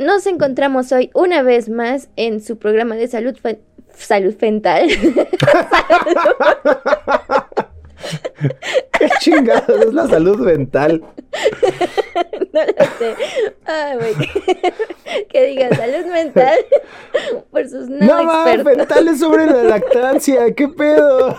Nos 0.00 0.26
encontramos 0.26 0.90
hoy 0.92 1.10
una 1.12 1.42
vez 1.42 1.68
más 1.68 2.08
en 2.16 2.40
su 2.40 2.56
programa 2.58 2.96
de 2.96 3.06
salud 3.06 3.36
salud 3.94 4.34
mental. 4.40 4.88
¿Qué 8.92 9.10
chingados 9.20 9.68
es 9.68 9.92
la 9.92 10.08
salud 10.08 10.38
mental? 10.38 11.02
no 12.54 12.60
lo 12.64 12.84
sé. 12.98 13.14
Ay, 13.66 13.98
güey. 13.98 14.14
que 15.28 15.44
diga 15.48 15.68
salud 15.76 16.06
mental 16.06 16.56
por 17.50 17.68
sus 17.68 17.90
no, 17.90 18.22
No, 18.22 18.46
expertos. 18.46 18.76
mental 18.78 19.06
es 19.08 19.18
sobre 19.20 19.44
la 19.44 19.64
lactancia. 19.64 20.54
¿Qué 20.54 20.66
pedo? 20.66 21.36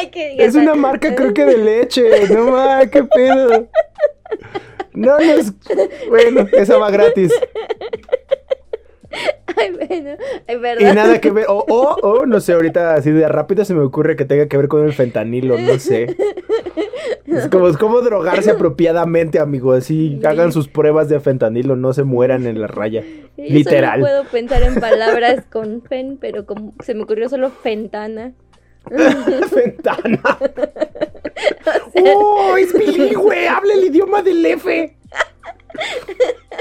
Ay, 0.00 0.10
Es 0.38 0.54
una 0.54 0.74
marca, 0.74 1.14
creo 1.14 1.34
que 1.34 1.44
de 1.44 1.58
leche. 1.58 2.28
No 2.30 2.50
más, 2.50 2.88
qué 2.88 3.04
pedo. 3.04 3.68
No, 4.92 5.18
no 5.18 5.20
es. 5.20 5.52
Bueno, 6.08 6.46
esa 6.52 6.78
va 6.78 6.90
gratis. 6.90 7.32
Ay, 9.56 9.72
bueno. 9.72 10.16
Y 10.48 10.56
verdad. 10.56 10.94
nada 10.94 11.20
que 11.20 11.30
ver. 11.30 11.46
O, 11.48 11.64
o, 11.68 11.96
o, 12.02 12.26
no 12.26 12.40
sé, 12.40 12.52
ahorita 12.52 12.94
así 12.94 13.10
de 13.10 13.26
rápido 13.28 13.64
se 13.64 13.74
me 13.74 13.82
ocurre 13.82 14.16
que 14.16 14.24
tenga 14.24 14.46
que 14.48 14.56
ver 14.56 14.68
con 14.68 14.84
el 14.84 14.92
fentanilo, 14.92 15.58
no 15.58 15.78
sé. 15.78 16.16
Es 17.26 17.48
como, 17.48 17.68
es 17.68 17.76
como 17.76 18.00
drogarse 18.00 18.50
apropiadamente, 18.50 19.38
amigo. 19.38 19.72
Así 19.72 20.20
hagan 20.24 20.52
sus 20.52 20.68
pruebas 20.68 21.08
de 21.08 21.20
fentanilo, 21.20 21.76
no 21.76 21.92
se 21.92 22.02
mueran 22.04 22.46
en 22.46 22.60
la 22.60 22.66
raya. 22.66 23.02
Yo 23.02 23.44
solo 23.44 23.48
Literal. 23.58 24.00
puedo 24.00 24.24
pensar 24.24 24.62
en 24.62 24.74
palabras 24.80 25.44
con 25.50 25.82
fen, 25.82 26.18
pero 26.20 26.46
como 26.46 26.74
se 26.82 26.94
me 26.94 27.02
ocurrió 27.04 27.28
solo 27.28 27.50
fentana. 27.50 28.32
Ventana. 29.54 30.38
¡Oh, 31.94 32.56
es 32.56 32.72
bilingüe! 32.72 33.48
¡Habla 33.48 33.74
el 33.74 33.84
idioma 33.84 34.22
del 34.22 34.44
F! 34.44 34.96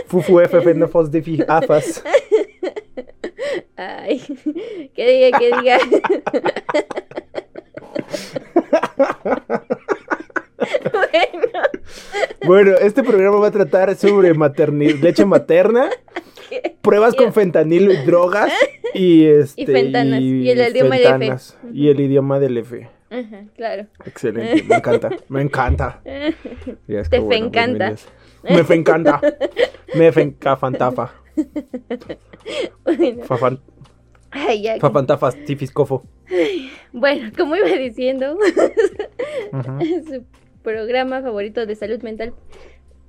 Fufu 0.08 0.40
F, 0.40 0.62
Fenofos 0.62 1.12
de 1.12 1.46
Afas. 1.48 2.04
Ay, 3.76 4.20
que 4.96 5.08
diga, 5.08 5.40
que 5.40 5.52
diga. 5.56 5.80
bueno, 10.94 11.62
Bueno, 12.46 12.72
este 12.80 13.04
programa 13.04 13.38
va 13.38 13.48
a 13.48 13.52
tratar 13.52 13.96
sobre 13.96 14.34
leche 14.34 15.26
materna, 15.26 15.90
pruebas 16.82 17.16
con 17.16 17.34
fentanilo 17.34 17.92
y 17.94 17.98
drogas 17.98 18.52
y 18.94 19.26
este 19.28 19.62
Y 19.62 19.66
fentanas, 19.66 20.22
y 20.22 20.50
el 20.50 20.60
idioma 20.70 20.98
del 20.98 21.24
F. 21.24 21.54
Y 21.74 21.90
el 21.90 22.00
idioma 22.00 22.40
del 22.40 22.58
F. 22.58 22.90
ajá, 23.10 23.44
claro. 23.56 23.88
Excelente, 24.06 24.64
me 24.64 24.76
encanta, 24.76 25.10
me 25.30 25.42
encanta. 25.42 26.02
Te 26.04 26.34
bueno, 26.88 27.30
fencanta. 27.30 27.92
bienvenidos. 27.92 28.08
Me 28.44 28.64
fencanta. 28.64 29.22
Me 29.96 30.12
fencafantafa. 30.12 31.14
Bueno, 32.84 33.24
Fafan, 33.26 33.60
ay, 34.32 34.62
ya. 34.64 34.78
fafantafas, 34.78 35.36
tifiscofo. 35.46 36.04
Bueno, 36.92 37.32
como 37.38 37.56
iba 37.56 37.68
diciendo, 37.70 38.38
su 40.08 40.24
programa 40.64 41.22
favorito 41.22 41.66
de 41.66 41.76
salud 41.76 42.02
mental, 42.02 42.34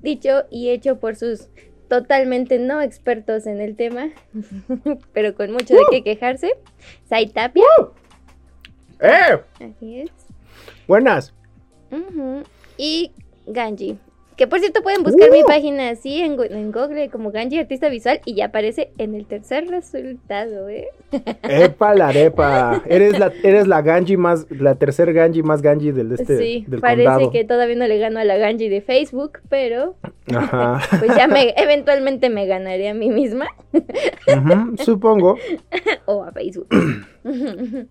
dicho 0.00 0.44
y 0.50 0.70
hecho 0.70 0.98
por 0.98 1.16
sus 1.16 1.48
totalmente 1.88 2.58
no 2.58 2.80
expertos 2.80 3.46
en 3.46 3.60
el 3.60 3.76
tema, 3.76 4.10
pero 5.12 5.34
con 5.34 5.52
mucho 5.52 5.74
de 5.74 5.82
qué 5.90 6.02
quejarse, 6.02 6.52
Saitapia. 7.08 7.64
¡Eh! 9.00 9.40
Así 9.54 10.00
es. 10.00 10.10
Buenas. 10.86 11.34
Y 12.76 13.12
Ganji. 13.46 13.98
Que 14.40 14.46
por 14.46 14.58
cierto 14.58 14.80
pueden 14.82 15.02
buscar 15.02 15.28
Uh. 15.28 15.32
mi 15.34 15.42
página 15.44 15.90
así 15.90 16.22
en, 16.22 16.40
en 16.40 16.72
Google 16.72 17.10
como 17.10 17.30
Ganji 17.30 17.58
Artista 17.58 17.90
Visual 17.90 18.22
y 18.24 18.36
ya 18.36 18.46
aparece 18.46 18.90
en 18.96 19.14
el 19.14 19.26
tercer 19.26 19.68
resultado, 19.68 20.70
¿eh? 20.70 20.88
Epa 21.42 21.94
la 21.94 22.08
arepa. 22.08 22.80
Eres 22.88 23.18
la, 23.18 23.30
eres 23.42 23.68
la 23.68 23.82
Ganji 23.82 24.16
más, 24.16 24.46
la 24.50 24.76
tercer 24.76 25.12
Ganji 25.12 25.42
más 25.42 25.60
Ganji 25.60 25.92
del 25.92 26.12
este 26.12 26.38
sí, 26.38 26.64
del 26.66 26.80
parece 26.80 27.04
condado. 27.04 27.30
que 27.32 27.44
todavía 27.44 27.76
no 27.76 27.86
le 27.86 27.98
gano 27.98 28.18
a 28.18 28.24
la 28.24 28.38
Ganji 28.38 28.70
de 28.70 28.80
Facebook, 28.80 29.40
pero 29.50 29.96
Ajá. 30.34 30.80
pues 30.98 31.14
ya 31.14 31.28
me, 31.28 31.52
eventualmente 31.58 32.30
me 32.30 32.46
ganaré 32.46 32.88
a 32.88 32.94
mí 32.94 33.10
misma 33.10 33.46
supongo. 34.82 35.36
o 36.06 36.24
a 36.24 36.32
Facebook. 36.32 36.68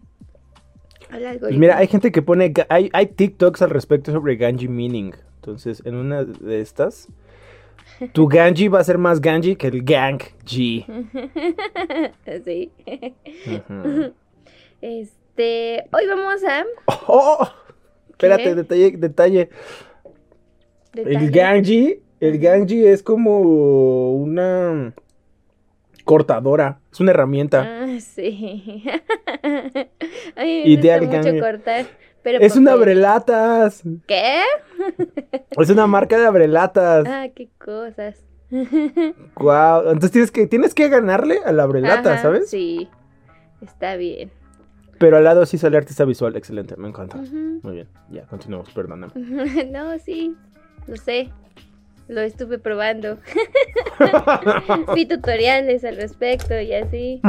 Pues 1.40 1.58
mira, 1.58 1.78
hay 1.78 1.88
gente 1.88 2.12
que 2.12 2.22
pone, 2.22 2.54
hay, 2.70 2.90
hay 2.94 3.08
TikToks 3.08 3.64
al 3.64 3.72
respecto 3.72 4.12
sobre 4.12 4.36
Ganji 4.36 4.68
meaning. 4.68 5.12
Entonces, 5.40 5.82
en 5.86 5.96
una 5.96 6.26
de 6.26 6.60
estas, 6.60 7.08
tu 8.12 8.28
Ganji 8.28 8.68
va 8.68 8.80
a 8.80 8.84
ser 8.84 8.98
más 8.98 9.22
Ganji 9.22 9.56
que 9.56 9.68
el 9.68 9.84
Gang 9.84 10.22
G. 10.44 10.86
sí. 12.44 12.72
Este, 14.82 15.86
hoy 15.94 16.08
vamos 16.08 16.44
a 16.44 16.66
Oh, 17.08 17.48
espérate, 18.10 18.44
¿Qué? 18.44 18.56
detalle, 18.56 18.92
detalle. 18.98 19.50
El 20.94 21.32
Ganji, 21.32 22.02
el 22.20 22.38
Ganji 22.38 22.86
es 22.86 23.02
como 23.02 24.12
una 24.12 24.94
cortadora, 26.04 26.82
es 26.92 27.00
una 27.00 27.12
herramienta. 27.12 27.84
Ah, 27.84 28.00
sí. 28.02 28.84
A 30.36 30.44
mí 30.44 30.64
me 30.64 30.70
Ideal 30.70 31.06
gusta 31.06 31.18
mucho 31.18 31.40
cortar. 31.40 31.86
Pero 32.32 32.46
Es 32.46 32.56
una 32.56 32.74
abrelatas. 32.74 33.82
¿Qué? 34.08 34.42
Es 35.58 35.70
una 35.70 35.88
marca 35.88 36.18
de 36.18 36.26
abrelatas. 36.26 37.06
Ah, 37.08 37.28
qué 37.36 37.50
cosas. 37.58 38.24
Guau. 39.36 39.82
Entonces 39.88 40.12
tienes 40.12 40.32
que, 40.32 40.48
tienes 40.48 40.74
que 40.74 40.88
ganarle 40.90 41.40
a 41.44 41.52
la 41.52 41.64
abrelata, 41.64 42.14
Ajá, 42.14 42.22
¿sabes? 42.22 42.50
Sí. 42.50 42.88
Está 43.62 43.96
bien. 43.96 44.32
Pero 45.00 45.18
al 45.18 45.24
lado 45.24 45.46
sí 45.46 45.58
sale 45.58 45.78
artista 45.78 46.06
visual, 46.06 46.36
excelente, 46.36 46.76
me 46.78 46.90
encanta. 46.90 47.18
Muy 47.18 47.74
bien, 47.74 47.88
ya, 48.10 48.28
continuamos, 48.28 48.70
perdóname. 48.72 49.14
no, 49.72 49.98
sí. 50.00 50.36
Lo 50.88 50.98
sé. 50.98 51.30
Lo 52.08 52.22
estuve 52.22 52.60
probando. 52.60 53.18
Vi 54.96 55.06
tutoriales 55.06 55.84
al 55.84 55.96
respecto 55.96 56.60
y 56.60 56.74
así. 56.74 57.22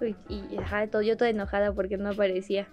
Uy, 0.00 0.16
y 0.28 0.56
ajá, 0.58 0.86
todo, 0.86 1.02
yo 1.02 1.16
toda 1.16 1.30
enojada 1.30 1.72
porque 1.72 1.96
no 1.98 2.10
aparecía. 2.10 2.66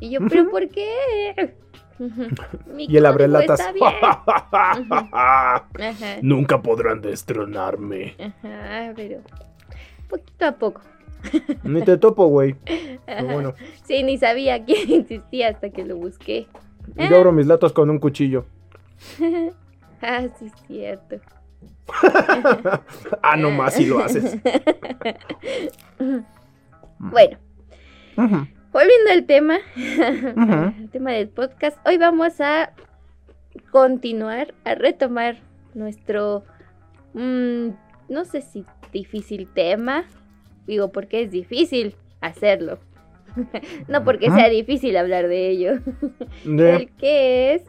Y 0.00 0.10
yo, 0.10 0.20
¿pero 0.28 0.50
por 0.50 0.68
qué? 0.68 1.54
Mi 2.66 2.86
y 2.86 2.96
el 2.96 3.06
está 3.06 3.72
bien. 3.72 3.84
Ajá, 4.02 5.68
Nunca 6.22 6.60
podrán 6.60 7.00
destronarme. 7.00 8.16
ajá, 8.18 8.92
pero 8.96 9.20
poquito 10.08 10.46
a 10.46 10.52
poco. 10.52 10.80
Ni 11.62 11.82
te 11.82 11.96
topo, 11.96 12.26
güey. 12.26 12.56
Bueno, 13.06 13.54
Sí, 13.84 14.02
ni 14.02 14.18
sabía 14.18 14.64
quién 14.64 14.92
existía 15.00 15.48
hasta 15.48 15.70
que 15.70 15.84
lo 15.84 15.96
busqué. 15.96 16.46
yo 16.96 17.16
abro 17.16 17.32
mis 17.32 17.46
latas 17.46 17.72
con 17.72 17.88
un 17.90 17.98
cuchillo. 17.98 18.44
ah, 20.02 20.26
sí, 20.38 20.46
es 20.46 20.52
cierto. 20.66 21.20
ah, 23.22 23.36
no 23.36 23.50
más 23.50 23.74
si 23.74 23.86
lo 23.86 24.00
haces. 24.00 24.36
Bueno, 27.10 27.36
volviendo 28.72 29.10
al 29.12 29.26
tema, 29.26 29.58
el 29.76 30.88
tema 30.90 31.12
del 31.12 31.28
podcast, 31.28 31.76
hoy 31.86 31.98
vamos 31.98 32.40
a 32.40 32.72
continuar, 33.70 34.54
a 34.64 34.74
retomar 34.74 35.36
nuestro, 35.74 36.44
mm, 37.12 37.68
no 38.08 38.24
sé 38.24 38.40
si 38.40 38.64
difícil 38.90 39.48
tema, 39.52 40.04
digo 40.66 40.92
porque 40.92 41.20
es 41.20 41.30
difícil 41.30 41.94
hacerlo, 42.22 42.78
no 43.88 44.02
porque 44.02 44.30
sea 44.30 44.48
difícil 44.48 44.96
hablar 44.96 45.28
de 45.28 45.50
ello, 45.50 45.72
el 46.46 46.90
que 46.92 47.52
es 47.52 47.62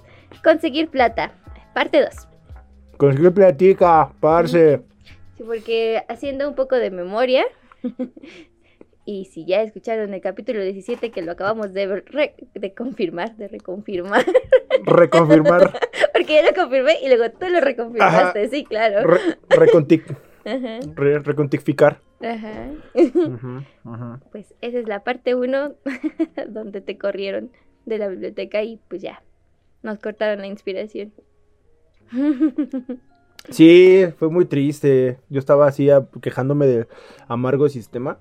conseguir 0.46 0.88
plata, 0.88 1.34
parte 1.74 2.00
2. 2.00 2.28
Conseguir 2.96 3.34
platica, 3.34 4.14
parce. 4.22 4.82
Sí, 5.36 5.44
porque 5.46 6.04
haciendo 6.08 6.48
un 6.48 6.56
poco 6.56 6.78
de 6.78 6.90
memoria, 6.90 7.44
Y 9.08 9.26
si 9.26 9.46
ya 9.46 9.62
escucharon 9.62 10.14
el 10.16 10.22
capítulo 10.22 10.62
17 10.64 11.12
que 11.12 11.22
lo 11.22 11.32
acabamos 11.34 11.74
de, 11.74 12.02
re- 12.02 12.36
de 12.56 12.74
confirmar, 12.74 13.36
de 13.38 13.48
reconfirmar, 13.48 14.26
Reconfirmar. 14.84 15.80
porque 16.14 16.34
ya 16.34 16.42
lo 16.50 16.54
confirmé 16.56 16.94
y 17.04 17.08
luego 17.08 17.30
tú 17.40 17.48
lo 17.48 17.62
reconfirmaste, 17.62 18.48
sí, 18.50 18.64
claro. 18.66 19.08
Re- 19.08 19.38
recontic- 19.50 20.18
Ajá, 20.46 20.80
re- 20.96 21.20
recontificar. 21.20 22.02
ajá. 22.22 24.20
Pues 24.32 24.54
esa 24.62 24.80
es 24.80 24.88
la 24.88 25.04
parte 25.04 25.36
1 25.36 25.76
donde 26.50 26.82
te 26.82 26.98
corrieron 26.98 27.52
de 27.86 27.98
la 28.00 28.08
biblioteca 28.08 28.64
y 28.64 28.80
pues 28.88 29.02
ya, 29.04 29.22
nos 29.84 30.00
cortaron 30.00 30.40
la 30.40 30.48
inspiración. 30.48 31.14
Sí, 33.50 34.06
fue 34.18 34.30
muy 34.30 34.46
triste. 34.46 35.20
Yo 35.30 35.40
estaba 35.40 35.68
así 35.68 35.90
a- 35.90 36.08
quejándome 36.22 36.66
del 36.66 36.88
amargo 37.28 37.70
sistema. 37.70 38.18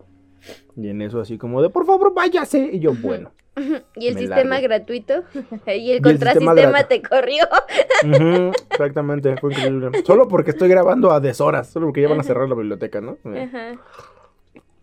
Y 0.77 0.89
en 0.89 1.03
eso 1.03 1.21
así 1.21 1.39
como 1.39 1.63
de, 1.63 1.71
por 1.71 1.87
favor, 1.87 2.13
váyase. 2.15 2.71
Y 2.73 2.81
yo, 2.81 2.95
bueno. 2.95 3.33
y 3.97 4.09
el 4.09 4.19
sistema 4.19 4.61
largo. 4.61 4.69
gratuito 4.69 5.25
y 5.67 5.93
el 5.93 6.03
contrasistema 6.03 6.85
te 6.85 7.03
corrió. 7.03 7.45
Exactamente, 8.71 9.37
fue 9.37 9.53
increíble. 9.53 10.03
Solo 10.05 10.29
porque 10.29 10.51
estoy 10.51 10.69
grabando 10.69 11.13
a 11.13 11.21
deshoras. 11.21 11.69
Solo 11.71 11.87
porque 11.87 12.03
ya 12.03 12.09
van 12.09 12.21
a 12.21 12.25
cerrar 12.25 12.49
la 12.49 12.55
biblioteca, 12.55 13.01
¿no? 13.01 13.19
Eh, 13.33 13.43
Ajá. 13.43 13.81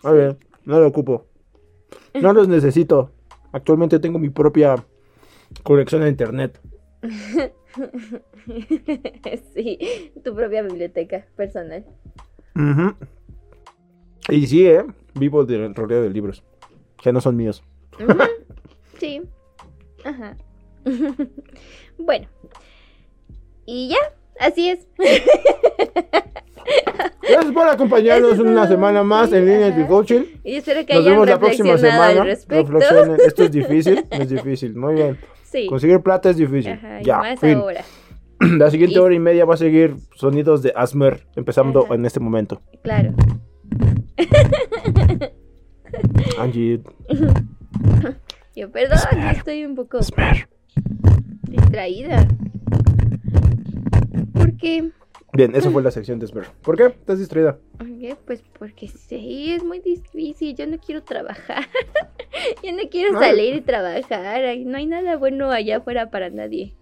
A 0.04 0.12
ver, 0.12 0.38
no 0.66 0.80
lo 0.80 0.88
ocupo. 0.88 1.28
No 2.14 2.34
los 2.34 2.48
necesito. 2.48 3.12
Actualmente 3.52 4.00
tengo 4.00 4.18
mi 4.20 4.30
propia 4.30 4.76
conexión 5.64 6.04
a 6.04 6.08
internet. 6.08 6.60
sí, 9.54 10.14
tu 10.24 10.34
propia 10.34 10.62
biblioteca 10.62 11.26
personal. 11.36 11.86
Ujú. 12.56 12.96
Y 14.32 14.48
sí, 14.48 14.66
¿eh? 14.66 14.84
Vivo 15.14 15.46
del 15.46 15.76
rodeo 15.76 16.02
de 16.02 16.10
libros. 16.10 16.44
Que 17.02 17.12
no 17.14 17.22
son 17.22 17.36
míos. 17.36 17.64
Sí. 19.00 19.20
Ajá. 20.06 20.38
bueno. 21.98 22.28
Y 23.66 23.90
ya, 23.90 23.98
así 24.40 24.70
es. 24.70 24.88
Gracias 27.22 27.52
por 27.52 27.68
acompañarnos 27.68 28.34
Eso 28.34 28.44
una 28.44 28.68
semana 28.68 29.04
más 29.04 29.34
en 29.34 29.46
línea 29.46 29.72
de 29.72 29.88
coaching. 29.88 30.22
Y 30.44 30.58
espero 30.58 30.86
que 30.86 30.94
Nos 30.94 31.02
hayan 31.02 31.14
vemos 31.14 31.30
la 31.30 31.40
próxima 31.40 31.78
semana. 31.80 32.32
Esto 32.32 33.44
es 33.44 33.52
difícil, 33.52 34.06
es 34.12 34.30
difícil. 34.30 34.76
Muy 34.76 34.94
bien. 34.94 35.18
Sí. 35.44 35.66
Conseguir 35.68 36.00
plata 36.02 36.30
es 36.30 36.38
difícil. 36.38 36.74
Ajá, 36.74 37.02
ya, 37.02 37.18
más 37.18 37.40
fin. 37.40 37.56
ahora. 37.58 37.84
La 38.40 38.70
siguiente 38.70 38.96
Y- 38.96 39.00
hora 39.00 39.16
y 39.16 39.20
media 39.20 39.46
va 39.46 39.56
a 39.56 39.58
seguir 39.58 39.96
sonidos 40.16 40.62
de 40.62 40.74
Asmer, 40.76 41.26
empezando 41.36 41.86
Ajá. 41.86 41.96
en 41.96 42.06
este 42.06 42.20
momento. 42.20 42.62
Claro. 42.84 43.14
Angie, 46.40 46.82
Yo, 48.56 48.70
perdón, 48.70 49.00
yo 49.14 49.30
estoy 49.30 49.64
un 49.66 49.76
poco 49.76 50.00
Asmer. 50.00 50.50
distraída. 51.44 52.28
Porque, 54.34 54.92
Bien, 55.34 55.56
eso 55.56 55.72
fue 55.72 55.82
la 55.82 55.92
sección 55.92 56.20
de 56.20 56.26
Asmer. 56.26 56.48
¿Por 56.62 56.76
qué? 56.76 56.88
¿Estás 56.88 57.20
distraída? 57.20 57.58
oye, 57.80 58.18
pues 58.26 58.44
porque 58.60 58.90
sí, 58.90 59.54
es 59.54 59.64
muy 59.64 59.80
difícil. 59.80 60.56
Yo 60.56 60.68
no 60.68 60.78
quiero 60.80 61.02
trabajar. 61.04 61.66
yo 62.64 62.74
no 62.74 62.90
quiero 62.90 63.18
salir 63.18 63.56
y 63.56 63.62
trabajar. 63.62 64.42
No 64.66 64.78
hay 64.78 64.86
nada 64.86 65.16
bueno 65.16 65.50
allá 65.50 65.78
afuera 65.78 66.10
para 66.10 66.30
nadie. 66.30 66.76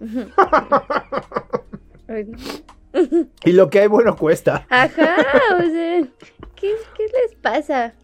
Y 3.44 3.52
lo 3.52 3.68
que 3.70 3.80
hay 3.80 3.86
bueno 3.88 4.16
cuesta. 4.16 4.66
Ajá, 4.70 5.16
o 5.58 5.62
sea, 5.70 6.00
¿qué, 6.54 6.72
qué 6.96 7.02
les 7.22 7.34
pasa? 7.40 7.94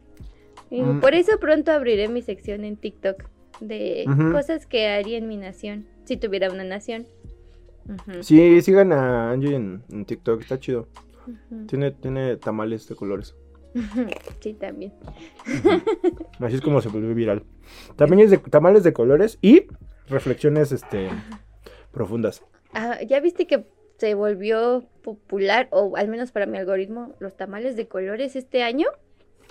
Y 0.70 0.82
Mm. 0.82 1.00
Por 1.00 1.14
eso 1.14 1.38
pronto 1.40 1.72
abriré 1.72 2.08
mi 2.08 2.22
sección 2.22 2.64
en 2.64 2.76
TikTok 2.76 3.25
de 3.60 4.04
cosas 4.32 4.66
que 4.66 4.88
haría 4.88 5.19
en 5.19 5.28
mi 5.28 5.37
nación, 5.37 5.87
si 6.04 6.16
tuviera 6.16 6.50
una 6.50 6.64
nación. 6.64 7.06
Sí, 8.20 8.60
sigan 8.62 8.92
a 8.92 9.32
Angie 9.32 9.54
en, 9.56 9.82
en 9.90 10.04
TikTok, 10.04 10.40
está 10.42 10.60
chido. 10.60 10.87
Tiene, 11.66 11.90
tiene 11.90 12.37
tamales 12.37 12.88
de 12.88 12.94
colores. 12.94 13.34
Sí, 14.40 14.54
también. 14.54 14.92
Así 16.38 16.54
es 16.56 16.60
como 16.60 16.81
se 16.81 16.88
volvió 16.88 17.14
viral. 17.14 17.44
También 17.96 18.22
es 18.22 18.31
de 18.31 18.38
tamales 18.38 18.82
de 18.82 18.92
colores 18.92 19.38
y 19.42 19.66
reflexiones 20.08 20.72
este 20.72 21.08
profundas. 21.92 22.42
Ah, 22.72 22.98
¿Ya 23.06 23.20
viste 23.20 23.46
que 23.46 23.64
se 24.00 24.14
volvió 24.14 24.82
popular, 25.02 25.69
o 25.70 25.94
al 25.97 26.08
menos 26.08 26.32
para 26.32 26.47
mi 26.47 26.56
algoritmo, 26.58 27.14
los 27.20 27.37
tamales 27.37 27.76
de 27.76 27.87
colores 27.87 28.35
este 28.35 28.62
año? 28.62 28.87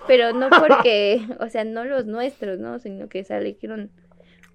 Pero 0.07 0.34
no 0.34 0.50
porque, 0.60 1.22
o 1.40 1.48
sea, 1.50 1.63
no 1.63 1.86
los 1.86 2.06
nuestros, 2.07 2.57
¿no? 2.60 2.80
Sino 2.80 3.07
que 3.10 3.24
salieron... 3.24 3.92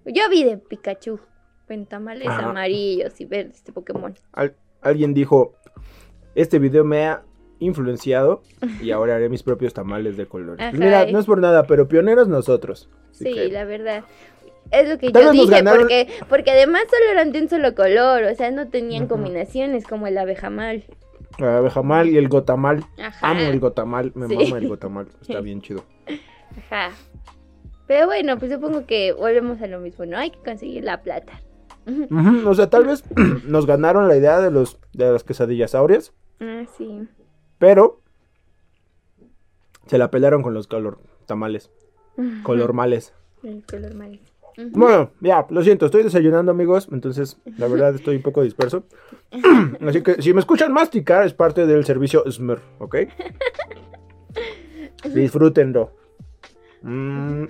Yo 0.05 0.29
vi 0.29 0.43
de 0.45 0.59
Pikachu, 0.59 1.21
en 1.69 1.87
tamales 1.87 2.29
Ajá. 2.29 2.51
amarillos 2.51 3.21
y 3.21 3.25
verdes 3.25 3.65
de 3.65 3.73
Pokémon. 3.73 4.15
Al- 4.33 4.57
alguien 4.83 5.15
dijo, 5.15 5.55
este 6.35 6.59
video 6.59 6.85
me 6.85 7.07
ha 7.07 7.23
influenciado 7.61 8.43
y 8.83 8.91
ahora 8.91 9.15
haré 9.15 9.29
mis 9.29 9.43
propios 9.45 9.73
tamales 9.73 10.17
de 10.17 10.27
colores. 10.27 10.59
Pues 10.71 10.75
Ajá, 10.83 10.85
mira, 10.85 11.09
y- 11.09 11.13
no 11.13 11.21
es 11.21 11.27
por 11.27 11.39
nada, 11.41 11.63
pero 11.69 11.87
pioneros 11.89 12.27
nosotros. 12.29 12.91
Sí, 13.13 13.33
que- 13.33 13.49
la 13.49 13.65
verdad. 13.65 14.03
Es 14.71 14.89
lo 14.89 14.99
que 14.99 15.11
Tal 15.11 15.25
yo 15.25 15.31
dije, 15.33 15.47
ganaron- 15.63 15.81
porque, 15.81 16.09
porque 16.29 16.51
además 16.51 16.83
solo 16.91 17.11
eran 17.13 17.33
de 17.33 17.43
un 17.43 17.49
solo 17.49 17.75
color, 17.75 18.25
o 18.25 18.35
sea, 18.35 18.51
no 18.51 18.69
tenían 18.69 19.07
combinaciones 19.07 19.87
como 19.87 20.07
el 20.07 20.19
abejamal. 20.19 20.85
La 21.39 21.59
abejamal 21.59 22.09
y 22.09 22.17
el 22.17 22.29
gotamal. 22.29 22.85
Ajá. 22.99 23.31
Amo 23.31 23.41
el 23.41 23.61
gotamal, 23.61 24.13
me 24.15 24.29
Sí. 24.29 24.37
mama 24.37 24.59
el 24.59 24.69
gotamal. 24.69 25.09
Está 25.21 25.41
bien 25.43 25.61
chido. 25.63 25.85
Ajá. 26.71 26.91
Pero 27.87 28.07
bueno, 28.07 28.39
pues 28.39 28.51
supongo 28.53 28.87
que 28.87 29.13
volvemos 29.13 29.61
a 29.61 29.67
lo 29.67 29.79
mismo, 29.81 30.07
¿no? 30.07 30.17
Hay 30.17 30.31
que 30.31 30.39
conseguir 30.39 30.85
la 30.85 31.03
plata. 31.03 31.41
Ujú, 31.87 32.49
O 32.49 32.55
sea, 32.55 32.71
tal 32.71 32.87
vez 32.87 33.05
nos 33.45 33.67
ganaron 33.67 34.09
la 34.09 34.17
idea 34.17 34.41
de 34.41 34.51
los 34.51 34.79
de 34.93 35.11
las 35.13 35.23
quesadillas 35.25 35.75
áureas, 35.75 36.13
Ah, 36.41 36.63
sí. 36.79 37.07
pero 37.59 38.01
se 39.87 39.99
la 39.99 40.11
pelaron 40.11 40.43
con 40.43 40.55
los 40.55 40.67
color 40.67 40.99
tamales, 41.27 41.71
color 42.43 42.73
males. 42.73 43.13
El 43.43 43.63
color 43.67 43.95
Bueno, 44.57 45.11
ya, 45.21 45.47
lo 45.51 45.63
siento, 45.63 45.87
estoy 45.87 46.03
desayunando, 46.05 46.53
amigos, 46.53 46.89
entonces 46.93 47.39
la 47.59 47.67
verdad 47.67 47.95
estoy 47.95 48.17
un 48.17 48.23
poco 48.23 48.43
disperso. 48.43 48.85
Así 49.87 50.03
que 50.03 50.23
si 50.23 50.33
me 50.33 50.41
escuchan 50.41 50.73
masticar 50.73 51.27
es 51.27 51.35
parte 51.35 51.67
del 51.67 51.85
servicio 51.85 52.25
Smur, 52.31 52.61
¿ok? 52.79 52.97
Disfrútenlo. 55.13 55.93
Mm, 56.83 57.45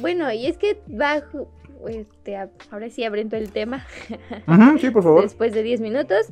Bueno, 0.00 0.32
y 0.32 0.46
es 0.46 0.58
que 0.58 0.80
bajo, 0.86 1.48
este, 1.88 2.36
ahora 2.70 2.90
sí 2.90 3.04
abriendo 3.04 3.36
el 3.36 3.52
tema, 3.52 3.86
sí, 4.80 4.90
por 4.90 5.02
favor. 5.02 5.22
después 5.22 5.52
de 5.52 5.62
10 5.62 5.80
minutos, 5.80 6.28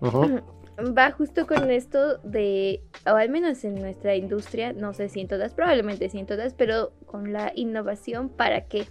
va 0.96 1.10
justo 1.12 1.46
con 1.46 1.70
esto 1.70 2.18
de, 2.18 2.82
o 3.06 3.16
al 3.16 3.30
menos 3.30 3.64
en 3.64 3.76
nuestra 3.76 4.14
industria, 4.14 4.72
no 4.72 4.92
sé 4.92 5.08
si 5.08 5.20
en 5.20 5.28
todas, 5.28 5.54
probablemente 5.54 6.08
sí 6.08 6.18
en 6.18 6.26
todas, 6.26 6.54
pero 6.54 6.92
con 7.06 7.32
la 7.32 7.52
innovación 7.54 8.28
para 8.28 8.62
qué? 8.66 8.86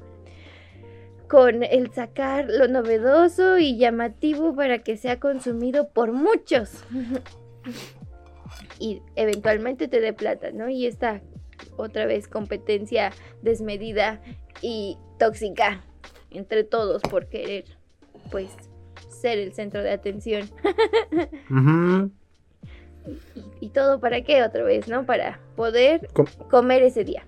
Con 1.33 1.63
el 1.63 1.91
sacar 1.91 2.45
lo 2.47 2.67
novedoso 2.67 3.57
y 3.57 3.75
llamativo 3.75 4.55
para 4.55 4.83
que 4.83 4.97
sea 4.97 5.19
consumido 5.19 5.89
por 5.89 6.11
muchos. 6.11 6.83
y 8.79 9.01
eventualmente 9.15 9.87
te 9.87 9.99
dé 9.99 10.13
plata, 10.13 10.51
¿no? 10.51 10.69
Y 10.69 10.85
esta 10.85 11.21
otra 11.75 12.05
vez 12.05 12.27
competencia 12.27 13.09
desmedida 13.41 14.21
y 14.61 14.99
tóxica 15.17 15.81
entre 16.29 16.63
todos 16.63 17.01
por 17.01 17.25
querer, 17.29 17.63
pues, 18.29 18.51
ser 19.09 19.39
el 19.39 19.55
centro 19.55 19.81
de 19.81 19.89
atención. 19.89 20.47
¿Y 23.59 23.69
todo 23.69 23.99
para 23.99 24.21
qué 24.21 24.43
otra 24.43 24.61
vez, 24.63 24.87
no? 24.87 25.07
Para 25.07 25.39
poder 25.55 26.09
Com- 26.13 26.27
comer 26.51 26.83
ese 26.83 27.03
día. 27.03 27.25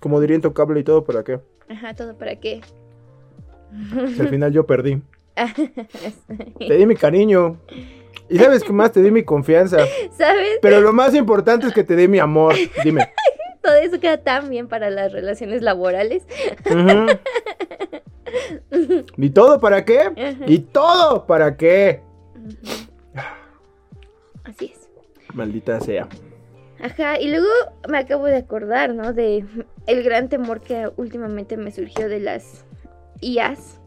Como 0.00 0.18
diría 0.18 0.36
Intocable 0.36 0.80
y 0.80 0.84
todo, 0.84 1.04
¿para 1.04 1.22
qué? 1.24 1.40
Ajá, 1.68 1.92
todo 1.92 2.16
para 2.16 2.36
qué. 2.36 2.62
Si 4.14 4.20
al 4.20 4.28
final 4.28 4.52
yo 4.52 4.66
perdí. 4.66 5.00
Te 6.58 6.74
di 6.76 6.86
mi 6.86 6.96
cariño. 6.96 7.58
Y 8.28 8.38
sabes 8.38 8.62
qué 8.62 8.72
más, 8.72 8.92
te 8.92 9.00
di 9.00 9.10
mi 9.10 9.22
confianza. 9.22 9.78
¿Sabes? 10.12 10.58
Pero 10.60 10.80
lo 10.80 10.92
más 10.92 11.14
importante 11.14 11.66
es 11.66 11.72
que 11.72 11.82
te 11.82 11.96
di 11.96 12.08
mi 12.08 12.18
amor. 12.18 12.54
Dime. 12.84 13.08
Todo 13.62 13.74
eso 13.76 13.98
queda 14.00 14.18
tan 14.18 14.50
bien 14.50 14.68
para 14.68 14.90
las 14.90 15.12
relaciones 15.12 15.62
laborales. 15.62 16.26
¿Y 19.16 19.30
todo 19.30 19.60
para 19.60 19.84
qué? 19.84 20.36
¿Y 20.46 20.58
todo 20.60 21.26
para 21.26 21.56
qué? 21.56 22.00
Así 24.44 24.72
es. 24.74 24.88
Maldita 25.34 25.80
sea. 25.80 26.08
Ajá, 26.80 27.20
y 27.20 27.28
luego 27.28 27.48
me 27.88 27.98
acabo 27.98 28.26
de 28.26 28.36
acordar, 28.36 28.94
¿no? 28.94 29.12
De 29.12 29.44
el 29.86 30.02
gran 30.02 30.28
temor 30.28 30.60
que 30.60 30.90
últimamente 30.96 31.56
me 31.56 31.72
surgió 31.72 32.08
de 32.08 32.20
las 32.20 32.64
IAs. 33.20 33.80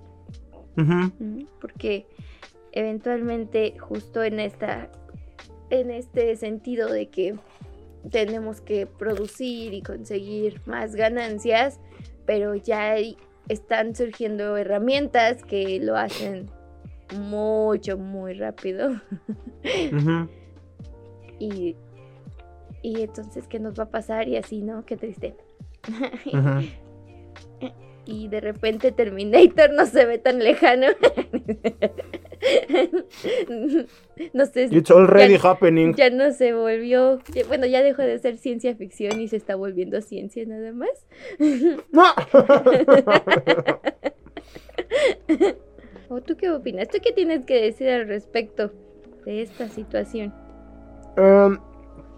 ¿no? 0.76 1.12
Porque 1.60 2.08
eventualmente 2.72 3.78
justo 3.80 4.24
en 4.24 4.40
esta 4.40 4.90
en 5.70 5.90
este 5.90 6.36
sentido 6.36 6.90
de 6.90 7.10
que 7.10 7.36
tenemos 8.10 8.62
que 8.62 8.88
producir 8.88 9.74
y 9.74 9.82
conseguir 9.82 10.62
más 10.66 10.96
ganancias, 10.96 11.80
pero 12.26 12.56
ya 12.56 12.96
están 13.48 13.96
surgiendo 13.96 14.58
herramientas 14.58 15.44
que 15.44 15.80
lo 15.80 15.96
hacen 15.98 16.50
mucho, 17.18 17.98
muy 17.98 18.34
rápido. 18.34 19.02
Y, 21.40 21.76
y 22.84 23.02
entonces, 23.02 23.48
¿qué 23.48 23.60
nos 23.60 23.80
va 23.80 23.86
a 23.86 23.90
pasar? 23.90 24.28
Y 24.28 24.38
así, 24.38 24.62
¿no? 24.62 24.86
Qué 24.86 24.96
triste. 24.96 25.36
Ujú. 26.28 26.68
Y 28.12 28.28
de 28.28 28.42
repente 28.42 28.92
Terminator 28.92 29.72
no 29.72 29.86
se 29.86 30.06
ve 30.06 30.18
tan 30.18 30.40
lejano. 30.40 30.88
no 34.34 34.46
sé, 34.46 34.68
It's 34.72 34.92
already 34.92 35.38
ya, 35.38 35.52
happening. 35.52 35.96
ya 35.96 36.10
no 36.10 36.34
se 36.34 36.54
volvió, 36.54 37.22
bueno, 37.48 37.66
ya 37.68 37.82
dejó 37.82 38.02
de 38.02 38.20
ser 38.20 38.36
ciencia 38.38 38.76
ficción 38.76 39.22
y 39.22 39.30
se 39.30 39.38
está 39.38 39.56
volviendo 39.56 40.02
ciencia 40.02 40.44
nada 40.46 40.74
más. 40.74 40.90
No. 41.92 42.04
¿O 46.10 46.20
tú 46.22 46.36
qué 46.36 46.50
opinas? 46.50 46.90
¿Tú 46.90 46.98
qué 47.02 47.14
tienes 47.14 47.46
que 47.46 47.62
decir 47.62 47.88
al 47.90 48.06
respecto 48.08 48.74
de 49.26 49.44
esta 49.44 49.70
situación? 49.70 50.34
Em, 51.16 51.58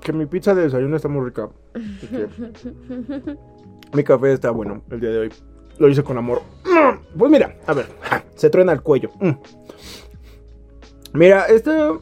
que 0.01 0.13
mi 0.13 0.25
pizza 0.25 0.55
de 0.55 0.63
desayuno 0.63 0.95
está 0.95 1.07
muy 1.07 1.25
rica. 1.25 1.51
mi 3.93 4.03
café 4.03 4.33
está 4.33 4.49
bueno 4.49 4.83
el 4.89 4.99
día 4.99 5.11
de 5.11 5.19
hoy. 5.19 5.29
Lo 5.79 5.89
hice 5.89 6.03
con 6.03 6.17
amor. 6.17 6.41
Mm, 6.65 7.17
Pues 7.17 7.31
mira, 7.31 7.57
a 7.67 7.73
ver, 7.73 7.87
se 8.35 8.49
truena 8.49 8.71
el 8.71 8.81
cuello. 8.81 9.09
Mm. 9.19 9.31
Mira, 11.13 11.45
esto 11.45 12.01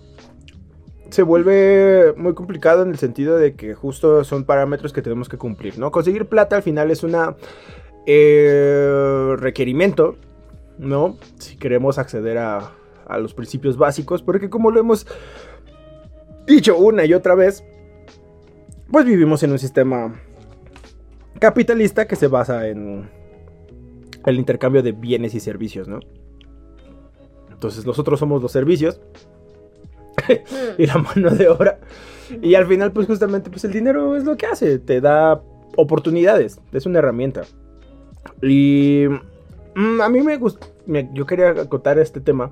se 1.09 1.23
vuelve 1.23 2.13
muy 2.15 2.33
complicado 2.33 2.83
en 2.83 2.89
el 2.89 2.97
sentido 2.97 3.37
de 3.37 3.55
que 3.55 3.73
justo 3.73 4.23
son 4.23 4.45
parámetros 4.45 4.93
que 4.93 5.01
tenemos 5.01 5.27
que 5.27 5.37
cumplir, 5.37 5.77
¿no? 5.77 5.91
Conseguir 5.91 6.27
plata 6.27 6.55
al 6.55 6.63
final 6.63 6.89
es 6.91 7.03
una 7.03 7.35
eh, 8.05 9.35
requerimiento, 9.37 10.15
¿no? 10.77 11.17
Si 11.37 11.57
queremos 11.57 11.97
acceder 11.97 12.37
a, 12.37 12.71
a 13.05 13.17
los 13.17 13.33
principios 13.33 13.77
básicos, 13.77 14.23
porque 14.23 14.49
como 14.49 14.71
lo 14.71 14.79
hemos 14.79 15.05
dicho 16.47 16.77
una 16.77 17.03
y 17.03 17.13
otra 17.13 17.35
vez, 17.35 17.65
pues 18.89 19.05
vivimos 19.05 19.43
en 19.43 19.51
un 19.51 19.59
sistema 19.59 20.21
capitalista 21.39 22.07
que 22.07 22.15
se 22.15 22.27
basa 22.27 22.67
en 22.69 23.09
el 24.25 24.37
intercambio 24.37 24.83
de 24.83 24.91
bienes 24.91 25.33
y 25.35 25.39
servicios, 25.39 25.87
¿no? 25.87 25.99
Entonces 27.51 27.85
nosotros 27.85 28.19
somos 28.19 28.41
los 28.41 28.51
servicios 28.51 28.99
y 30.77 30.85
la 30.85 30.97
mano 30.97 31.29
de 31.31 31.47
obra. 31.47 31.79
Y 32.41 32.55
al 32.55 32.65
final, 32.65 32.91
pues 32.91 33.07
justamente, 33.07 33.49
pues 33.49 33.63
el 33.65 33.71
dinero 33.71 34.15
es 34.15 34.23
lo 34.23 34.37
que 34.37 34.45
hace, 34.45 34.79
te 34.79 35.01
da 35.01 35.41
oportunidades, 35.77 36.59
es 36.71 36.85
una 36.85 36.99
herramienta. 36.99 37.41
Y 38.41 39.05
mm, 39.75 40.01
a 40.01 40.09
mí 40.09 40.21
me 40.21 40.37
gusta, 40.37 40.67
yo 41.13 41.25
quería 41.25 41.49
acotar 41.49 41.99
este 41.99 42.21
tema. 42.21 42.51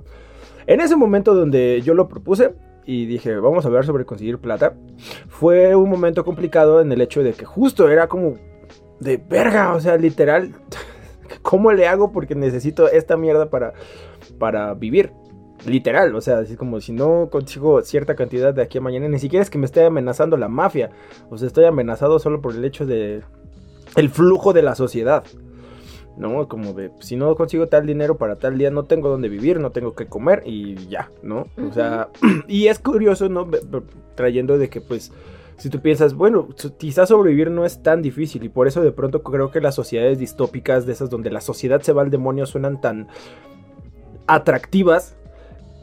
En 0.67 0.81
ese 0.81 0.95
momento 0.95 1.33
donde 1.33 1.81
yo 1.83 1.93
lo 1.93 2.07
propuse 2.07 2.53
y 2.85 3.05
dije, 3.05 3.35
vamos 3.37 3.65
a 3.65 3.67
hablar 3.67 3.85
sobre 3.85 4.05
conseguir 4.05 4.37
plata, 4.37 4.73
fue 5.27 5.75
un 5.75 5.89
momento 5.89 6.23
complicado 6.23 6.81
en 6.81 6.91
el 6.91 7.01
hecho 7.01 7.23
de 7.23 7.33
que 7.33 7.45
justo 7.45 7.89
era 7.89 8.07
como 8.07 8.35
de 8.99 9.17
verga, 9.17 9.73
o 9.73 9.79
sea, 9.79 9.97
literal, 9.97 10.53
¿cómo 11.41 11.71
le 11.71 11.87
hago? 11.87 12.11
Porque 12.11 12.35
necesito 12.35 12.87
esta 12.89 13.17
mierda 13.17 13.49
para, 13.49 13.73
para 14.37 14.73
vivir. 14.73 15.11
Literal, 15.65 16.15
o 16.15 16.21
sea, 16.21 16.37
así 16.37 16.55
como 16.55 16.79
si 16.79 16.93
no 16.93 17.29
consigo 17.29 17.81
cierta 17.81 18.15
cantidad 18.15 18.53
de 18.53 18.61
aquí 18.61 18.77
a 18.77 18.81
mañana, 18.81 19.09
ni 19.09 19.19
siquiera 19.19 19.43
es 19.43 19.49
que 19.49 19.57
me 19.57 19.65
esté 19.65 19.83
amenazando 19.83 20.37
la 20.37 20.47
mafia, 20.47 20.89
o 21.29 21.37
sea, 21.37 21.47
estoy 21.47 21.65
amenazado 21.65 22.17
solo 22.19 22.39
por 22.39 22.55
el 22.55 22.63
hecho 22.63 22.85
de 22.85 23.23
el 23.97 24.09
flujo 24.09 24.53
de 24.53 24.61
la 24.61 24.75
sociedad. 24.75 25.25
¿no? 26.19 26.49
Como 26.49 26.73
de, 26.73 26.91
si 26.99 27.15
no 27.15 27.33
consigo 27.35 27.67
tal 27.67 27.87
dinero 27.87 28.17
para 28.17 28.35
tal 28.35 28.57
día, 28.57 28.69
no 28.69 28.83
tengo 28.83 29.09
dónde 29.09 29.29
vivir, 29.29 29.59
no 29.59 29.71
tengo 29.71 29.95
que 29.95 30.07
comer 30.07 30.43
y 30.45 30.75
ya, 30.87 31.09
¿no? 31.23 31.47
O 31.65 31.73
sea, 31.73 32.09
y 32.47 32.67
es 32.67 32.77
curioso, 32.77 33.29
¿no? 33.29 33.47
Trayendo 34.15 34.57
de 34.57 34.69
que, 34.69 34.81
pues, 34.81 35.13
si 35.59 35.69
tú 35.69 35.81
piensas, 35.81 36.13
bueno, 36.13 36.47
quizás 36.77 37.09
sobrevivir 37.09 37.51
no 37.51 37.65
es 37.65 37.83
tan 37.83 38.01
difícil 38.01 38.43
y 38.43 38.49
por 38.49 38.67
eso 38.67 38.81
de 38.81 38.91
pronto 38.91 39.21
creo 39.23 39.51
que 39.51 39.59
las 39.59 39.75
sociedades 39.75 40.17
distópicas, 40.17 40.85
de 40.85 40.93
esas 40.93 41.09
donde 41.09 41.29
la 41.29 41.41
sociedad 41.41 41.81
se 41.81 41.91
va 41.91 42.01
al 42.01 42.09
demonio, 42.09 42.45
suenan 42.45 42.81
tan 42.81 43.07
atractivas. 44.27 45.15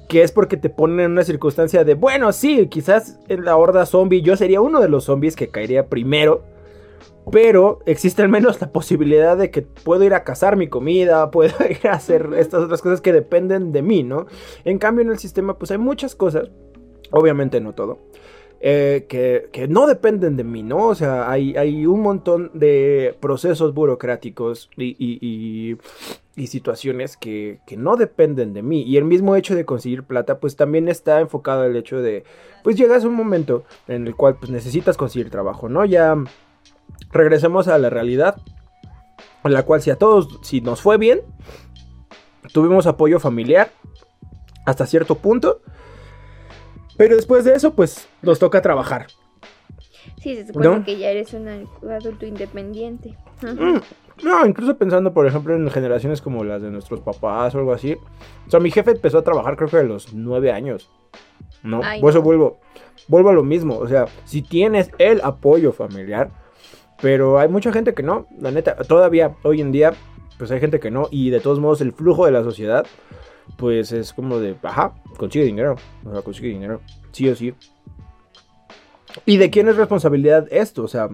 Que 0.08 0.22
es 0.22 0.30
porque 0.30 0.56
te 0.56 0.70
ponen 0.70 1.00
en 1.00 1.10
una 1.10 1.24
circunstancia 1.24 1.82
de, 1.82 1.94
bueno, 1.94 2.32
sí, 2.32 2.68
quizás 2.68 3.18
en 3.26 3.44
la 3.44 3.56
horda 3.56 3.86
zombie 3.86 4.22
yo 4.22 4.36
sería 4.36 4.60
uno 4.60 4.80
de 4.80 4.88
los 4.88 5.02
zombies 5.02 5.34
que 5.34 5.48
caería 5.48 5.88
primero. 5.88 6.44
Pero 7.32 7.80
existe 7.86 8.22
al 8.22 8.28
menos 8.28 8.60
la 8.60 8.70
posibilidad 8.70 9.36
de 9.36 9.50
que 9.50 9.62
puedo 9.62 10.04
ir 10.04 10.14
a 10.14 10.22
cazar 10.22 10.56
mi 10.56 10.68
comida, 10.68 11.28
puedo 11.32 11.52
ir 11.68 11.88
a 11.88 11.94
hacer 11.94 12.30
estas 12.38 12.62
otras 12.62 12.82
cosas 12.82 13.00
que 13.00 13.12
dependen 13.12 13.72
de 13.72 13.82
mí, 13.82 14.04
¿no? 14.04 14.26
En 14.64 14.78
cambio 14.78 15.02
en 15.02 15.10
el 15.10 15.18
sistema 15.18 15.58
pues 15.58 15.72
hay 15.72 15.78
muchas 15.78 16.14
cosas, 16.14 16.50
obviamente 17.10 17.60
no 17.60 17.74
todo, 17.74 17.98
eh, 18.60 19.06
que, 19.08 19.48
que 19.52 19.68
no 19.68 19.86
dependen 19.86 20.36
de 20.36 20.44
mí, 20.44 20.62
¿no? 20.62 20.86
O 20.88 20.94
sea, 20.94 21.30
hay, 21.30 21.56
hay 21.56 21.86
un 21.86 22.00
montón 22.00 22.50
de 22.54 23.14
procesos 23.20 23.74
burocráticos 23.74 24.70
y, 24.76 24.96
y- 24.98 25.18
y- 25.20 25.76
y 26.38 26.46
situaciones 26.48 27.16
que, 27.16 27.60
que 27.66 27.76
no 27.78 27.96
dependen 27.96 28.52
de 28.52 28.62
mí. 28.62 28.82
Y 28.82 28.98
el 28.98 29.04
mismo 29.04 29.36
hecho 29.36 29.54
de 29.54 29.64
conseguir 29.64 30.02
plata 30.02 30.38
pues 30.38 30.54
también 30.56 30.88
está 30.88 31.20
enfocado 31.20 31.62
al 31.62 31.74
hecho 31.76 32.00
de, 32.02 32.24
pues 32.62 32.76
llegas 32.76 33.04
a 33.04 33.08
un 33.08 33.14
momento 33.14 33.64
en 33.88 34.06
el 34.06 34.14
cual 34.14 34.36
pues 34.38 34.50
necesitas 34.50 34.96
conseguir 34.98 35.30
trabajo, 35.30 35.68
¿no? 35.70 35.84
Ya 35.86 36.14
regresemos 37.10 37.68
a 37.68 37.78
la 37.78 37.88
realidad, 37.88 38.36
en 39.44 39.52
la 39.54 39.62
cual 39.62 39.80
si 39.80 39.90
a 39.90 39.96
todos, 39.96 40.38
si 40.42 40.60
nos 40.60 40.82
fue 40.82 40.98
bien, 40.98 41.20
tuvimos 42.52 42.86
apoyo 42.86 43.18
familiar 43.20 43.70
hasta 44.66 44.84
cierto 44.86 45.14
punto, 45.16 45.62
pero 46.96 47.16
después 47.16 47.44
de 47.44 47.54
eso, 47.54 47.74
pues 47.74 48.08
nos 48.22 48.38
toca 48.38 48.60
trabajar. 48.62 49.06
Sí, 50.20 50.34
se 50.36 50.46
supone 50.46 50.68
¿No? 50.68 50.84
que 50.84 50.98
ya 50.98 51.10
eres 51.10 51.32
un 51.34 51.48
adulto 51.90 52.26
independiente. 52.26 53.16
Mm, 53.42 53.78
No, 54.24 54.46
incluso 54.46 54.76
pensando, 54.78 55.12
por 55.12 55.26
ejemplo, 55.26 55.54
en 55.54 55.68
generaciones 55.70 56.22
como 56.22 56.42
las 56.42 56.62
de 56.62 56.70
nuestros 56.70 57.00
papás 57.00 57.54
o 57.54 57.58
algo 57.58 57.72
así. 57.72 57.96
O 58.46 58.50
sea, 58.50 58.60
mi 58.60 58.70
jefe 58.70 58.92
empezó 58.92 59.18
a 59.18 59.22
trabajar 59.24 59.56
creo 59.56 59.68
que 59.68 59.76
a 59.76 59.82
los 59.82 60.14
nueve 60.14 60.50
años. 60.52 60.90
¿No? 61.62 61.80
Ay, 61.84 62.00
Por 62.00 62.10
eso 62.10 62.20
no. 62.20 62.24
vuelvo, 62.24 62.58
vuelvo 63.08 63.28
a 63.30 63.32
lo 63.34 63.42
mismo. 63.42 63.76
O 63.76 63.86
sea, 63.88 64.06
si 64.24 64.40
tienes 64.42 64.90
el 64.98 65.20
apoyo 65.22 65.72
familiar, 65.72 66.30
pero 67.02 67.38
hay 67.38 67.48
mucha 67.48 67.72
gente 67.72 67.92
que 67.92 68.02
no, 68.02 68.26
la 68.38 68.50
neta, 68.50 68.76
todavía 68.76 69.34
hoy 69.42 69.60
en 69.60 69.70
día, 69.72 69.92
pues 70.38 70.50
hay 70.50 70.60
gente 70.60 70.80
que 70.80 70.90
no. 70.90 71.08
Y 71.10 71.28
de 71.30 71.40
todos 71.40 71.60
modos, 71.60 71.80
el 71.82 71.92
flujo 71.92 72.24
de 72.24 72.32
la 72.32 72.42
sociedad, 72.42 72.86
pues 73.56 73.92
es 73.92 74.12
como 74.12 74.38
de, 74.38 74.56
ajá, 74.62 74.94
consigue 75.16 75.44
dinero. 75.44 75.76
O 76.04 76.12
sea, 76.12 76.22
consigue 76.22 76.48
dinero. 76.48 76.80
Sí 77.12 77.28
o 77.28 77.36
sí. 77.36 77.54
¿Y 79.24 79.38
de 79.38 79.50
quién 79.50 79.68
es 79.68 79.76
responsabilidad 79.76 80.46
esto? 80.50 80.82
O 80.82 80.88
sea, 80.88 81.08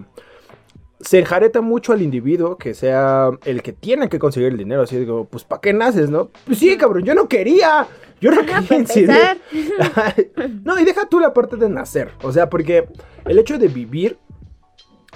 se 0.99 1.19
enjareta 1.19 1.61
mucho 1.61 1.93
al 1.93 2.01
individuo 2.01 2.57
que 2.57 2.73
sea 2.73 3.31
el 3.45 3.61
que 3.61 3.73
tiene 3.73 4.09
que 4.09 4.19
conseguir 4.19 4.49
el 4.49 4.57
dinero. 4.57 4.83
Así 4.83 4.97
digo, 4.97 5.25
pues 5.25 5.43
¿para 5.43 5.61
qué 5.61 5.73
naces, 5.73 6.09
no? 6.09 6.29
Pues 6.45 6.57
sí, 6.57 6.75
cabrón, 6.77 7.03
yo 7.03 7.13
no 7.13 7.27
quería. 7.27 7.87
Yo 8.19 8.31
no 8.31 8.45
quería 8.45 8.77
incidir. 8.77 9.41
no, 10.63 10.79
y 10.79 10.85
deja 10.85 11.07
tú 11.09 11.19
la 11.19 11.33
parte 11.33 11.57
de 11.57 11.69
nacer. 11.69 12.11
O 12.23 12.31
sea, 12.31 12.49
porque 12.49 12.87
el 13.25 13.37
hecho 13.37 13.57
de 13.57 13.67
vivir, 13.67 14.17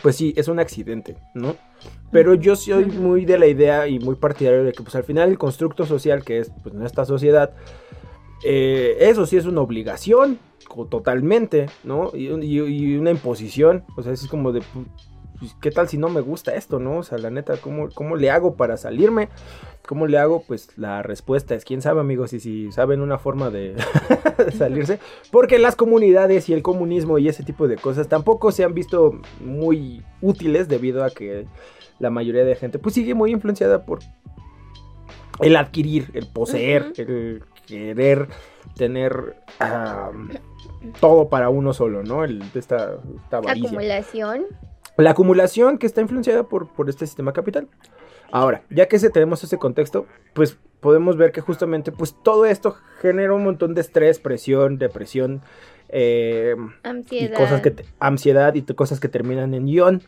pues 0.01 0.15
sí, 0.15 0.33
es 0.37 0.47
un 0.47 0.59
accidente, 0.59 1.17
¿no? 1.33 1.55
Pero 2.11 2.33
yo 2.35 2.55
soy 2.55 2.85
muy 2.85 3.25
de 3.25 3.37
la 3.37 3.47
idea 3.47 3.87
y 3.87 3.99
muy 3.99 4.15
partidario 4.15 4.63
de 4.63 4.71
que, 4.71 4.81
pues 4.83 4.95
al 4.95 5.03
final, 5.03 5.29
el 5.29 5.37
constructo 5.37 5.85
social 5.85 6.23
que 6.23 6.39
es 6.39 6.51
pues, 6.63 6.73
nuestra 6.75 7.05
sociedad, 7.05 7.51
eh, 8.43 8.97
eso 8.99 9.25
sí 9.25 9.37
es 9.37 9.45
una 9.45 9.61
obligación, 9.61 10.39
totalmente, 10.89 11.67
¿no? 11.83 12.11
Y, 12.13 12.27
y- 12.27 12.59
y 12.93 12.97
una 12.97 13.11
imposición. 13.11 13.83
O 13.95 14.03
sea, 14.03 14.11
es 14.13 14.27
como 14.27 14.51
de, 14.51 14.61
pues, 15.39 15.55
¿qué 15.61 15.71
tal 15.71 15.87
si 15.87 15.97
no 15.97 16.09
me 16.09 16.21
gusta 16.21 16.55
esto, 16.55 16.79
no? 16.79 16.97
O 16.97 17.03
sea, 17.03 17.17
la 17.17 17.29
neta, 17.29 17.57
¿cómo, 17.57 17.89
cómo 17.93 18.15
le 18.15 18.31
hago 18.31 18.55
para 18.55 18.77
salirme? 18.77 19.29
¿Cómo 19.85 20.07
le 20.07 20.17
hago? 20.17 20.43
Pues 20.47 20.77
la 20.77 21.01
respuesta 21.03 21.55
es, 21.55 21.65
quién 21.65 21.81
sabe, 21.81 22.01
amigos, 22.01 22.33
y 22.33 22.39
si 22.39 22.71
saben 22.71 23.01
una 23.01 23.17
forma 23.17 23.49
de 23.49 23.75
de 24.45 24.51
salirse. 24.51 24.99
Porque 25.31 25.59
las 25.59 25.75
comunidades 25.75 26.49
y 26.49 26.53
el 26.53 26.61
comunismo 26.61 27.17
y 27.17 27.27
ese 27.27 27.43
tipo 27.43 27.67
de 27.67 27.75
cosas 27.75 28.07
tampoco 28.07 28.51
se 28.51 28.63
han 28.63 28.73
visto 28.73 29.19
muy 29.39 30.03
útiles 30.21 30.67
debido 30.67 31.03
a 31.03 31.09
que 31.09 31.47
la 31.99 32.09
mayoría 32.09 32.45
de 32.45 32.55
gente 32.55 32.79
pues 32.79 32.95
sigue 32.95 33.13
muy 33.13 33.31
influenciada 33.31 33.85
por 33.85 33.99
el 35.39 35.55
adquirir, 35.55 36.09
el 36.13 36.27
poseer, 36.27 36.93
el 36.97 37.43
querer 37.65 38.27
tener 38.75 39.35
ah, 39.59 40.11
todo 40.99 41.29
para 41.29 41.49
uno 41.49 41.73
solo, 41.73 42.03
¿no? 42.03 42.23
El, 42.23 42.41
esta, 42.55 42.97
esta 43.23 43.37
avaricia. 43.37 43.67
Acumulación. 43.69 44.45
La 44.97 45.11
acumulación 45.11 45.77
que 45.77 45.85
está 45.85 46.01
influenciada 46.01 46.43
por, 46.43 46.67
por 46.69 46.89
este 46.89 47.05
sistema 47.05 47.33
capital. 47.33 47.67
Ahora, 48.31 48.63
ya 48.69 48.87
que 48.87 48.99
tenemos 49.09 49.43
ese 49.43 49.57
contexto, 49.57 50.05
pues 50.33 50.57
podemos 50.79 51.17
ver 51.17 51.31
que 51.31 51.41
justamente 51.41 51.91
pues 51.91 52.15
todo 52.23 52.45
esto 52.45 52.75
genera 53.01 53.33
un 53.33 53.43
montón 53.43 53.73
de 53.73 53.81
estrés, 53.81 54.19
presión, 54.19 54.77
depresión, 54.77 55.41
eh, 55.89 56.55
y 56.57 56.87
Ansiedad. 56.87 57.37
cosas 57.37 57.61
que 57.61 57.71
te- 57.71 57.85
ansiedad 57.99 58.53
y 58.55 58.61
cosas 58.75 58.99
que 58.99 59.07
terminan 59.07 59.53
en 59.53 59.67
ion, 59.69 60.03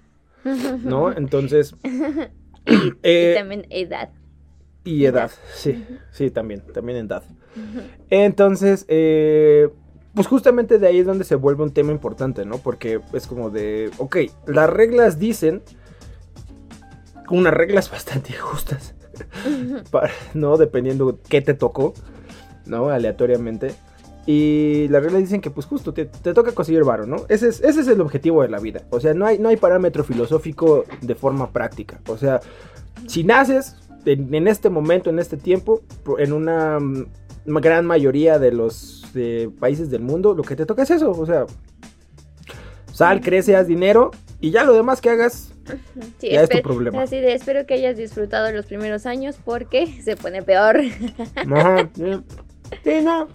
¿no? 0.84 1.12
Entonces, 1.16 1.76
y 2.66 2.94
eh, 3.04 3.34
también 3.38 3.66
edad. 3.70 4.10
y 4.84 5.06
edad, 5.06 5.32
sí, 5.54 5.86
sí, 6.12 6.30
también, 6.32 6.62
también 6.74 6.98
en 7.00 7.06
edad. 7.06 7.24
Entonces, 8.10 8.86
eh, 8.90 9.70
pues 10.14 10.28
justamente 10.28 10.80
de 10.80 10.88
ahí 10.88 11.00
es 11.00 11.06
donde 11.06 11.24
se 11.24 11.36
vuelve 11.36 11.64
un 11.64 11.72
tema 11.72 11.92
importante, 11.92 12.46
¿no? 12.46 12.58
Porque 12.58 13.00
es 13.14 13.28
como 13.28 13.50
de, 13.50 13.92
ok, 13.98 14.18
las 14.48 14.70
reglas 14.70 15.20
dicen 15.20 15.62
unas 17.30 17.54
reglas 17.54 17.90
bastante 17.92 18.34
justas, 18.34 18.94
para- 19.92 20.12
¿no? 20.34 20.58
Dependiendo 20.58 21.20
qué 21.30 21.42
te 21.42 21.54
tocó, 21.54 21.94
¿no? 22.66 22.90
Aleatoriamente. 22.90 23.74
Y 24.26 24.88
las 24.90 25.02
reglas 25.02 25.22
dicen 25.22 25.42
que 25.42 25.50
pues 25.50 25.66
justo 25.66 25.94
te, 25.94 26.06
te 26.06 26.34
toca 26.34 26.52
conseguir 26.52 26.84
varo, 26.84 27.08
¿no? 27.08 27.26
Ese 27.30 27.48
es, 27.48 27.62
ese 27.62 27.82
es 27.82 27.88
el 27.88 28.00
objetivo 28.02 28.44
de 28.44 28.50
la 28.50 28.60
vida. 28.60 28.82
O 28.92 29.00
sea, 29.00 29.14
no 29.14 29.26
hay, 29.26 29.40
no 29.40 29.50
hay 29.50 29.58
parámetro 29.58 30.04
filosófico 30.04 30.84
de 31.02 31.16
forma 31.16 31.52
práctica. 31.52 32.00
O 32.08 32.18
sea, 32.18 32.40
si 33.08 33.24
naces 33.24 33.76
en, 34.06 34.34
en 34.36 34.48
este 34.48 34.70
momento, 34.70 35.10
en 35.10 35.18
este 35.18 35.38
tiempo, 35.38 35.82
en 36.20 36.34
una 36.34 36.78
gran 37.50 37.86
mayoría 37.86 38.40
de 38.40 38.52
los 38.52 39.06
países 39.60 39.90
del 39.90 40.02
mundo, 40.02 40.34
lo 40.34 40.44
que 40.44 40.56
te 40.56 40.66
toca 40.66 40.84
es 40.84 40.92
eso. 40.92 41.12
O 41.12 41.26
sea, 41.26 41.46
sal, 42.94 43.22
crece, 43.22 43.56
haz 43.56 43.68
dinero 43.68 44.12
y 44.40 44.52
ya 44.52 44.64
lo 44.64 44.74
demás 44.74 45.02
que 45.02 45.10
hagas, 45.10 45.52
Sí, 46.20 46.30
ya 46.32 46.44
es 46.44 46.50
tu 46.50 46.62
problema. 46.62 47.02
Así 47.04 47.18
de, 47.18 47.34
espero 47.34 47.66
que 47.66 47.76
hayas 47.76 47.98
disfrutado 47.98 48.52
los 48.52 48.66
primeros 48.66 49.06
años 49.06 49.38
porque 49.44 49.88
se 50.04 50.16
pone 50.16 50.42
peor. 50.42 50.82
Ajá, 51.36 51.90
sí, 52.84 53.02
no. 53.04 53.28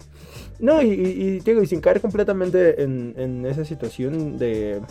No, 0.59 0.81
y, 0.81 0.87
y- 0.89 1.21
y, 1.23 1.39
digo, 1.39 1.61
y 1.61 1.67
sin 1.67 1.81
caer 1.81 1.99
completamente 1.99 2.81
en, 2.81 3.13
en 3.17 3.45
esa 3.45 3.65
situación 3.65 4.37
de. 4.37 4.81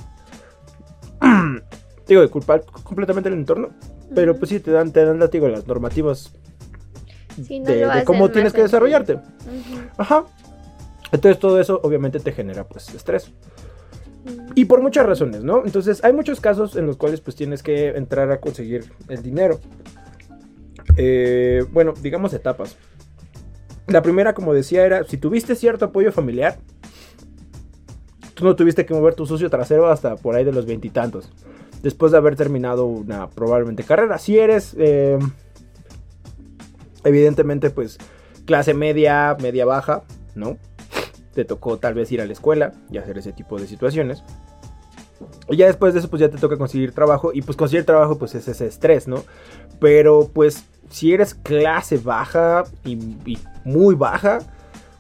digo, 2.07 2.21
de 2.21 2.29
culpar 2.29 2.65
completamente 2.83 3.29
el 3.29 3.35
entorno. 3.35 3.71
Pero 4.15 4.37
pues 4.37 4.51
sí, 4.51 4.61
te 4.61 4.71
dan, 4.71 4.93
te 4.93 5.05
dan 5.05 5.19
digo, 5.31 5.49
las 5.49 5.67
normativas 5.67 6.33
No 7.37 7.65
de, 7.65 8.05
cómo 8.05 8.31
tienes 8.31 8.53
que 8.53 8.63
desarrollarte. 8.63 9.19
Ajá. 9.97 10.25
Entonces 11.13 11.39
todo 11.39 11.61
eso 11.61 11.81
obviamente 11.83 12.21
te 12.21 12.33
genera 12.33 12.65
pues 12.65 12.93
estrés. 12.95 13.33
Y 14.55 14.65
por 14.65 14.81
muchas 14.81 15.07
razones, 15.07 15.45
¿no? 15.45 15.63
Entonces 15.65 16.03
hay 16.03 16.13
muchos 16.13 16.41
casos 16.41 16.77
en 16.77 16.87
los 16.87 16.97
cuales 16.97 17.21
pues 17.21 17.37
tienes 17.37 17.63
que 17.63 17.89
entrar 17.89 18.31
a 18.33 18.41
conseguir 18.41 18.93
el 19.09 19.23
dinero. 19.23 19.61
Eh, 20.97 21.65
bueno, 21.73 21.93
digamos 22.01 22.33
etapas. 22.35 22.77
La 23.87 24.03
primera, 24.03 24.33
como 24.35 24.55
decía, 24.55 24.85
era 24.85 25.05
si 25.05 25.19
tuviste 25.19 25.55
cierto 25.55 25.87
apoyo 25.87 26.11
familiar, 26.11 26.59
tú 28.35 28.45
no 28.45 28.57
tuviste 28.57 28.87
que 28.87 28.95
mover 28.95 29.15
tu 29.15 29.27
sucio 29.27 29.51
trasero 29.51 29.89
hasta 29.89 30.17
por 30.17 30.37
ahí 30.37 30.45
de 30.45 30.53
los 30.53 30.67
veintitantos. 30.67 31.31
Después 31.83 32.13
de 32.13 32.19
haber 32.19 32.35
terminado 32.35 32.87
una 32.87 33.29
probablemente 33.29 33.83
carrera. 33.83 34.19
Si 34.19 34.39
eres, 34.39 34.75
eh, 34.79 35.19
evidentemente, 37.05 37.71
pues 37.71 37.99
clase 38.45 38.75
media, 38.75 39.37
media 39.41 39.65
baja, 39.65 40.03
¿no? 40.35 40.59
Te 41.35 41.45
tocó 41.45 41.79
tal 41.79 41.95
vez 41.95 42.13
ir 42.13 42.21
a 42.21 42.27
la 42.27 42.33
escuela 42.33 42.73
y 42.91 42.99
hacer 42.99 43.19
ese 43.19 43.33
tipo 43.33 43.59
de 43.59 43.67
situaciones. 43.67 44.23
Y 45.49 45.57
ya 45.57 45.67
después 45.67 45.95
de 45.95 46.01
eso, 46.01 46.09
pues 46.09 46.21
ya 46.21 46.29
te 46.29 46.39
toca 46.39 46.57
conseguir 46.57 46.93
trabajo. 46.93 47.33
Y 47.33 47.43
pues 47.43 47.57
conseguir 47.57 47.85
trabajo, 47.85 48.19
pues 48.19 48.35
es 48.35 48.49
ese 48.49 48.67
estrés, 48.67 49.09
¿no? 49.09 49.25
Pero 49.81 50.31
pues 50.33 50.65
si 50.91 51.13
eres 51.13 51.35
clase 51.35 51.99
baja 51.99 52.65
y, 52.85 52.97
muy 53.65 53.95
baja, 53.95 54.39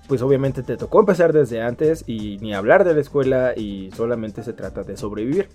pues 0.08 0.22
obviamente 0.22 0.62
te 0.62 0.76
tocó 0.76 1.00
empezar 1.00 1.32
desde 1.32 1.62
antes 1.62 2.04
y 2.06 2.38
ni 2.38 2.54
hablar 2.54 2.84
de 2.84 2.94
la 2.94 3.00
escuela 3.00 3.52
y 3.56 3.90
solamente 3.96 4.42
se 4.42 4.52
trata 4.52 4.82
de 4.82 4.96
sobrevivir. 4.96 5.48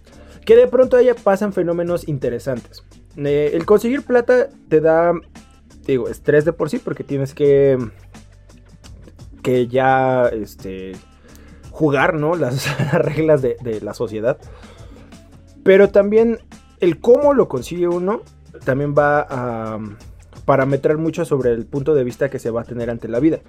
Que 0.45 0.55
de 0.55 0.67
pronto 0.67 0.97
ahí 0.97 1.09
pasan 1.23 1.53
fenómenos 1.53 2.07
interesantes. 2.07 2.83
Eh, 3.17 3.51
el 3.53 3.65
conseguir 3.65 4.03
plata 4.03 4.47
te 4.69 4.81
da, 4.81 5.13
digo, 5.91 6.07
estrés 6.09 6.45
de 6.45 6.53
por 6.53 6.69
sí 6.69 6.79
porque 6.79 7.03
tienes 7.03 7.33
que 7.33 7.77
que 9.41 9.67
ya 9.67 10.27
este 10.27 10.93
jugar, 11.71 12.15
¿no? 12.15 12.35
Las, 12.35 12.67
las 12.79 12.93
reglas 12.93 13.41
de, 13.41 13.79
la 13.81 13.93
sociedad. 13.93 14.37
Pero 15.63 15.89
también 15.89 16.39
el 16.79 16.99
cómo 16.99 17.33
lo 17.33 17.47
consigue 17.47 17.87
uno 17.87 18.21
también 18.65 18.93
va 18.97 19.25
a 19.29 19.79
parametrar 20.45 20.97
mucho 20.97 21.25
sobre 21.25 21.51
el 21.51 21.65
punto 21.65 21.93
de 21.93 22.03
vista 22.03 22.29
que 22.29 22.39
se 22.39 22.49
va 22.49 22.61
a 22.61 22.65
tener 22.65 22.89
ante 22.89 23.07
la 23.07 23.19
vida. 23.19 23.39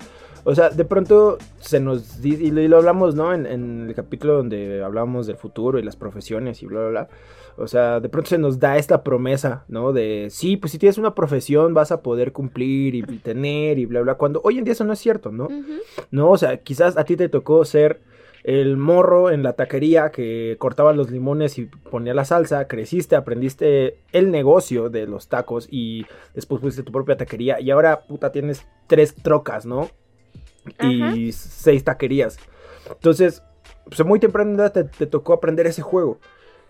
O 0.45 0.55
sea, 0.55 0.71
de 0.71 0.85
pronto 0.85 1.39
se 1.59 1.81
nos 1.81 2.21
dice, 2.21 2.45
y 2.45 2.51
lo, 2.51 2.77
hablamos, 2.77 3.15
¿no? 3.15 3.35
En, 3.35 3.47
en 3.47 3.89
el 3.89 3.95
capítulo 3.95 4.37
donde 4.37 4.83
hablamos 4.83 5.27
del 5.27 5.37
futuro 5.37 5.79
y 5.79 5.83
las 5.83 5.97
profesiones 5.97 6.63
y 6.63 6.67
bla, 6.67 6.81
bla, 6.81 6.89
bla. 6.89 7.09
O 7.57 7.67
sea, 7.67 8.01
de 8.01 8.09
pronto 8.09 8.31
se 8.31 8.39
nos 8.39 8.59
da 8.59 8.77
esta 8.77 9.03
promesa, 9.03 9.65
¿no? 9.69 9.93
De, 9.93 10.29
sí, 10.31 10.57
pues 10.57 10.73
si 10.73 10.79
tienes 10.79 10.99
una 10.99 11.15
profesión 11.15 11.75
vas 11.75 11.93
a 11.93 12.03
poder 12.03 12.33
cumplir 12.33 12.95
y, 12.95 13.03
tener 13.03 13.79
y 13.79 13.87
bla, 13.87 14.01
bla. 14.01 14.15
Cuando 14.15 14.41
hoy 14.45 14.59
en 14.59 14.65
día 14.65 14.73
eso 14.73 14.85
no 14.85 14.93
es 14.93 14.99
cierto, 14.99 15.31
¿no? 15.31 15.49
No, 16.11 16.31
o 16.31 16.39
sea, 16.39 16.59
quizás 16.59 16.97
a 16.97 17.05
ti 17.05 17.17
te 17.17 17.29
tocó 17.29 17.65
ser 17.65 18.01
el 18.43 18.77
morro 18.77 19.31
en 19.31 19.43
la 19.43 19.53
taquería 19.53 20.11
que 20.11 20.57
cortaba 20.59 20.93
los 20.93 21.11
limones 21.11 21.59
y 21.59 21.67
ponía 21.67 22.15
la 22.15 22.25
salsa, 22.25 22.67
creciste, 22.69 23.17
aprendiste 23.17 23.99
el 24.13 24.31
negocio 24.31 24.89
de 24.89 25.07
los 25.07 25.29
tacos 25.29 25.69
y 25.71 26.07
después 26.35 26.61
pusiste 26.61 26.83
tu 26.83 26.93
propia 26.93 27.17
taquería 27.17 27.61
y 27.61 27.71
ahora, 27.71 28.07
puta, 28.07 28.33
tienes 28.33 28.67
tres 28.87 29.15
trocas, 29.15 29.67
¿no? 29.67 29.91
Y 30.83 31.33
seis 31.33 31.85
taquerías. 31.85 32.39
Entonces, 32.91 33.43
pues 33.85 34.05
muy 34.05 34.21
temprana 34.21 34.55
edad 34.55 34.73
te, 34.73 34.85
te 34.85 35.07
tocó 35.07 35.33
aprender 35.33 35.67
ese 35.67 35.83
juego. 35.83 36.19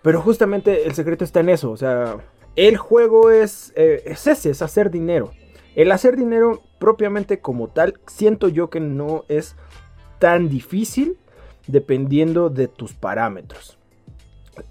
Pero 0.02 0.20
justamente 0.22 0.86
el 0.86 0.94
secreto 0.94 1.24
está 1.24 1.40
en 1.40 1.48
eso, 1.50 1.70
o 1.70 1.76
sea, 1.76 2.16
el 2.56 2.76
juego 2.76 3.30
es, 3.30 3.72
eh, 3.76 4.02
es 4.06 4.26
ese, 4.26 4.50
es 4.50 4.62
hacer 4.62 4.90
dinero. 4.90 5.30
El 5.76 5.92
hacer 5.92 6.16
dinero 6.16 6.62
propiamente 6.78 7.40
como 7.40 7.68
tal, 7.68 8.00
siento 8.06 8.48
yo 8.48 8.70
que 8.70 8.80
no 8.80 9.24
es 9.28 9.56
tan 10.18 10.48
difícil 10.48 11.16
dependiendo 11.66 12.50
de 12.50 12.66
tus 12.68 12.94
parámetros. 12.94 13.78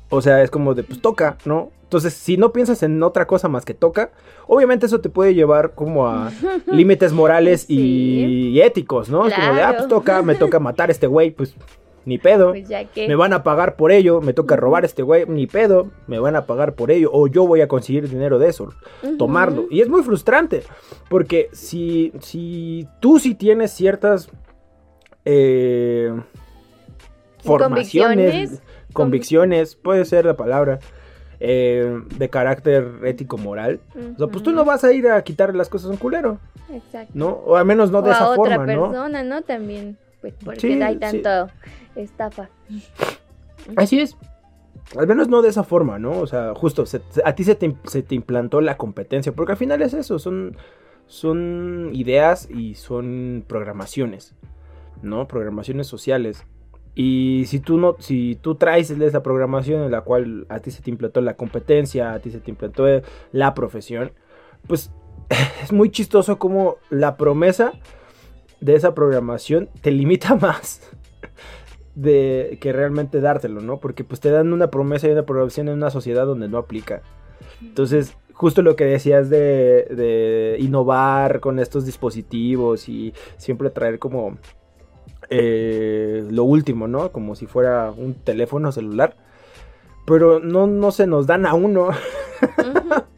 O 0.10 0.22
sea, 0.22 0.44
es 0.44 0.52
como 0.52 0.74
de, 0.74 0.84
pues 0.84 1.02
toca, 1.02 1.38
¿no? 1.46 1.72
Entonces, 1.84 2.14
si 2.14 2.38
no 2.38 2.52
piensas 2.52 2.84
en 2.84 3.02
otra 3.02 3.26
cosa 3.26 3.48
más 3.48 3.66
que 3.66 3.74
toca, 3.74 4.12
obviamente 4.48 4.86
eso 4.86 5.00
te 5.02 5.10
puede 5.10 5.34
llevar 5.34 5.74
como 5.74 6.08
a 6.08 6.32
límites 6.68 7.14
morales 7.14 7.66
y, 7.68 7.76
Sí. 7.78 8.50
y 8.52 8.62
éticos, 8.62 9.10
¿no? 9.10 9.28
Es 9.28 9.34
como 9.34 9.54
de, 9.54 9.62
ah, 9.62 9.74
pues 9.78 9.88
toca, 9.88 10.22
me 10.22 10.36
toca 10.36 10.60
matar 10.60 10.90
a 10.90 10.92
este 10.92 11.08
güey, 11.08 11.32
pues 11.32 11.56
ni 12.06 12.18
pedo. 12.18 12.50
Pues 12.52 12.68
ya 12.68 12.86
que. 12.86 13.08
Me 13.08 13.16
van 13.16 13.34
a 13.34 13.44
pagar 13.44 13.76
por 13.76 13.92
ello, 13.92 14.22
me 14.22 14.34
toca 14.34 14.56
robar 14.56 14.84
a 14.84 14.86
este 14.86 15.04
güey, 15.04 15.26
ni 15.28 15.48
pedo, 15.48 15.90
me 16.08 16.20
van 16.20 16.36
a 16.36 16.46
pagar 16.46 16.74
por 16.74 16.92
ello, 16.92 17.10
o 17.14 17.28
yo 17.28 17.46
voy 17.46 17.62
a 17.62 17.68
conseguir 17.68 18.10
dinero 18.10 18.40
de 18.40 18.50
eso, 18.50 18.74
tomarlo. 19.18 19.68
Y 19.70 19.82
es 19.82 19.90
muy 19.90 20.04
frustrante, 20.04 20.64
porque 21.10 21.50
si, 21.52 22.12
si 22.22 22.88
tú 23.00 23.20
sí 23.20 23.36
tienes 23.36 23.72
ciertas 23.72 24.30
eh, 25.26 26.14
formaciones, 27.44 28.32
Convicciones. 28.50 28.62
convicciones, 28.94 29.76
puede 29.76 30.06
ser 30.06 30.26
la 30.26 30.36
palabra, 30.36 30.80
eh, 31.42 32.02
de 32.18 32.30
carácter 32.30 32.86
ético-moral, 33.06 33.80
o 33.96 34.18
sea, 34.18 34.28
pues 34.28 34.44
tú 34.44 34.52
no 34.52 34.66
vas 34.66 34.84
a 34.84 34.92
ir 34.92 35.08
a 35.08 35.22
quitarle 35.24 35.58
las 35.58 35.70
cosas 35.70 35.88
a 35.90 35.92
un 35.92 35.98
culero, 35.98 36.40
Exacto. 36.72 37.12
¿no? 37.14 37.30
O 37.30 37.56
al 37.56 37.66
menos 37.66 37.92
no 37.92 38.02
de 38.02 38.10
o 38.10 38.14
esa 38.14 38.26
a 38.26 38.30
otra 38.32 38.58
forma, 38.58 38.74
¿no? 38.74 38.90
persona, 38.90 39.24
¿no? 39.24 39.42
También. 39.42 39.98
Pues 40.22 40.34
porque 40.44 40.60
Sí, 40.62 40.82
hay 40.82 40.94
sí. 40.96 41.00
tanto 41.00 41.54
estafa. 41.96 42.50
Así 43.76 44.00
es. 44.00 44.18
Al 44.98 45.08
menos 45.08 45.28
no 45.28 45.42
de 45.42 45.50
esa 45.50 45.64
forma, 45.64 46.00
¿no? 46.00 46.12
O 46.20 46.28
sea, 46.28 46.54
justo, 46.56 46.86
se- 46.86 47.02
a 47.24 47.36
ti 47.36 47.44
se 47.44 47.56
te, 47.56 47.76
se 47.86 48.02
te 48.02 48.16
implantó 48.16 48.60
la 48.62 48.78
competencia, 48.78 49.32
porque 49.34 49.52
al 49.54 49.58
final 49.58 49.82
es 49.82 49.94
eso, 49.94 50.18
son, 50.20 50.58
son 51.06 51.92
ideas 51.94 52.50
y 52.50 52.76
son 52.76 53.44
programaciones, 53.48 54.34
¿no? 55.02 55.28
Programaciones 55.28 55.88
sociales. 55.88 56.46
Y 56.96 57.44
si 57.48 57.60
tú 57.60 57.78
no, 57.78 57.96
si 58.00 58.38
tú 58.42 58.56
traes 58.56 58.90
esa 58.90 59.22
programación 59.24 59.84
en 59.84 59.92
la 59.92 60.02
cual 60.02 60.46
a 60.50 60.60
ti 60.60 60.72
se 60.72 60.82
te 60.82 60.90
implantó 60.90 61.22
la 61.22 61.36
competencia, 61.36 62.12
a 62.14 62.20
ti 62.20 62.32
se 62.32 62.40
te 62.40 62.50
implantó 62.50 62.86
la 63.32 63.54
profesión, 63.54 64.12
pues 64.68 64.92
es 65.64 65.72
muy 65.72 65.92
chistoso 65.92 66.40
como 66.40 66.78
la 66.90 67.16
promesa 67.16 67.74
de 68.62 68.76
esa 68.76 68.94
programación 68.94 69.70
te 69.82 69.92
limita 69.92 70.36
más 70.42 70.82
de 71.96 72.58
que 72.62 72.72
realmente 72.72 73.20
dártelo, 73.20 73.62
¿no? 73.62 73.80
Porque 73.80 74.04
pues 74.04 74.20
te 74.22 74.30
dan 74.32 74.54
una 74.54 74.70
promesa 74.72 75.08
y 75.08 75.12
una 75.12 75.26
programación 75.26 75.68
en 75.68 75.76
una 75.76 75.90
sociedad 75.90 76.26
donde 76.26 76.48
no 76.48 76.58
aplica. 76.58 77.02
Entonces, 77.62 78.16
justo 78.34 78.62
lo 78.62 78.76
que 78.78 78.86
decías 78.86 79.30
de, 79.30 79.84
de 79.90 80.56
innovar 80.60 81.42
con 81.42 81.60
estos 81.60 81.86
dispositivos 81.86 82.88
y 82.88 83.14
siempre 83.38 83.70
traer 83.70 84.00
como 84.00 84.38
eh, 85.30 86.26
lo 86.32 86.44
último, 86.46 86.88
¿no? 86.88 87.12
Como 87.12 87.36
si 87.36 87.48
fuera 87.48 87.92
un 87.92 88.14
teléfono 88.14 88.72
celular. 88.72 89.16
Pero 90.06 90.40
no, 90.40 90.68
no 90.68 90.92
se 90.92 91.06
nos 91.06 91.28
dan 91.28 91.46
a 91.46 91.54
uno. 91.54 91.90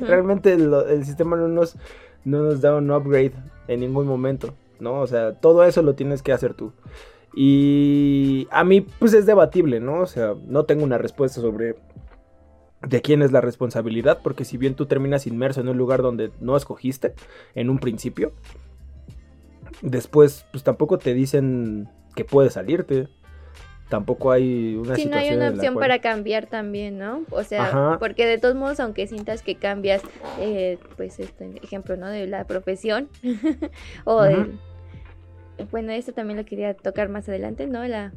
Realmente 0.00 0.56
lo- 0.58 0.86
el 0.88 1.04
sistema 1.04 1.36
no 1.36 1.48
nos, 1.48 1.76
no 2.24 2.42
nos 2.42 2.60
da 2.60 2.76
un 2.76 2.90
upgrade 2.90 3.32
en 3.68 3.80
ningún 3.80 4.06
momento, 4.06 4.54
¿no? 4.80 5.00
O 5.00 5.06
sea, 5.06 5.34
todo 5.34 5.64
eso 5.64 5.82
lo 5.82 5.94
tienes 5.94 6.22
que 6.22 6.32
hacer 6.32 6.54
tú. 6.54 6.72
Y 7.34 8.46
a 8.50 8.64
mí, 8.64 8.82
pues 8.82 9.14
es 9.14 9.26
debatible, 9.26 9.80
¿no? 9.80 10.00
O 10.00 10.06
sea, 10.06 10.34
no 10.46 10.64
tengo 10.64 10.84
una 10.84 10.98
respuesta 10.98 11.40
sobre 11.40 11.76
de 12.86 13.00
quién 13.00 13.22
es 13.22 13.32
la 13.32 13.40
responsabilidad, 13.40 14.20
porque 14.22 14.44
si 14.44 14.56
bien 14.56 14.74
tú 14.74 14.86
terminas 14.86 15.26
inmerso 15.26 15.60
en 15.60 15.68
un 15.68 15.78
lugar 15.78 16.02
donde 16.02 16.32
no 16.40 16.56
escogiste 16.56 17.14
en 17.54 17.70
un 17.70 17.78
principio, 17.78 18.32
después, 19.82 20.46
pues 20.50 20.64
tampoco 20.64 20.98
te 20.98 21.14
dicen 21.14 21.88
que 22.14 22.24
puedes 22.24 22.54
salirte. 22.54 23.08
Tampoco 23.92 24.32
hay 24.32 24.74
una 24.74 24.96
Sí, 24.96 25.04
no 25.04 25.16
hay 25.18 25.24
situación 25.24 25.36
una 25.36 25.50
opción 25.50 25.74
cual- 25.74 25.82
para 25.84 25.98
cambiar 26.00 26.46
también, 26.46 26.96
¿no? 26.98 27.24
O 27.30 27.42
sea, 27.42 27.64
Ajá. 27.64 27.96
porque 27.98 28.24
de 28.24 28.38
todos 28.38 28.54
modos, 28.54 28.80
aunque 28.80 29.06
sientas 29.06 29.42
que 29.42 29.56
cambias, 29.56 30.00
eh, 30.40 30.78
pues 30.96 31.20
este 31.20 31.60
ejemplo, 31.62 31.98
¿no? 31.98 32.08
De 32.08 32.26
la 32.26 32.46
profesión 32.46 33.10
o 34.04 34.22
del... 34.22 34.58
Bueno, 35.70 35.92
esto 35.92 36.12
también 36.14 36.38
lo 36.38 36.46
quería 36.46 36.72
tocar 36.74 37.10
más 37.10 37.28
adelante, 37.28 37.66
¿no? 37.66 37.84
La, 37.86 38.14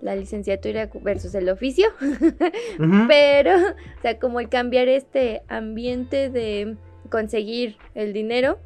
la 0.00 0.14
licenciatura 0.14 0.88
versus 1.02 1.34
el 1.34 1.48
oficio. 1.48 1.88
Pero, 3.08 3.56
o 3.56 4.00
sea, 4.02 4.18
como 4.20 4.38
el 4.38 4.48
cambiar 4.48 4.86
este 4.86 5.42
ambiente 5.48 6.30
de 6.30 6.76
conseguir 7.10 7.76
el 7.96 8.12
dinero, 8.12 8.60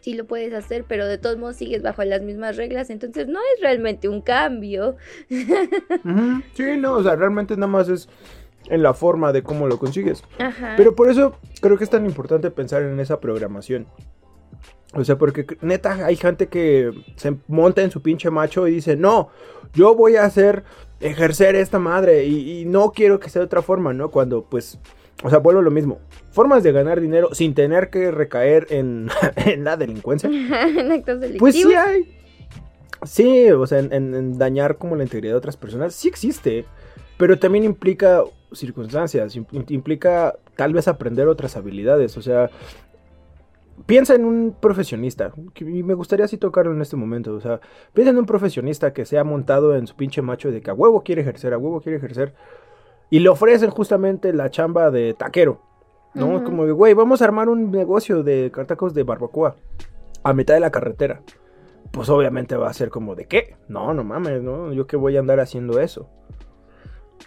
Sí 0.00 0.14
lo 0.14 0.24
puedes 0.26 0.52
hacer, 0.54 0.84
pero 0.86 1.06
de 1.06 1.18
todos 1.18 1.38
modos 1.38 1.56
sigues 1.56 1.82
bajo 1.82 2.02
las 2.04 2.22
mismas 2.22 2.56
reglas, 2.56 2.90
entonces 2.90 3.28
no 3.28 3.38
es 3.54 3.60
realmente 3.60 4.08
un 4.08 4.20
cambio. 4.20 4.96
Sí, 6.54 6.76
no, 6.78 6.94
o 6.94 7.02
sea, 7.02 7.16
realmente 7.16 7.56
nada 7.56 7.66
más 7.68 7.88
es 7.88 8.08
en 8.68 8.82
la 8.82 8.94
forma 8.94 9.32
de 9.32 9.42
cómo 9.42 9.66
lo 9.66 9.78
consigues. 9.78 10.22
Ajá. 10.38 10.74
Pero 10.76 10.94
por 10.94 11.08
eso 11.08 11.36
creo 11.60 11.78
que 11.78 11.84
es 11.84 11.90
tan 11.90 12.06
importante 12.06 12.50
pensar 12.50 12.82
en 12.82 12.98
esa 13.00 13.20
programación. 13.20 13.86
O 14.94 15.04
sea, 15.04 15.16
porque 15.16 15.46
neta 15.62 16.04
hay 16.04 16.16
gente 16.16 16.48
que 16.48 16.92
se 17.16 17.36
monta 17.48 17.82
en 17.82 17.90
su 17.90 18.02
pinche 18.02 18.30
macho 18.30 18.68
y 18.68 18.72
dice, 18.72 18.96
no, 18.96 19.30
yo 19.72 19.94
voy 19.94 20.16
a 20.16 20.24
hacer, 20.24 20.64
ejercer 21.00 21.56
esta 21.56 21.78
madre 21.78 22.24
y, 22.26 22.60
y 22.60 22.64
no 22.66 22.92
quiero 22.92 23.18
que 23.18 23.30
sea 23.30 23.40
de 23.40 23.46
otra 23.46 23.62
forma, 23.62 23.94
¿no? 23.94 24.10
Cuando 24.10 24.44
pues, 24.44 24.78
o 25.22 25.30
sea, 25.30 25.38
vuelvo 25.38 25.60
a 25.60 25.62
lo 25.62 25.70
mismo. 25.70 25.98
Formas 26.30 26.62
de 26.62 26.72
ganar 26.72 27.00
dinero 27.00 27.34
sin 27.34 27.54
tener 27.54 27.90
que 27.90 28.10
recaer 28.10 28.66
en, 28.70 29.08
en 29.36 29.64
la 29.64 29.76
delincuencia. 29.76 30.28
en 30.32 30.92
actos 30.92 31.20
delictivos. 31.20 31.38
Pues 31.38 31.54
sí 31.54 31.72
hay. 31.74 32.18
Sí, 33.04 33.50
o 33.50 33.66
sea, 33.66 33.80
en, 33.80 33.92
en- 33.92 34.14
en 34.14 34.38
dañar 34.38 34.78
como 34.78 34.94
la 34.96 35.02
integridad 35.02 35.32
de 35.34 35.38
otras 35.38 35.56
personas, 35.56 35.94
sí 35.94 36.08
existe. 36.08 36.64
Pero 37.18 37.38
también 37.38 37.64
implica 37.64 38.22
circunstancias, 38.52 39.36
im- 39.36 39.46
implica 39.70 40.34
tal 40.56 40.72
vez 40.72 40.88
aprender 40.88 41.28
otras 41.28 41.56
habilidades. 41.56 42.16
O 42.16 42.22
sea, 42.22 42.50
piensa 43.86 44.14
en 44.14 44.24
un 44.24 44.54
profesionista. 44.60 45.32
que- 45.54 45.64
Y 45.64 45.82
me 45.82 45.94
gustaría 45.94 46.24
así 46.24 46.36
tocarlo 46.36 46.72
en 46.72 46.82
este 46.82 46.96
momento. 46.96 47.34
O 47.34 47.40
sea, 47.40 47.60
piensa 47.94 48.10
en 48.10 48.18
un 48.18 48.26
profesionista 48.26 48.92
que 48.92 49.04
se 49.04 49.18
ha 49.18 49.24
montado 49.24 49.76
en 49.76 49.86
su 49.86 49.96
pinche 49.96 50.22
macho 50.22 50.50
de 50.50 50.60
que 50.62 50.70
a 50.70 50.74
huevo 50.74 51.02
quiere 51.02 51.22
ejercer, 51.22 51.52
a 51.54 51.58
huevo 51.58 51.80
quiere 51.80 51.98
ejercer. 51.98 52.34
Y 53.12 53.18
le 53.18 53.28
ofrecen 53.28 53.68
justamente 53.68 54.32
la 54.32 54.50
chamba 54.50 54.90
de 54.90 55.12
taquero. 55.12 55.60
¿no? 56.14 56.36
Ujú. 56.36 56.44
Como 56.44 56.64
de, 56.64 56.72
güey, 56.72 56.94
vamos 56.94 57.20
a 57.20 57.26
armar 57.26 57.50
un 57.50 57.70
negocio 57.70 58.22
de 58.22 58.50
cartacos 58.50 58.94
de 58.94 59.02
barbacoa 59.02 59.54
a 60.22 60.32
mitad 60.32 60.54
de 60.54 60.60
la 60.60 60.70
carretera. 60.70 61.20
Pues 61.90 62.08
obviamente 62.08 62.56
va 62.56 62.70
a 62.70 62.72
ser 62.72 62.88
como 62.88 63.14
de 63.14 63.26
qué? 63.26 63.56
No, 63.68 63.92
no 63.92 64.02
mames, 64.02 64.42
¿no? 64.42 64.72
Yo 64.72 64.86
que 64.86 64.96
voy 64.96 65.18
a 65.18 65.20
andar 65.20 65.40
haciendo 65.40 65.78
eso. 65.78 66.08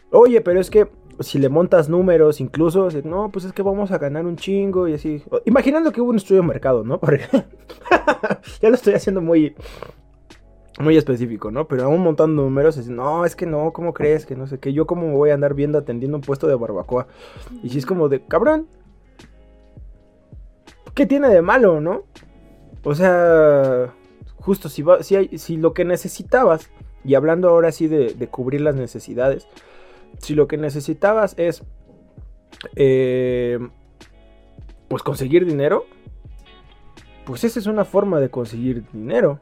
Oye, 0.10 0.41
pero 0.41 0.60
es 0.60 0.71
que 0.71 0.89
si 1.19 1.38
le 1.38 1.50
montas 1.50 1.88
números, 1.88 2.41
incluso, 2.41 2.89
no, 3.04 3.30
pues 3.32 3.45
es 3.45 3.54
que 3.54 3.62
vamos 3.62 3.91
a 3.91 4.00
ganar 4.00 4.26
un 4.26 4.38
chingo 4.38 4.88
y 4.88 4.95
así. 4.95 5.21
Imaginando 5.45 5.91
que 5.91 6.02
hubo 6.02 6.10
un 6.10 6.15
estudio 6.15 6.41
de 6.41 6.48
mercado, 6.48 6.84
¿no? 6.84 7.00
Porque 7.00 7.26
ya 8.60 8.69
lo 8.69 8.74
estoy 8.74 8.95
haciendo 8.95 9.21
muy 9.21 9.56
muy 10.79 10.97
específico, 10.97 11.51
¿no? 11.51 11.67
Pero 11.67 11.83
aún 11.83 12.01
montando 12.01 12.43
números, 12.43 12.77
así, 12.77 12.91
no, 12.91 13.25
es 13.25 13.35
que 13.35 13.45
no, 13.45 13.71
¿cómo 13.71 13.93
crees? 13.93 14.25
Que 14.25 14.35
no 14.35 14.47
sé 14.47 14.59
qué, 14.59 14.73
yo 14.73 14.85
cómo 14.85 15.07
me 15.07 15.13
voy 15.13 15.29
a 15.29 15.33
andar 15.33 15.53
viendo 15.53 15.77
atendiendo 15.77 16.17
un 16.17 16.21
puesto 16.21 16.47
de 16.47 16.55
barbacoa. 16.55 17.07
Y 17.63 17.69
si 17.69 17.77
es 17.77 17.85
como 17.85 18.09
de, 18.09 18.21
cabrón, 18.25 18.67
¿qué 20.93 21.05
tiene 21.05 21.29
de 21.29 21.41
malo, 21.41 21.79
no? 21.79 22.03
O 22.83 22.93
sea, 22.93 23.93
justo 24.35 24.69
si, 24.69 24.81
va, 24.81 25.01
si, 25.01 25.15
hay, 25.15 25.38
si 25.38 25.57
lo 25.57 25.73
que 25.73 25.85
necesitabas, 25.85 26.69
y 27.03 27.15
hablando 27.15 27.49
ahora 27.49 27.71
sí 27.71 27.88
de, 27.88 28.13
de 28.13 28.27
cubrir 28.27 28.61
las 28.61 28.75
necesidades, 28.75 29.47
si 30.19 30.35
lo 30.35 30.47
que 30.47 30.57
necesitabas 30.57 31.35
es, 31.38 31.63
eh, 32.75 33.59
pues 34.88 35.03
conseguir 35.03 35.45
dinero, 35.45 35.85
pues 37.25 37.43
esa 37.43 37.59
es 37.59 37.65
una 37.65 37.85
forma 37.85 38.19
de 38.19 38.29
conseguir 38.29 38.85
dinero. 38.91 39.39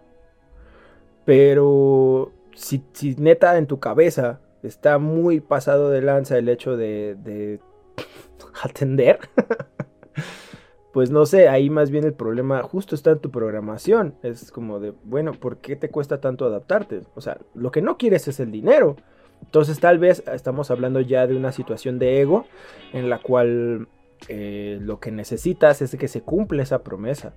Pero 1.25 2.31
si, 2.55 2.83
si 2.93 3.15
neta 3.15 3.57
en 3.57 3.67
tu 3.67 3.79
cabeza 3.79 4.41
está 4.61 4.97
muy 4.97 5.39
pasado 5.39 5.89
de 5.89 6.01
lanza 6.01 6.37
el 6.37 6.49
hecho 6.49 6.77
de, 6.77 7.15
de 7.23 7.59
atender, 8.63 9.19
pues 10.93 11.09
no 11.09 11.25
sé, 11.25 11.49
ahí 11.49 11.69
más 11.69 11.89
bien 11.89 12.03
el 12.03 12.13
problema 12.13 12.61
justo 12.61 12.95
está 12.95 13.11
en 13.11 13.19
tu 13.19 13.31
programación. 13.31 14.15
Es 14.21 14.51
como 14.51 14.79
de, 14.79 14.93
bueno, 15.03 15.33
¿por 15.33 15.57
qué 15.57 15.75
te 15.75 15.89
cuesta 15.89 16.21
tanto 16.21 16.45
adaptarte? 16.45 17.01
O 17.15 17.21
sea, 17.21 17.39
lo 17.55 17.71
que 17.71 17.81
no 17.81 17.97
quieres 17.97 18.27
es 18.27 18.39
el 18.39 18.51
dinero. 18.51 18.95
Entonces 19.41 19.79
tal 19.79 19.99
vez 19.99 20.23
estamos 20.31 20.71
hablando 20.71 21.01
ya 21.01 21.27
de 21.27 21.35
una 21.35 21.51
situación 21.51 21.99
de 21.99 22.21
ego 22.21 22.45
en 22.93 23.09
la 23.09 23.19
cual 23.19 23.87
eh, 24.27 24.79
lo 24.81 24.99
que 24.99 25.11
necesitas 25.11 25.81
es 25.81 25.95
que 25.95 26.07
se 26.07 26.21
cumpla 26.21 26.63
esa 26.63 26.83
promesa. 26.83 27.33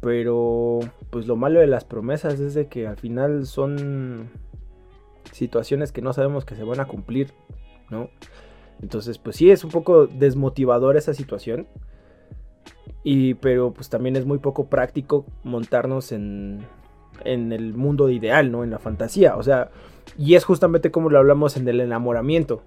Pero 0.00 0.80
pues 1.10 1.26
lo 1.26 1.36
malo 1.36 1.60
de 1.60 1.66
las 1.66 1.84
promesas 1.84 2.38
es 2.40 2.54
de 2.54 2.68
que 2.68 2.86
al 2.86 2.96
final 2.96 3.46
son 3.46 4.30
situaciones 5.32 5.92
que 5.92 6.02
no 6.02 6.12
sabemos 6.12 6.44
que 6.44 6.54
se 6.54 6.64
van 6.64 6.80
a 6.80 6.86
cumplir, 6.86 7.32
¿no? 7.90 8.10
Entonces 8.80 9.18
pues 9.18 9.36
sí 9.36 9.50
es 9.50 9.64
un 9.64 9.70
poco 9.70 10.06
desmotivador 10.06 10.96
esa 10.96 11.14
situación. 11.14 11.66
Y 13.02 13.34
pero 13.34 13.72
pues 13.72 13.88
también 13.88 14.16
es 14.16 14.26
muy 14.26 14.38
poco 14.38 14.66
práctico 14.66 15.24
montarnos 15.42 16.12
en, 16.12 16.60
en 17.24 17.52
el 17.52 17.74
mundo 17.74 18.08
ideal, 18.10 18.52
¿no? 18.52 18.64
En 18.64 18.70
la 18.70 18.78
fantasía. 18.78 19.36
O 19.36 19.42
sea, 19.42 19.70
y 20.16 20.34
es 20.34 20.44
justamente 20.44 20.90
como 20.90 21.10
lo 21.10 21.18
hablamos 21.18 21.56
en 21.56 21.66
el 21.68 21.80
enamoramiento. 21.80 22.62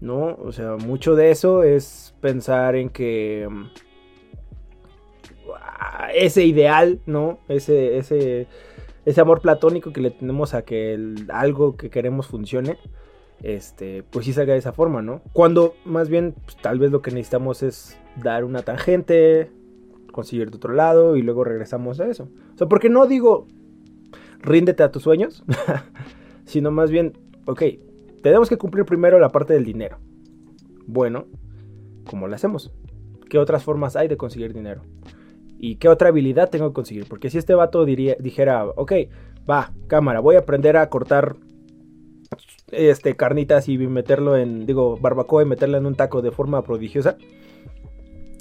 ¿No? 0.00 0.36
O 0.36 0.52
sea, 0.52 0.76
mucho 0.76 1.14
de 1.14 1.30
eso 1.30 1.62
es 1.62 2.14
pensar 2.20 2.76
en 2.76 2.90
que 2.90 3.48
mm, 3.50 3.64
ah, 5.54 6.08
ese 6.14 6.44
ideal, 6.44 7.00
¿no? 7.06 7.38
Ese, 7.48 7.96
ese, 7.96 8.46
ese 9.04 9.20
amor 9.20 9.40
platónico 9.40 9.92
que 9.92 10.02
le 10.02 10.10
tenemos 10.10 10.54
a 10.54 10.62
que 10.62 11.14
algo 11.28 11.76
que 11.76 11.88
queremos 11.88 12.26
funcione, 12.26 12.76
este, 13.42 14.02
pues 14.02 14.26
sí 14.26 14.32
salga 14.32 14.52
de 14.52 14.58
esa 14.58 14.72
forma, 14.72 15.02
¿no? 15.02 15.22
Cuando 15.32 15.74
más 15.84 16.08
bien, 16.08 16.34
pues, 16.44 16.56
tal 16.56 16.78
vez 16.78 16.90
lo 16.90 17.02
que 17.02 17.10
necesitamos 17.10 17.62
es 17.62 17.98
dar 18.22 18.44
una 18.44 18.62
tangente, 18.62 19.50
conseguir 20.12 20.50
de 20.50 20.56
otro 20.56 20.74
lado 20.74 21.16
y 21.16 21.22
luego 21.22 21.44
regresamos 21.44 22.00
a 22.00 22.06
eso. 22.06 22.28
O 22.54 22.58
sea, 22.58 22.68
porque 22.68 22.88
no 22.88 23.06
digo 23.06 23.46
ríndete 24.40 24.82
a 24.82 24.90
tus 24.90 25.02
sueños, 25.02 25.44
sino 26.44 26.70
más 26.70 26.90
bien, 26.90 27.18
ok, 27.46 27.62
tenemos 28.28 28.48
que 28.48 28.58
cumplir 28.58 28.84
primero 28.84 29.18
la 29.18 29.30
parte 29.30 29.54
del 29.54 29.64
dinero. 29.64 29.98
Bueno, 30.86 31.26
¿cómo 32.08 32.26
lo 32.28 32.34
hacemos? 32.34 32.72
¿Qué 33.28 33.38
otras 33.38 33.64
formas 33.64 33.96
hay 33.96 34.08
de 34.08 34.16
conseguir 34.16 34.52
dinero? 34.52 34.82
¿Y 35.58 35.76
qué 35.76 35.88
otra 35.88 36.08
habilidad 36.08 36.50
tengo 36.50 36.68
que 36.68 36.74
conseguir? 36.74 37.06
Porque 37.08 37.30
si 37.30 37.38
este 37.38 37.54
vato 37.54 37.84
diría, 37.84 38.16
dijera, 38.18 38.66
ok, 38.66 38.92
va, 39.48 39.72
cámara, 39.86 40.20
voy 40.20 40.36
a 40.36 40.40
aprender 40.40 40.76
a 40.76 40.88
cortar 40.88 41.36
este, 42.72 43.14
carnitas 43.16 43.68
y 43.68 43.78
meterlo 43.78 44.36
en, 44.36 44.66
digo, 44.66 44.96
barbacoa 44.96 45.42
y 45.42 45.46
meterla 45.46 45.78
en 45.78 45.86
un 45.86 45.94
taco 45.94 46.20
de 46.20 46.30
forma 46.30 46.62
prodigiosa, 46.62 47.16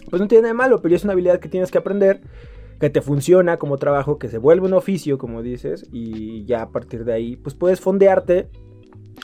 pues 0.10 0.22
no 0.22 0.28
tiene 0.28 0.44
nada 0.44 0.54
de 0.54 0.58
malo, 0.58 0.82
pero 0.82 0.96
es 0.96 1.04
una 1.04 1.14
habilidad 1.14 1.40
que 1.40 1.50
tienes 1.50 1.72
que 1.72 1.78
aprender, 1.78 2.22
que 2.80 2.90
te 2.90 3.02
funciona 3.02 3.58
como 3.58 3.78
trabajo, 3.78 4.18
que 4.18 4.30
se 4.30 4.38
vuelve 4.38 4.66
un 4.66 4.74
oficio, 4.74 5.18
como 5.18 5.42
dices, 5.42 5.88
y 5.92 6.44
ya 6.46 6.64
a 6.64 6.70
partir 6.70 7.06
de 7.06 7.14
ahí, 7.14 7.36
pues 7.36 7.56
puedes 7.56 7.80
fondearte 7.80 8.50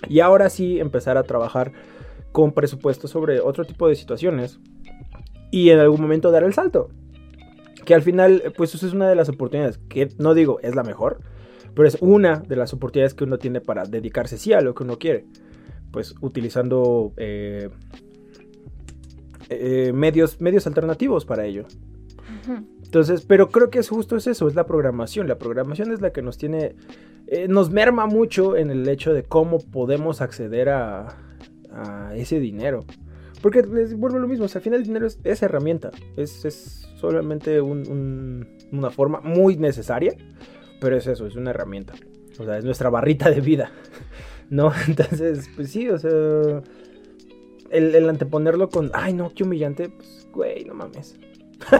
y 0.07 0.19
ahora 0.19 0.49
sí 0.49 0.79
empezar 0.79 1.17
a 1.17 1.23
trabajar 1.23 1.71
con 2.31 2.53
presupuesto 2.53 3.07
sobre 3.07 3.39
otro 3.39 3.65
tipo 3.65 3.87
de 3.87 3.95
situaciones 3.95 4.59
y 5.51 5.69
en 5.69 5.79
algún 5.79 6.01
momento 6.01 6.31
dar 6.31 6.43
el 6.43 6.53
salto. 6.53 6.89
Que 7.85 7.93
al 7.93 8.01
final, 8.01 8.53
pues 8.55 8.75
eso 8.75 8.85
es 8.85 8.93
una 8.93 9.09
de 9.09 9.15
las 9.15 9.29
oportunidades, 9.29 9.79
que 9.89 10.09
no 10.17 10.33
digo 10.33 10.59
es 10.61 10.75
la 10.75 10.83
mejor, 10.83 11.19
pero 11.73 11.87
es 11.87 11.97
una 11.99 12.39
de 12.39 12.55
las 12.55 12.73
oportunidades 12.73 13.13
que 13.13 13.23
uno 13.23 13.37
tiene 13.37 13.61
para 13.61 13.85
dedicarse 13.85 14.37
sí 14.37 14.53
a 14.53 14.61
lo 14.61 14.75
que 14.75 14.83
uno 14.83 14.97
quiere. 14.97 15.25
Pues 15.91 16.15
utilizando 16.21 17.11
eh, 17.17 17.69
eh, 19.49 19.91
medios, 19.93 20.39
medios 20.39 20.67
alternativos 20.67 21.25
para 21.25 21.45
ello. 21.45 21.65
Entonces, 22.83 23.25
pero 23.25 23.49
creo 23.49 23.69
que 23.69 23.79
es 23.79 23.89
justo 23.89 24.15
es 24.15 24.27
eso, 24.27 24.47
es 24.47 24.55
la 24.55 24.65
programación. 24.65 25.27
La 25.27 25.37
programación 25.37 25.91
es 25.91 26.01
la 26.01 26.11
que 26.11 26.21
nos 26.21 26.37
tiene, 26.37 26.75
eh, 27.31 27.47
nos 27.47 27.71
merma 27.71 28.05
mucho 28.05 28.55
en 28.57 28.69
el 28.69 28.87
hecho 28.87 29.13
de 29.13 29.23
cómo 29.23 29.57
podemos 29.59 30.21
acceder 30.21 30.69
a, 30.69 31.17
ese 32.15 32.39
dinero. 32.39 32.85
Porque 33.41 33.63
les 33.63 33.95
vuelvo 33.97 34.19
lo 34.19 34.27
mismo, 34.27 34.45
o 34.45 34.47
sea, 34.49 34.59
al 34.59 34.63
final 34.63 34.79
el 34.81 34.85
dinero 34.85 35.07
es, 35.07 35.41
herramienta, 35.41 35.89
es, 36.17 36.43
es 36.45 36.87
solamente 36.97 37.59
un- 37.61 37.87
un- 37.89 38.47
una 38.71 38.91
forma 38.91 39.21
muy 39.21 39.55
necesaria, 39.55 40.13
pero 40.79 40.95
es 40.97 41.07
eso, 41.07 41.25
es 41.25 41.35
una 41.37 41.49
herramienta. 41.51 41.93
O 42.39 42.43
sea, 42.45 42.57
es 42.57 42.65
nuestra 42.65 42.89
barrita 42.89 43.31
de 43.31 43.39
vida, 43.41 43.71
¿no? 44.49 44.71
Entonces, 44.87 45.49
pues 45.55 45.71
sí, 45.71 45.87
o 45.89 45.97
sea, 45.97 46.11
el, 47.71 47.95
el 47.95 48.09
anteponerlo 48.09 48.69
con, 48.69 48.91
ay, 48.93 49.13
no, 49.13 49.33
qué 49.33 49.43
humillante, 49.43 49.89
pues, 49.89 50.27
güey, 50.33 50.65
no 50.65 50.73
mames. 50.75 51.17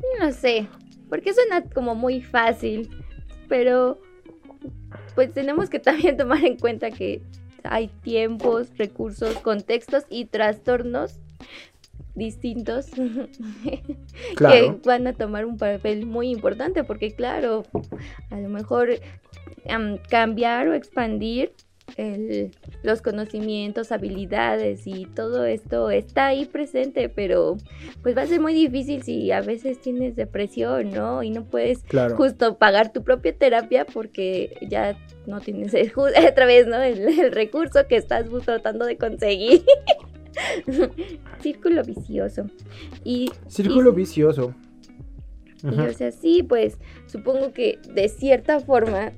Mm, 0.00 0.22
No 0.24 0.32
sé, 0.32 0.68
porque 1.08 1.32
suena 1.34 1.64
como 1.74 1.94
muy 1.94 2.22
fácil, 2.22 2.88
pero 3.48 4.00
pues 5.14 5.32
tenemos 5.32 5.70
que 5.70 5.78
también 5.78 6.16
tomar 6.16 6.44
en 6.44 6.56
cuenta 6.56 6.90
que 6.90 7.22
hay 7.64 7.88
tiempos, 8.02 8.68
recursos, 8.78 9.36
contextos 9.38 10.04
y 10.08 10.24
trastornos 10.26 11.18
distintos 12.14 12.86
Claro. 14.36 14.80
que 14.80 14.88
van 14.88 15.06
a 15.06 15.12
tomar 15.12 15.44
un 15.44 15.56
papel 15.56 16.06
muy 16.06 16.30
importante 16.30 16.84
porque 16.84 17.14
claro, 17.14 17.64
a 18.30 18.38
lo 18.38 18.48
mejor 18.48 18.90
am, 19.68 19.98
cambiar 20.08 20.68
o 20.68 20.74
expandir 20.74 21.52
el- 21.96 22.50
los 22.82 23.02
conocimientos, 23.02 23.92
habilidades 23.92 24.86
y 24.86 25.06
todo 25.06 25.44
esto 25.44 25.90
está 25.90 26.28
ahí 26.28 26.46
presente, 26.46 27.08
pero 27.08 27.56
pues 28.02 28.16
va 28.16 28.22
a 28.22 28.26
ser 28.26 28.40
muy 28.40 28.54
difícil 28.54 29.02
si 29.02 29.30
a 29.32 29.40
veces 29.40 29.80
tienes 29.80 30.16
depresión, 30.16 30.90
¿no? 30.90 31.22
Y 31.22 31.30
no 31.30 31.44
puedes 31.44 31.82
Claro. 31.82 32.16
justo 32.16 32.56
pagar 32.58 32.92
tu 32.92 33.02
propia 33.02 33.34
terapia 33.36 33.84
porque 33.84 34.56
ya 34.68 34.96
no 35.26 35.40
tienes 35.40 35.74
el, 35.74 35.92
otra 36.32 36.46
vez, 36.46 36.66
¿no? 36.66 36.80
El, 36.82 37.00
el 37.20 37.32
recurso 37.32 37.86
que 37.88 37.96
estás 37.96 38.26
tratando 38.44 38.86
de 38.86 38.96
conseguir. 38.96 39.62
Círculo 41.40 41.82
vicioso. 41.84 42.46
Y, 43.04 43.30
Círculo 43.48 43.92
y- 43.92 43.94
vicioso. 43.96 44.54
y, 45.62 45.78
o 45.80 45.92
sea, 45.92 46.10
sí, 46.12 46.42
pues 46.42 46.78
supongo 47.06 47.52
que 47.52 47.78
de 47.94 48.08
cierta 48.08 48.60
forma 48.60 49.12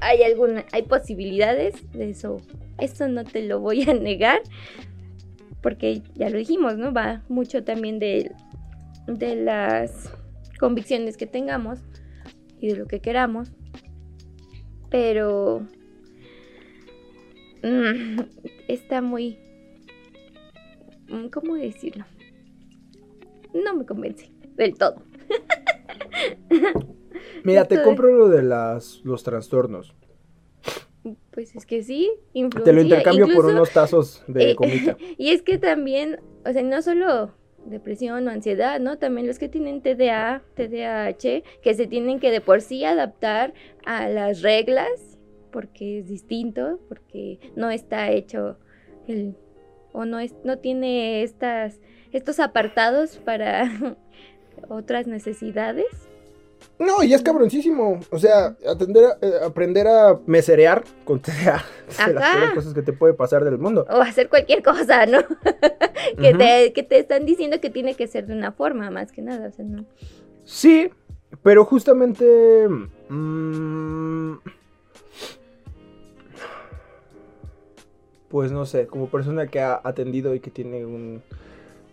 hay 0.00 0.22
alguna, 0.22 0.64
hay 0.72 0.82
posibilidades 0.82 1.74
de 1.92 2.10
eso. 2.10 2.40
Eso 2.78 3.08
no 3.08 3.24
te 3.24 3.42
lo 3.42 3.60
voy 3.60 3.82
a 3.88 3.94
negar. 3.94 4.40
Porque 5.62 6.02
ya 6.14 6.30
lo 6.30 6.38
dijimos, 6.38 6.76
¿no? 6.76 6.92
Va 6.92 7.22
mucho 7.28 7.64
también 7.64 7.98
de, 7.98 8.30
de 9.06 9.36
las 9.36 10.12
convicciones 10.60 11.16
que 11.16 11.26
tengamos 11.26 11.80
y 12.60 12.68
de 12.68 12.76
lo 12.76 12.86
que 12.86 13.00
queramos. 13.00 13.50
Pero 14.90 15.66
mm, 17.62 18.20
está 18.68 19.02
muy... 19.02 19.38
mm, 21.08 21.26
¿Cómo 21.28 21.56
decirlo? 21.56 22.04
No 23.52 23.74
me 23.74 23.84
convence 23.84 24.30
del 24.56 24.74
todo. 24.74 25.02
Mira, 27.46 27.64
te 27.64 27.82
compro 27.82 28.10
lo 28.10 28.28
de 28.28 28.42
las, 28.42 29.00
los 29.04 29.22
trastornos. 29.22 29.94
Pues 31.30 31.54
es 31.54 31.64
que 31.64 31.84
sí, 31.84 32.10
Te 32.32 32.40
lo 32.40 32.46
influencia. 32.46 32.82
intercambio 32.82 33.28
por 33.32 33.46
unos 33.46 33.70
tazos 33.70 34.24
de 34.26 34.50
eh, 34.50 34.56
comida. 34.56 34.96
y 35.16 35.30
es 35.30 35.42
que 35.42 35.56
también, 35.56 36.18
o 36.44 36.52
sea, 36.52 36.62
no 36.62 36.82
solo 36.82 37.32
depresión 37.66 38.26
o 38.26 38.30
ansiedad, 38.30 38.80
¿no? 38.80 38.98
También 38.98 39.28
los 39.28 39.38
que 39.38 39.48
tienen 39.48 39.80
TDA, 39.80 40.42
TDAH, 40.54 41.42
que 41.62 41.74
se 41.74 41.86
tienen 41.86 42.18
que 42.18 42.32
de 42.32 42.40
por 42.40 42.60
sí 42.60 42.84
adaptar 42.84 43.54
a 43.84 44.08
las 44.08 44.42
reglas, 44.42 45.18
porque 45.52 46.00
es 46.00 46.08
distinto, 46.08 46.80
porque 46.88 47.38
no 47.54 47.70
está 47.70 48.10
hecho 48.10 48.58
el 49.06 49.36
o 49.92 50.04
no 50.04 50.18
es 50.18 50.34
no 50.44 50.58
tiene 50.58 51.22
estas 51.22 51.80
estos 52.12 52.40
apartados 52.40 53.18
para 53.18 53.96
otras 54.68 55.06
necesidades. 55.06 56.08
No, 56.78 57.02
y 57.02 57.14
es 57.14 57.22
cabroncísimo. 57.22 58.00
O 58.10 58.18
sea, 58.18 58.54
atender 58.68 59.04
a- 59.06 59.18
eh, 59.22 59.32
aprender 59.44 59.88
a 59.88 60.18
meserear 60.26 60.84
con 61.04 61.20
TDA 61.20 61.64
es 61.88 62.06
de 62.06 62.12
las 62.12 62.30
peores 62.30 62.50
cosas 62.54 62.74
que 62.74 62.82
te 62.82 62.92
puede 62.92 63.14
pasar 63.14 63.44
del 63.44 63.56
mundo. 63.58 63.86
o 63.88 64.00
hacer 64.02 64.28
cualquier 64.28 64.62
cosa, 64.62 65.06
¿no? 65.06 65.20
que, 66.20 66.28
Ujú. 66.30 66.38
te, 66.38 66.72
que 66.74 66.82
te 66.82 66.98
están 66.98 67.24
diciendo 67.24 67.60
que 67.60 67.70
tiene 67.70 67.94
que 67.94 68.06
ser 68.06 68.26
de 68.26 68.34
una 68.34 68.52
forma, 68.52 68.90
más 68.90 69.10
que 69.10 69.22
nada, 69.22 69.48
o 69.48 69.52
sea, 69.52 69.64
no. 69.64 69.86
Sí, 70.44 70.90
pero 71.42 71.64
justamente... 71.64 72.68
mm, 73.08 74.34
pues 78.28 78.52
no 78.52 78.66
sé, 78.66 78.86
como 78.86 79.08
persona 79.08 79.46
que 79.46 79.60
ha 79.60 79.80
atendido 79.82 80.34
y 80.34 80.40
que 80.40 80.50
tiene 80.50 80.84
un 80.84 81.22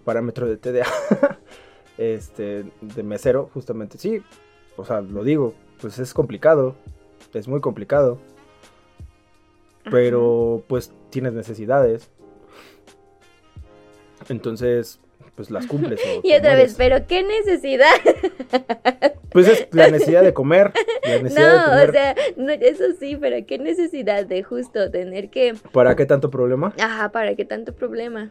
parámetro 0.03 0.47
de 0.47 0.57
TDA, 0.57 0.85
este, 1.97 2.65
de 2.81 3.03
mesero, 3.03 3.49
justamente, 3.53 3.97
sí, 3.97 4.21
o 4.77 4.85
sea, 4.85 5.01
lo 5.01 5.23
digo, 5.23 5.53
pues 5.81 5.99
es 5.99 6.13
complicado, 6.13 6.75
es 7.33 7.47
muy 7.47 7.61
complicado, 7.61 8.19
pero 9.89 10.63
pues 10.67 10.91
tienes 11.09 11.33
necesidades. 11.33 12.09
Entonces, 14.29 14.99
pues 15.35 15.51
las 15.51 15.67
cumples. 15.67 15.99
Y 16.23 16.33
otra 16.33 16.55
vez, 16.55 16.75
pero 16.77 17.05
qué 17.07 17.23
necesidad. 17.23 17.93
Pues 19.33 19.47
es 19.47 19.67
la 19.71 19.87
necesidad 19.87 20.21
de 20.21 20.31
comer, 20.31 20.71
la 21.03 21.17
necesidad 21.23 21.71
de 21.71 21.85
No, 21.85 21.89
o 21.89 21.91
sea, 21.91 22.15
no, 22.37 22.51
eso 22.51 22.83
sí, 22.99 23.15
pero 23.15 23.43
qué 23.47 23.57
necesidad 23.57 24.27
de 24.27 24.43
justo 24.43 24.91
tener 24.91 25.31
que, 25.31 25.55
¿Para 25.71 25.95
qué 25.95 26.05
tanto 26.05 26.29
problema? 26.29 26.71
ajá, 26.79 27.11
para 27.11 27.33
qué 27.33 27.45
tanto 27.45 27.73
problema. 27.73 28.29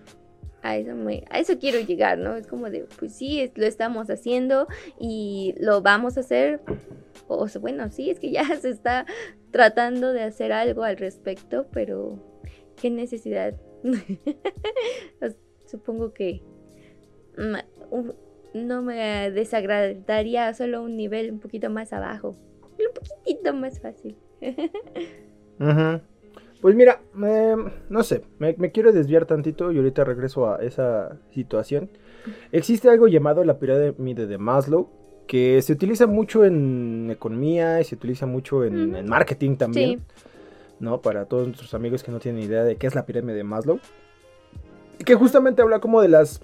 A 0.63 0.77
eso, 0.77 0.95
me, 0.95 1.25
a 1.31 1.41
eso 1.41 1.59
quiero 1.59 1.81
llegar, 1.81 2.19
¿no? 2.19 2.37
Es 2.37 2.47
como 2.47 2.71
de, 2.71 2.87
pues 2.99 3.15
sí, 3.15 3.41
es- 3.41 3.51
lo 3.57 3.67
estamos 3.67 4.09
haciendo 4.11 4.69
y 4.99 5.55
lo 5.59 5.83
vamos 5.83 6.17
a 6.17 6.21
hacer. 6.21 6.61
O 7.29 7.47
bueno, 7.61 7.91
sí, 7.91 8.11
es 8.11 8.21
que 8.21 8.31
ya 8.31 8.45
se 8.61 8.71
está 8.71 9.07
tratando 9.51 10.13
de 10.13 10.23
hacer 10.23 10.53
algo 10.53 10.85
al 10.85 10.97
respecto, 10.97 11.67
pero 11.73 12.19
qué 12.81 12.91
necesidad. 12.91 13.55
Supongo 15.67 16.13
que 16.13 16.43
no 18.55 18.83
me 18.83 19.31
desagradaría 19.31 20.53
solo 20.55 20.83
un 20.83 20.97
nivel 20.97 21.33
un 21.33 21.41
poquito 21.41 21.71
más 21.71 21.93
abajo. 21.93 22.37
Un 22.79 22.95
poquitito 22.95 23.53
más 23.55 23.81
fácil. 23.81 24.17
Ujú. 25.61 26.01
Pues 26.63 26.77
mira, 26.77 27.01
eh, 27.25 27.57
no 27.91 28.03
sé, 28.05 28.23
me, 28.39 28.55
me 28.57 28.71
quiero 28.71 28.93
desviar 28.93 29.27
tantito 29.27 29.73
y 29.73 29.79
ahorita 29.79 30.05
regreso 30.05 30.49
a 30.49 30.63
esa 30.63 31.19
situación. 31.35 31.91
Existe 32.53 32.89
algo 32.89 33.09
llamado 33.09 33.43
la 33.43 33.59
pirámide 33.59 34.29
de 34.29 34.39
Maslow, 34.39 34.89
que 35.27 35.61
se 35.61 35.73
utiliza 35.73 36.07
mucho 36.07 36.45
en 36.45 37.09
economía 37.11 37.81
y 37.81 37.85
se 37.85 37.97
utiliza 37.97 38.27
mucho 38.27 38.63
en, 38.65 39.09
marketing 39.09 39.57
también, 39.57 39.99
Sí. 40.15 40.25
¿no? 40.79 41.01
Para 41.01 41.25
todos 41.25 41.49
nuestros 41.49 41.75
amigos 41.75 42.05
que 42.05 42.13
no 42.13 42.21
tienen 42.21 42.45
idea 42.45 42.63
de 42.63 42.77
qué 42.77 42.87
es 42.87 42.95
la 42.95 43.07
pirámide 43.07 43.39
de 43.39 43.45
Maslow. 43.45 43.81
Que 45.05 45.17
justamente 45.17 45.63
habla 45.63 45.81
como 45.81 46.01
de 46.01 46.09
las 46.09 46.41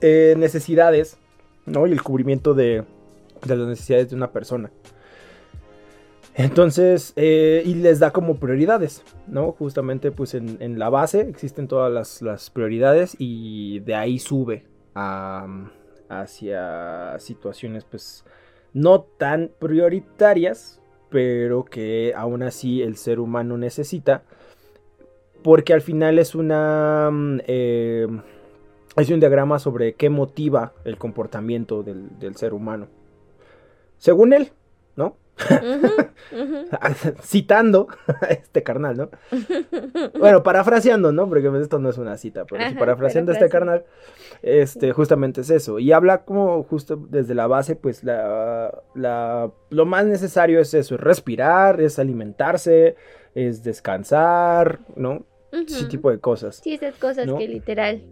eh, 0.00 0.34
necesidades, 0.36 1.18
¿no? 1.66 1.86
Y 1.86 1.92
el 1.92 2.02
cubrimiento 2.02 2.52
de, 2.52 2.82
de 3.46 3.56
las 3.56 3.68
necesidades 3.68 4.10
de 4.10 4.16
una 4.16 4.32
persona. 4.32 4.72
Entonces, 6.34 7.12
eh, 7.14 7.62
y 7.64 7.74
les 7.74 8.00
da 8.00 8.10
como 8.10 8.40
prioridades, 8.40 9.04
¿no? 9.28 9.52
Justamente 9.52 10.10
pues 10.10 10.34
en, 10.34 10.78
la 10.78 10.90
base 10.90 11.20
existen 11.20 11.68
todas 11.68 12.20
las, 12.20 12.50
prioridades 12.50 13.14
y 13.18 13.78
de 13.80 13.94
ahí 13.94 14.18
sube 14.18 14.64
a, 14.96 15.46
hacia 16.08 17.16
situaciones 17.20 17.84
pues 17.84 18.24
no 18.72 19.02
tan 19.02 19.52
prioritarias, 19.60 20.80
pero 21.08 21.64
que 21.64 22.12
aún 22.16 22.42
así 22.42 22.82
el 22.82 22.96
ser 22.96 23.20
humano 23.20 23.56
necesita, 23.56 24.24
porque 25.44 25.72
al 25.72 25.82
final 25.82 26.18
es 26.18 26.34
una... 26.34 27.10
eh, 27.46 28.08
es 28.96 29.10
un 29.10 29.20
diagrama 29.20 29.58
sobre 29.58 29.94
qué 29.94 30.08
motiva 30.08 30.72
el 30.84 30.98
comportamiento 30.98 31.82
del 31.82 32.36
ser 32.36 32.54
humano. 32.54 32.86
Según 33.98 34.32
él, 34.32 34.52
ujú. 36.32 36.66
citando 37.22 37.88
a 38.20 38.26
este 38.26 38.62
carnal, 38.62 38.96
¿no? 38.96 39.10
Bueno, 40.18 40.42
parafraseando, 40.42 41.12
¿no? 41.12 41.28
Porque 41.28 41.50
pues, 41.50 41.62
esto 41.62 41.78
no 41.78 41.90
es 41.90 41.98
una 41.98 42.16
cita, 42.16 42.44
pero 42.44 42.64
Ajá, 42.64 42.78
parafraseando 42.78 43.32
a 43.32 43.34
este 43.34 43.48
carnal, 43.48 43.84
este, 44.42 44.92
justamente 44.92 45.40
es 45.42 45.50
eso. 45.50 45.78
Y 45.78 45.92
habla 45.92 46.24
como 46.24 46.62
justo 46.64 46.96
desde 46.96 47.34
la 47.34 47.46
base, 47.46 47.76
pues 47.76 48.04
la, 48.04 48.82
la- 48.94 49.50
lo 49.70 49.86
más 49.86 50.06
necesario 50.06 50.60
es 50.60 50.72
eso, 50.74 50.94
es 50.94 51.00
respirar, 51.00 51.80
es 51.80 51.98
alimentarse, 51.98 52.96
es 53.34 53.62
descansar, 53.62 54.80
¿no? 54.96 55.24
Ese 55.52 55.86
tipo 55.86 56.10
de 56.10 56.18
cosas. 56.18 56.56
Sí, 56.56 56.74
esas 56.74 56.96
cosas 56.96 57.26
¿no? 57.26 57.38
que 57.38 57.46
literal 57.46 58.02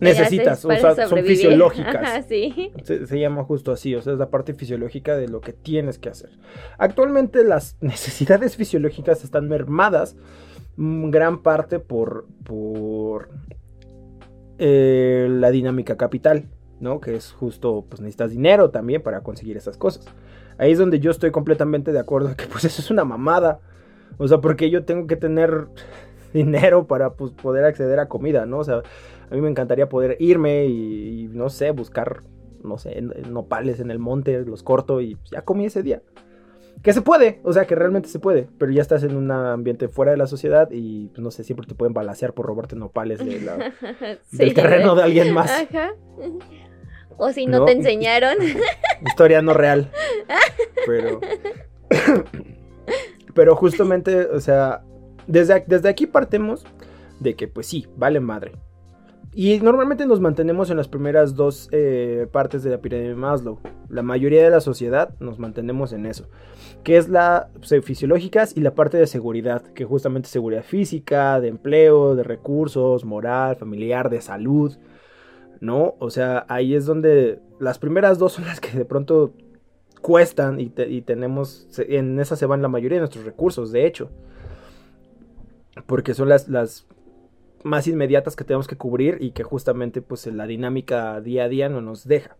Necesitas, 0.00 0.64
o 0.64 0.70
sea, 0.70 1.08
son 1.08 1.24
fisiológicas. 1.24 1.96
Ajá, 1.96 2.22
sí. 2.22 2.72
Se, 2.84 3.06
se 3.06 3.18
llama 3.18 3.44
justo 3.44 3.72
así, 3.72 3.94
o 3.94 4.02
sea, 4.02 4.12
es 4.12 4.18
la 4.18 4.30
parte 4.30 4.54
fisiológica 4.54 5.16
de 5.16 5.28
lo 5.28 5.40
que 5.40 5.52
tienes 5.52 5.98
que 5.98 6.08
hacer. 6.08 6.30
Actualmente 6.78 7.44
las 7.44 7.76
necesidades 7.80 8.56
fisiológicas 8.56 9.24
están 9.24 9.48
mermadas 9.48 10.16
mm, 10.76 11.10
gran 11.10 11.42
parte 11.42 11.80
por, 11.80 12.26
por 12.44 13.30
eh, 14.58 15.28
la 15.30 15.50
dinámica 15.50 15.96
capital, 15.96 16.46
¿no? 16.80 17.00
Que 17.00 17.14
es 17.14 17.32
justo, 17.32 17.84
pues 17.88 18.00
necesitas 18.00 18.30
dinero 18.30 18.70
también 18.70 19.02
para 19.02 19.22
conseguir 19.22 19.56
esas 19.56 19.76
cosas. 19.76 20.06
Ahí 20.58 20.72
es 20.72 20.78
donde 20.78 20.98
yo 20.98 21.12
estoy 21.12 21.30
completamente 21.30 21.92
de 21.92 22.00
acuerdo 22.00 22.34
que 22.36 22.46
pues 22.46 22.64
eso 22.64 22.82
es 22.82 22.90
una 22.90 23.04
mamada. 23.04 23.60
O 24.16 24.26
sea, 24.26 24.38
porque 24.38 24.70
yo 24.70 24.84
tengo 24.84 25.06
que 25.06 25.16
tener 25.16 25.68
dinero 26.32 26.86
para 26.86 27.14
pues, 27.14 27.32
poder 27.32 27.64
acceder 27.64 28.00
a 28.00 28.08
comida, 28.08 28.46
¿no? 28.46 28.58
O 28.58 28.64
sea, 28.64 28.82
a 29.30 29.34
mí 29.34 29.40
me 29.40 29.48
encantaría 29.48 29.88
poder 29.88 30.16
irme 30.20 30.66
y, 30.66 31.24
y, 31.24 31.28
no 31.28 31.50
sé, 31.50 31.70
buscar, 31.70 32.22
no 32.62 32.78
sé, 32.78 33.00
nopales 33.28 33.80
en 33.80 33.90
el 33.90 33.98
monte, 33.98 34.40
los 34.44 34.62
corto 34.62 35.00
y 35.00 35.16
ya 35.30 35.42
comí 35.42 35.66
ese 35.66 35.82
día. 35.82 36.02
Que 36.82 36.92
se 36.92 37.02
puede, 37.02 37.40
o 37.42 37.52
sea, 37.52 37.66
que 37.66 37.74
realmente 37.74 38.08
se 38.08 38.20
puede, 38.20 38.48
pero 38.56 38.70
ya 38.70 38.82
estás 38.82 39.02
en 39.02 39.16
un 39.16 39.30
ambiente 39.32 39.88
fuera 39.88 40.12
de 40.12 40.16
la 40.16 40.28
sociedad 40.28 40.68
y 40.70 41.08
pues, 41.08 41.20
no 41.20 41.32
sé, 41.32 41.42
siempre 41.42 41.66
te 41.66 41.74
pueden 41.74 41.92
balasear 41.92 42.34
por 42.34 42.46
robarte 42.46 42.76
nopales 42.76 43.18
de 43.18 43.40
la, 43.40 43.72
sí. 44.30 44.36
del 44.36 44.54
terreno 44.54 44.94
de 44.94 45.02
alguien 45.02 45.34
más. 45.34 45.50
Ajá. 45.50 45.90
O 47.18 47.32
si 47.32 47.46
no, 47.46 47.58
no 47.58 47.64
te 47.64 47.72
enseñaron. 47.72 48.36
Historia 49.06 49.42
no 49.42 49.52
real. 49.52 49.90
Pero. 50.86 51.20
pero 53.34 53.56
justamente, 53.56 54.26
o 54.26 54.40
sea, 54.40 54.84
desde, 55.26 55.64
desde 55.66 55.88
aquí 55.88 56.06
partemos 56.06 56.64
de 57.18 57.34
que, 57.34 57.48
pues 57.48 57.66
sí, 57.66 57.86
vale 57.96 58.20
madre. 58.20 58.52
Y 59.40 59.60
normalmente 59.60 60.04
nos 60.04 60.20
mantenemos 60.20 60.68
en 60.68 60.78
las 60.78 60.88
primeras 60.88 61.36
dos 61.36 61.68
eh, 61.70 62.26
partes 62.32 62.64
de 62.64 62.70
la 62.70 62.78
pirámide 62.78 63.10
de 63.10 63.14
Maslow. 63.14 63.60
La 63.88 64.02
mayoría 64.02 64.42
de 64.42 64.50
la 64.50 64.60
sociedad 64.60 65.14
nos 65.20 65.38
mantenemos 65.38 65.92
en 65.92 66.06
eso. 66.06 66.28
Que 66.82 66.96
es 66.96 67.08
la 67.08 67.48
pues, 67.52 67.84
fisiológicas 67.84 68.56
y 68.56 68.62
la 68.62 68.74
parte 68.74 68.96
de 68.96 69.06
seguridad. 69.06 69.62
Que 69.62 69.84
justamente 69.84 70.28
seguridad 70.28 70.64
física, 70.64 71.40
de 71.40 71.46
empleo, 71.46 72.16
de 72.16 72.24
recursos, 72.24 73.04
moral, 73.04 73.54
familiar, 73.54 74.10
de 74.10 74.20
salud. 74.22 74.76
¿No? 75.60 75.94
O 76.00 76.10
sea, 76.10 76.44
ahí 76.48 76.74
es 76.74 76.84
donde 76.84 77.38
las 77.60 77.78
primeras 77.78 78.18
dos 78.18 78.32
son 78.32 78.46
las 78.46 78.58
que 78.58 78.76
de 78.76 78.84
pronto 78.84 79.34
cuestan 80.02 80.58
y, 80.58 80.68
te, 80.68 80.88
y 80.88 81.00
tenemos... 81.00 81.68
En 81.78 82.18
esas 82.18 82.40
se 82.40 82.46
van 82.46 82.60
la 82.60 82.66
mayoría 82.66 82.96
de 82.96 83.02
nuestros 83.02 83.24
recursos, 83.24 83.70
de 83.70 83.86
hecho. 83.86 84.10
Porque 85.86 86.12
son 86.14 86.28
las 86.28 86.88
más 87.62 87.86
inmediatas 87.86 88.36
que 88.36 88.44
tenemos 88.44 88.68
que 88.68 88.76
cubrir 88.76 89.18
y 89.20 89.30
que 89.32 89.42
justamente 89.42 90.02
pues 90.02 90.26
la 90.26 90.46
dinámica 90.46 91.20
día 91.20 91.44
a 91.44 91.48
día 91.48 91.68
no 91.68 91.80
nos 91.80 92.06
deja. 92.06 92.36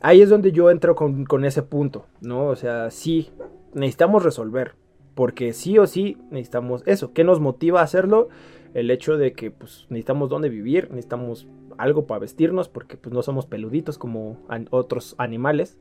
Ahí 0.00 0.20
es 0.20 0.28
donde 0.28 0.50
yo 0.50 0.70
entro 0.70 0.96
con, 0.96 1.44
ese 1.44 1.62
punto, 1.62 2.06
¿no? 2.20 2.46
O 2.46 2.56
sea, 2.56 2.90
sí, 2.90 3.30
necesitamos 3.72 4.24
resolver, 4.24 4.74
porque 5.14 5.52
sí 5.52 5.78
o 5.78 5.86
sí 5.86 6.18
necesitamos 6.30 6.82
eso. 6.86 7.12
¿Qué 7.12 7.22
nos 7.22 7.38
motiva 7.38 7.80
a 7.80 7.84
hacerlo? 7.84 8.28
El 8.74 8.90
hecho 8.90 9.16
de 9.16 9.32
que 9.32 9.52
pues 9.52 9.86
necesitamos 9.90 10.28
dónde 10.28 10.48
vivir, 10.48 10.88
necesitamos 10.90 11.46
algo 11.78 12.06
para 12.06 12.18
vestirnos, 12.18 12.68
porque 12.68 12.96
pues 12.96 13.14
no 13.14 13.22
somos 13.22 13.46
peluditos 13.46 13.96
como 13.96 14.38
otros 14.70 15.14
animales. 15.18 15.78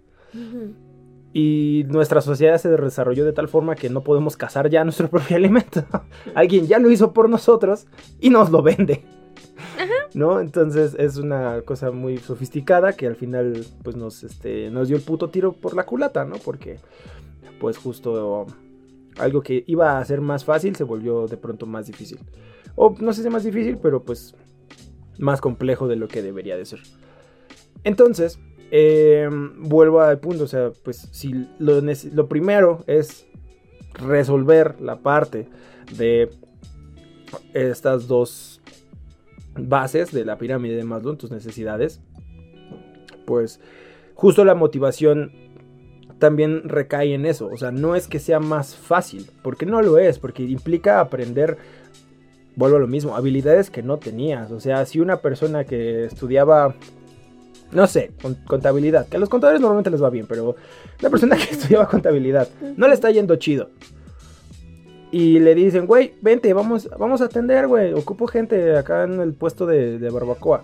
Y 1.33 1.85
nuestra 1.87 2.21
sociedad 2.21 2.57
se 2.57 2.69
desarrolló 2.69 3.23
de 3.23 3.31
tal 3.31 3.47
forma 3.47 3.75
que 3.75 3.89
no 3.89 4.03
podemos 4.03 4.35
cazar 4.35 4.69
ya 4.69 4.83
nuestro 4.83 5.07
propio 5.09 5.37
alimento. 5.37 5.85
Alguien 6.35 6.67
ya 6.67 6.79
lo 6.79 6.91
hizo 6.91 7.13
por 7.13 7.29
nosotros 7.29 7.87
y 8.19 8.29
nos 8.29 8.51
lo 8.51 8.61
vende. 8.61 9.03
¿No? 10.13 10.41
Entonces 10.41 10.95
es 10.99 11.17
una 11.17 11.61
cosa 11.61 11.91
muy 11.91 12.17
sofisticada 12.17 12.93
que 12.93 13.07
al 13.07 13.15
final 13.15 13.65
pues 13.83 13.95
nos, 13.95 14.23
este, 14.23 14.69
nos 14.69 14.89
dio 14.89 14.97
el 14.97 15.03
puto 15.03 15.29
tiro 15.29 15.53
por 15.53 15.73
la 15.73 15.85
culata, 15.85 16.25
¿no? 16.25 16.35
Porque 16.35 16.79
pues 17.59 17.77
justo 17.77 18.47
algo 19.17 19.41
que 19.41 19.63
iba 19.67 19.99
a 19.99 20.05
ser 20.05 20.19
más 20.19 20.43
fácil 20.43 20.75
se 20.75 20.83
volvió 20.83 21.27
de 21.27 21.37
pronto 21.37 21.65
más 21.65 21.87
difícil. 21.87 22.19
O 22.75 22.95
no 22.99 23.13
sé 23.13 23.23
si 23.23 23.29
más 23.29 23.43
difícil, 23.43 23.77
pero 23.77 24.03
pues 24.03 24.35
más 25.17 25.39
complejo 25.39 25.87
de 25.87 25.95
lo 25.95 26.07
que 26.07 26.21
debería 26.21 26.57
de 26.57 26.65
ser. 26.65 26.79
Entonces, 27.83 28.39
eh, 28.71 29.29
vuelvo 29.57 30.01
al 30.01 30.19
punto, 30.19 30.45
o 30.45 30.47
sea, 30.47 30.71
pues 30.83 31.09
si 31.11 31.47
lo, 31.59 31.81
lo, 31.81 32.27
primero 32.27 32.83
es 32.87 33.27
resolver 33.93 34.79
la 34.79 34.99
parte 34.99 35.49
de 35.97 36.29
estas 37.53 38.07
dos 38.07 38.61
bases 39.55 40.11
de 40.11 40.23
la 40.23 40.37
pirámide 40.37 40.77
de 40.77 40.83
Maslow, 40.83 41.17
tus 41.17 41.31
necesidades, 41.31 42.01
pues 43.25 43.59
justo 44.15 44.45
la 44.45 44.55
motivación 44.55 45.33
también 46.17 46.69
recae 46.69 47.13
en 47.13 47.25
eso, 47.25 47.47
o 47.47 47.57
sea, 47.57 47.71
no 47.71 47.95
es 47.95 48.07
que 48.07 48.19
sea 48.19 48.39
más 48.39 48.75
fácil, 48.75 49.29
porque 49.43 49.65
no 49.65 49.81
lo 49.81 49.97
es, 49.97 50.17
porque 50.17 50.43
implica 50.43 51.01
aprender 51.01 51.57
vuelvo 52.55 52.77
a 52.77 52.79
lo 52.79 52.87
mismo, 52.87 53.15
habilidades 53.15 53.69
que 53.69 53.83
no 53.83 53.97
tenías. 53.97 54.51
O 54.51 54.59
sea, 54.59 54.85
si 54.85 54.99
una 54.99 55.17
persona 55.17 55.63
que 55.63 56.05
estudiaba 56.05 56.75
no 57.71 57.87
sé, 57.87 58.11
contabilidad, 58.47 59.07
que 59.07 59.17
a 59.17 59.19
los 59.19 59.29
contadores 59.29 59.61
normalmente 59.61 59.89
les 59.89 60.03
va 60.03 60.09
bien, 60.09 60.25
pero 60.27 60.55
la 60.99 61.09
persona 61.09 61.35
que 61.37 61.55
estudiaba 61.55 61.87
contabilidad 61.87 62.47
no 62.75 62.87
le 62.87 62.93
está 62.93 63.11
yendo 63.11 63.35
chido. 63.37 63.69
Y 65.11 65.39
le 65.39 65.53
dicen, 65.55 65.85
güey, 65.87 66.13
vente, 66.21 66.53
vamos, 66.53 66.89
vamos 66.97 67.21
a 67.21 67.25
atender, 67.25 67.67
güey, 67.67 67.93
ocupo 67.93 68.27
gente 68.27 68.77
acá 68.77 69.03
en 69.03 69.19
el 69.19 69.33
puesto 69.33 69.65
de, 69.65 70.09
barbacoa. 70.09 70.63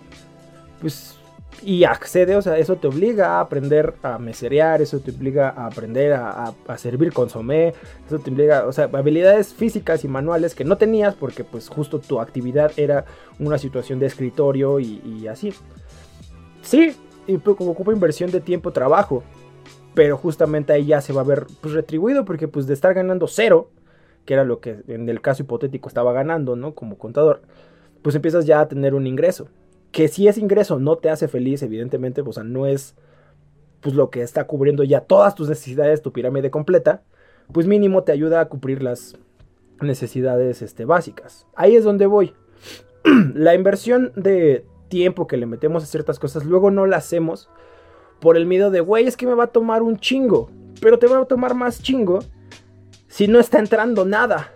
Pues, 0.80 1.16
y 1.62 1.84
accede, 1.84 2.34
o 2.36 2.40
sea, 2.40 2.56
eso 2.56 2.76
te 2.76 2.86
obliga 2.86 3.36
a 3.36 3.40
aprender 3.40 3.94
a 4.02 4.16
meserear, 4.18 4.80
eso 4.80 5.00
te 5.00 5.10
obliga 5.10 5.50
a 5.50 5.66
aprender 5.66 6.12
a, 6.14 6.54
servir 6.78 7.12
consomé, 7.12 7.74
eso 8.06 8.20
te 8.20 8.30
obliga, 8.30 8.64
o 8.64 8.72
sea, 8.72 8.88
habilidades 8.92 9.52
físicas 9.52 10.04
y 10.04 10.08
manuales 10.08 10.54
que 10.54 10.64
no 10.64 10.78
tenías 10.78 11.14
porque 11.14 11.42
pues 11.44 11.68
justo 11.68 11.98
tu 11.98 12.20
actividad 12.20 12.70
era 12.76 13.04
una 13.40 13.58
situación 13.58 13.98
de 13.98 14.06
escritorio 14.06 14.78
y, 14.78 15.02
y 15.04 15.26
así. 15.26 15.52
Sí, 16.62 16.94
y 17.26 17.38
pues, 17.38 17.56
como 17.56 17.72
ocupa 17.72 17.92
inversión 17.92 18.30
de 18.30 18.40
tiempo, 18.40 18.72
trabajo. 18.72 19.22
Pero 19.94 20.16
justamente 20.16 20.72
ahí 20.72 20.86
ya 20.86 21.00
se 21.00 21.12
va 21.12 21.22
a 21.22 21.24
ver 21.24 21.46
pues, 21.60 21.74
retribuido 21.74 22.24
porque 22.24 22.48
pues 22.48 22.66
de 22.66 22.74
estar 22.74 22.94
ganando 22.94 23.26
cero, 23.26 23.70
que 24.24 24.34
era 24.34 24.44
lo 24.44 24.60
que 24.60 24.82
en 24.88 25.08
el 25.08 25.20
caso 25.20 25.42
hipotético 25.42 25.88
estaba 25.88 26.12
ganando, 26.12 26.56
¿no? 26.56 26.74
Como 26.74 26.98
contador, 26.98 27.42
pues 28.02 28.14
empiezas 28.14 28.46
ya 28.46 28.60
a 28.60 28.68
tener 28.68 28.94
un 28.94 29.06
ingreso. 29.06 29.48
Que 29.90 30.08
si 30.08 30.28
ese 30.28 30.40
ingreso 30.40 30.78
no 30.78 30.96
te 30.96 31.10
hace 31.10 31.28
feliz, 31.28 31.62
evidentemente, 31.62 32.22
pues, 32.22 32.36
o 32.36 32.40
sea, 32.40 32.48
no 32.48 32.66
es 32.66 32.94
pues 33.80 33.94
lo 33.94 34.10
que 34.10 34.22
está 34.22 34.44
cubriendo 34.44 34.82
ya 34.82 35.00
todas 35.00 35.34
tus 35.34 35.48
necesidades, 35.48 36.02
tu 36.02 36.12
pirámide 36.12 36.50
completa, 36.50 37.02
pues 37.52 37.66
mínimo 37.66 38.02
te 38.02 38.12
ayuda 38.12 38.40
a 38.40 38.48
cubrir 38.48 38.82
las 38.82 39.16
necesidades 39.80 40.62
este, 40.62 40.84
básicas. 40.84 41.46
Ahí 41.54 41.76
es 41.76 41.84
donde 41.84 42.06
voy. 42.06 42.34
la 43.34 43.54
inversión 43.54 44.12
de 44.16 44.64
tiempo 44.88 45.26
que 45.26 45.36
le 45.36 45.46
metemos 45.46 45.82
a 45.82 45.86
ciertas 45.86 46.18
cosas, 46.18 46.44
luego 46.44 46.70
no 46.70 46.86
las 46.86 47.04
hacemos 47.04 47.48
por 48.20 48.36
el 48.36 48.46
miedo 48.46 48.70
de, 48.70 48.80
güey, 48.80 49.06
es 49.06 49.16
que 49.16 49.26
me 49.26 49.34
va 49.34 49.44
a 49.44 49.48
tomar 49.48 49.82
un 49.82 49.98
chingo, 49.98 50.50
pero 50.80 50.98
te 50.98 51.06
va 51.06 51.18
a 51.18 51.24
tomar 51.24 51.54
más 51.54 51.82
chingo 51.82 52.20
si 53.06 53.28
no 53.28 53.38
está 53.38 53.58
entrando 53.58 54.04
nada. 54.04 54.52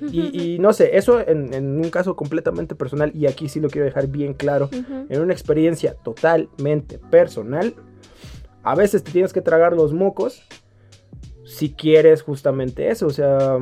Y, 0.00 0.58
no 0.60 0.72
sé, 0.72 0.96
eso 0.96 1.20
en, 1.20 1.54
un 1.54 1.90
caso 1.90 2.16
completamente 2.16 2.74
personal, 2.74 3.10
y 3.14 3.26
aquí 3.26 3.48
sí 3.48 3.60
lo 3.60 3.68
quiero 3.68 3.86
dejar 3.86 4.08
bien 4.08 4.34
claro, 4.34 4.68
en 4.72 5.20
una 5.20 5.32
experiencia 5.32 5.94
totalmente 5.94 6.98
personal, 6.98 7.74
a 8.62 8.74
veces 8.74 9.02
te 9.02 9.12
tienes 9.12 9.32
que 9.32 9.40
tragar 9.40 9.74
los 9.74 9.92
mocos 9.92 10.42
si 11.44 11.72
quieres 11.72 12.22
justamente 12.22 12.90
eso, 12.90 13.06
o 13.06 13.10
sea, 13.10 13.58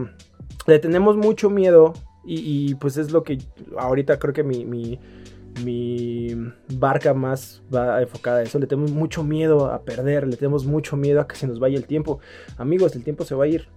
le 0.67 0.79
tenemos 0.79 1.17
mucho 1.17 1.51
miedo 1.51 1.93
y, 2.25 2.75
pues 2.77 2.97
es 2.97 3.13
lo 3.13 3.23
que 3.23 3.39
ahorita 3.77 4.19
creo 4.19 4.33
que 4.33 4.43
mi 4.43 4.65
mi 4.65 4.99
barca 6.79 7.15
más 7.15 7.63
va 7.75 8.01
enfocada 8.03 8.39
a 8.39 8.43
eso. 8.43 8.59
Le 8.59 8.67
tenemos 8.67 8.91
mucho 8.91 9.23
miedo 9.23 9.67
a 9.67 9.83
perder, 9.83 10.27
le 10.27 10.37
tenemos 10.37 10.67
mucho 10.67 10.97
miedo 10.97 11.21
a 11.21 11.29
que 11.29 11.37
se 11.37 11.47
nos 11.47 11.59
vaya 11.59 11.77
el 11.77 11.87
tiempo. 11.87 12.21
Amigos, 12.57 12.97
el 12.97 13.05
tiempo 13.05 13.25
se 13.25 13.35
va 13.35 13.45
a 13.45 13.49
ir. 13.49 13.69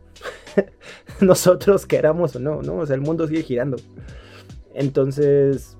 Nosotros 1.21 1.85
queramos 1.85 2.35
o 2.35 2.39
no, 2.39 2.61
¿no? 2.61 2.77
O 2.77 2.85
sea, 2.85 2.95
el 2.95 3.01
mundo 3.01 3.27
sigue 3.27 3.43
girando. 3.43 3.77
Entonces, 4.73 5.77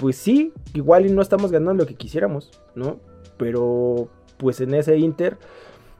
pues 0.00 0.16
sí, 0.16 0.52
igual 0.74 1.06
y 1.06 1.10
no 1.10 1.22
estamos 1.22 1.50
ganando 1.50 1.82
lo 1.82 1.88
que 1.88 1.94
quisiéramos, 1.94 2.50
¿no? 2.74 3.00
Pero 3.38 4.10
pues 4.36 4.60
en 4.60 4.74
ese 4.74 4.96
inter, 4.98 5.38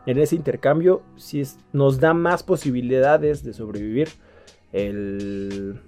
en 0.06 0.18
ese 0.18 0.36
intercambio, 0.36 1.02
sí 1.16 1.42
nos 1.72 2.00
da 2.00 2.14
más 2.14 2.42
posibilidades 2.42 3.42
de 3.42 3.52
sobrevivir. 3.52 4.08
El 4.72 5.80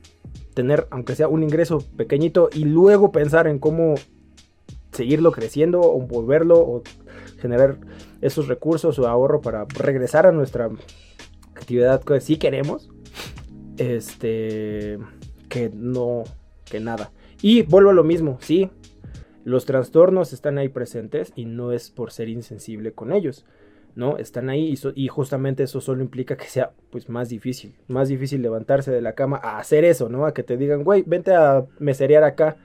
tener, 0.59 0.89
aunque 0.91 1.15
sea 1.15 1.29
un 1.29 1.45
ingreso 1.45 1.85
pequeñito, 1.97 2.51
y 2.53 2.65
luego 2.65 3.13
pensar 3.13 3.47
en 3.47 3.61
cómo 3.61 3.95
seguirlo 4.91 5.31
creciendo 5.31 5.81
o 5.81 6.01
volverlo 6.01 6.59
o 6.59 6.83
generar 7.39 7.77
esos 8.23 8.49
recursos 8.49 8.99
o 8.99 9.07
ahorro 9.07 9.41
para 9.41 9.67
regresar 9.67 10.27
a 10.27 10.33
nuestra 10.33 10.69
actividad 11.55 12.03
que 12.03 12.21
sí 12.21 12.39
queremos, 12.39 12.91
este, 13.77 14.99
que 15.49 15.71
no, 15.73 16.25
que 16.65 16.81
nada. 16.81 17.13
Y 17.41 17.63
vuelvo 17.63 17.91
a 17.91 17.95
lo 17.95 18.03
mismo, 18.03 18.39
sí, 18.41 18.69
los 19.45 19.65
trastornos 19.65 20.33
están 20.33 20.59
ahí 20.59 20.71
presentes 20.71 21.33
y 21.37 21.45
no 21.45 21.71
es 21.71 21.89
por 21.93 22.11
ser 22.11 22.29
insensible 22.29 22.91
con 22.91 23.13
ellos. 23.13 23.47
¿No? 23.99 24.17
Están 24.17 24.49
ahí 24.49 24.75
y, 24.95 25.09
justamente 25.09 25.65
eso 25.65 25.81
solo 25.81 26.03
implica 26.03 26.37
que 26.37 26.47
sea 26.47 26.71
pues 26.91 27.09
más 27.09 27.29
difícil, 27.29 27.75
más 27.89 28.09
difícil 28.09 28.41
levantarse 28.41 28.93
de 28.93 29.03
la 29.03 29.15
cama 29.15 29.41
a 29.43 29.59
hacer 29.59 29.85
eso, 29.85 30.09
¿no? 30.09 30.25
A 30.25 30.33
que 30.33 30.45
te 30.45 30.57
digan, 30.57 30.85
güey, 30.85 31.03
vente 31.05 31.35
a 31.35 31.67
meserear 31.81 32.23
acá 32.23 32.57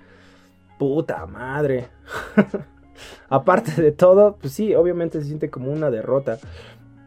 Puta 0.78 1.26
madre. 1.26 1.88
Aparte 3.30 3.82
de 3.82 3.92
todo, 3.92 4.38
pues 4.40 4.54
sí, 4.54 4.76
obviamente 4.76 5.20
se 5.22 5.28
siente 5.28 5.50
como 5.50 5.72
una 5.72 5.90
derrota. 5.90 6.38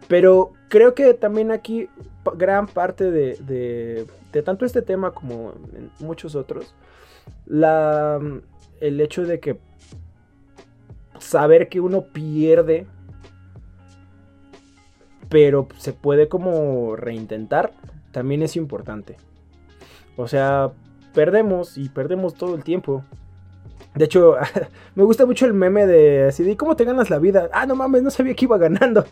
Pero 0.08 0.52
creo 0.68 0.94
que 0.94 1.14
también 1.14 1.52
aquí 1.52 1.88
gran 2.36 2.66
parte 2.66 3.10
de, 3.10 3.36
de- 3.46 4.06
de 4.32 4.42
tanto 4.42 4.64
este 4.64 4.82
tema 4.82 5.12
como 5.12 5.52
en 5.74 5.90
muchos 6.00 6.34
otros, 6.34 6.74
la, 7.46 8.20
el 8.80 9.00
hecho 9.00 9.24
de 9.24 9.38
que 9.38 9.58
saber 11.18 11.68
que 11.68 11.80
uno 11.80 12.02
pierde, 12.02 12.86
pero 15.28 15.68
se 15.78 15.92
puede 15.92 16.28
como 16.28 16.96
reintentar, 16.96 17.72
también 18.12 18.42
es 18.42 18.56
importante. 18.56 19.16
O 20.16 20.28
sea, 20.28 20.70
perdemos 21.14 21.76
y 21.78 21.88
perdemos 21.88 22.34
todo 22.34 22.54
el 22.54 22.64
tiempo. 22.64 23.04
De 23.94 24.04
hecho, 24.04 24.36
me 24.94 25.04
gusta 25.04 25.26
mucho 25.26 25.46
el 25.46 25.54
meme 25.54 25.86
de 25.86 26.24
así 26.28 26.42
de 26.44 26.56
¿cómo 26.56 26.76
te 26.76 26.84
ganas 26.84 27.10
la 27.10 27.18
vida? 27.18 27.48
Ah, 27.52 27.66
no 27.66 27.74
mames, 27.74 28.02
no 28.02 28.10
sabía 28.10 28.34
que 28.34 28.44
iba 28.44 28.58
ganando. 28.58 29.04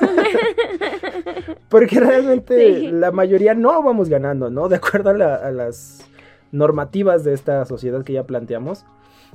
Porque 1.68 2.00
realmente 2.00 2.56
Sí. 2.80 2.88
la 2.90 3.12
mayoría 3.12 3.54
no 3.54 3.82
vamos 3.82 4.08
ganando, 4.08 4.50
¿no? 4.50 4.68
De 4.68 4.76
acuerdo 4.76 5.10
a, 5.10 5.14
la- 5.14 5.34
a 5.36 5.50
las 5.50 6.04
normativas 6.52 7.22
de 7.24 7.32
esta 7.34 7.64
sociedad 7.64 8.02
que 8.04 8.12
ya 8.14 8.24
planteamos. 8.24 8.84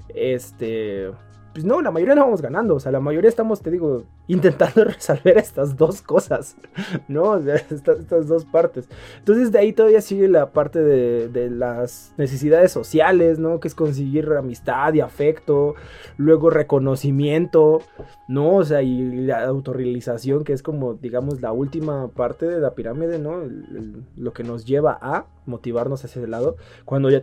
Este. 0.09 1.11
Pues 1.56 1.64
no, 1.64 1.82
la 1.82 1.89
mayoría 1.89 2.16
no 2.16 2.24
vamos 2.24 2.41
ganando. 2.41 2.76
O 2.76 2.82
sea, 2.82 2.91
la 2.91 2.99
mayoría 2.99 3.30
estamos, 3.30 3.62
te 3.62 3.72
digo, 3.72 4.03
intentando 4.28 4.84
resolver 4.84 5.38
estas 5.38 5.78
dos 5.78 6.01
cosas, 6.01 6.58
¿no? 7.08 7.38
Estas, 7.38 8.28
dos 8.28 8.43
partes. 8.43 8.89
Entonces 9.20 9.53
de 9.53 9.60
ahí 9.60 9.72
todavía 9.72 10.01
sigue 10.01 10.28
la 10.28 10.51
parte 10.51 10.84
de, 10.84 11.49
las 11.49 12.14
necesidades 12.18 12.74
sociales, 12.74 13.39
¿no? 13.39 13.62
Que 13.62 13.70
es 13.70 13.76
conseguir 13.76 14.30
amistad 14.34 14.93
y 14.95 14.99
afecto, 14.99 15.76
luego 16.18 16.49
reconocimiento, 16.49 17.82
¿no? 18.28 18.58
O 18.58 18.66
sea, 18.66 18.82
y 18.82 19.26
la 19.26 19.45
autorrealización, 19.45 20.43
que 20.43 20.51
es 20.51 20.62
como, 20.62 20.95
digamos, 20.95 21.39
la 21.39 21.53
última 21.53 22.10
parte 22.10 22.47
de 22.47 22.60
la 22.60 22.76
pirámide, 22.76 23.18
¿no? 23.18 23.43
Lo 24.18 24.34
que 24.34 24.43
nos 24.43 24.66
lleva 24.66 24.99
a 25.01 25.28
motivarnos 25.45 26.03
hacia 26.03 26.20
ese 26.20 26.30
lado, 26.30 26.58
cuando 26.84 27.10
ya, 27.10 27.22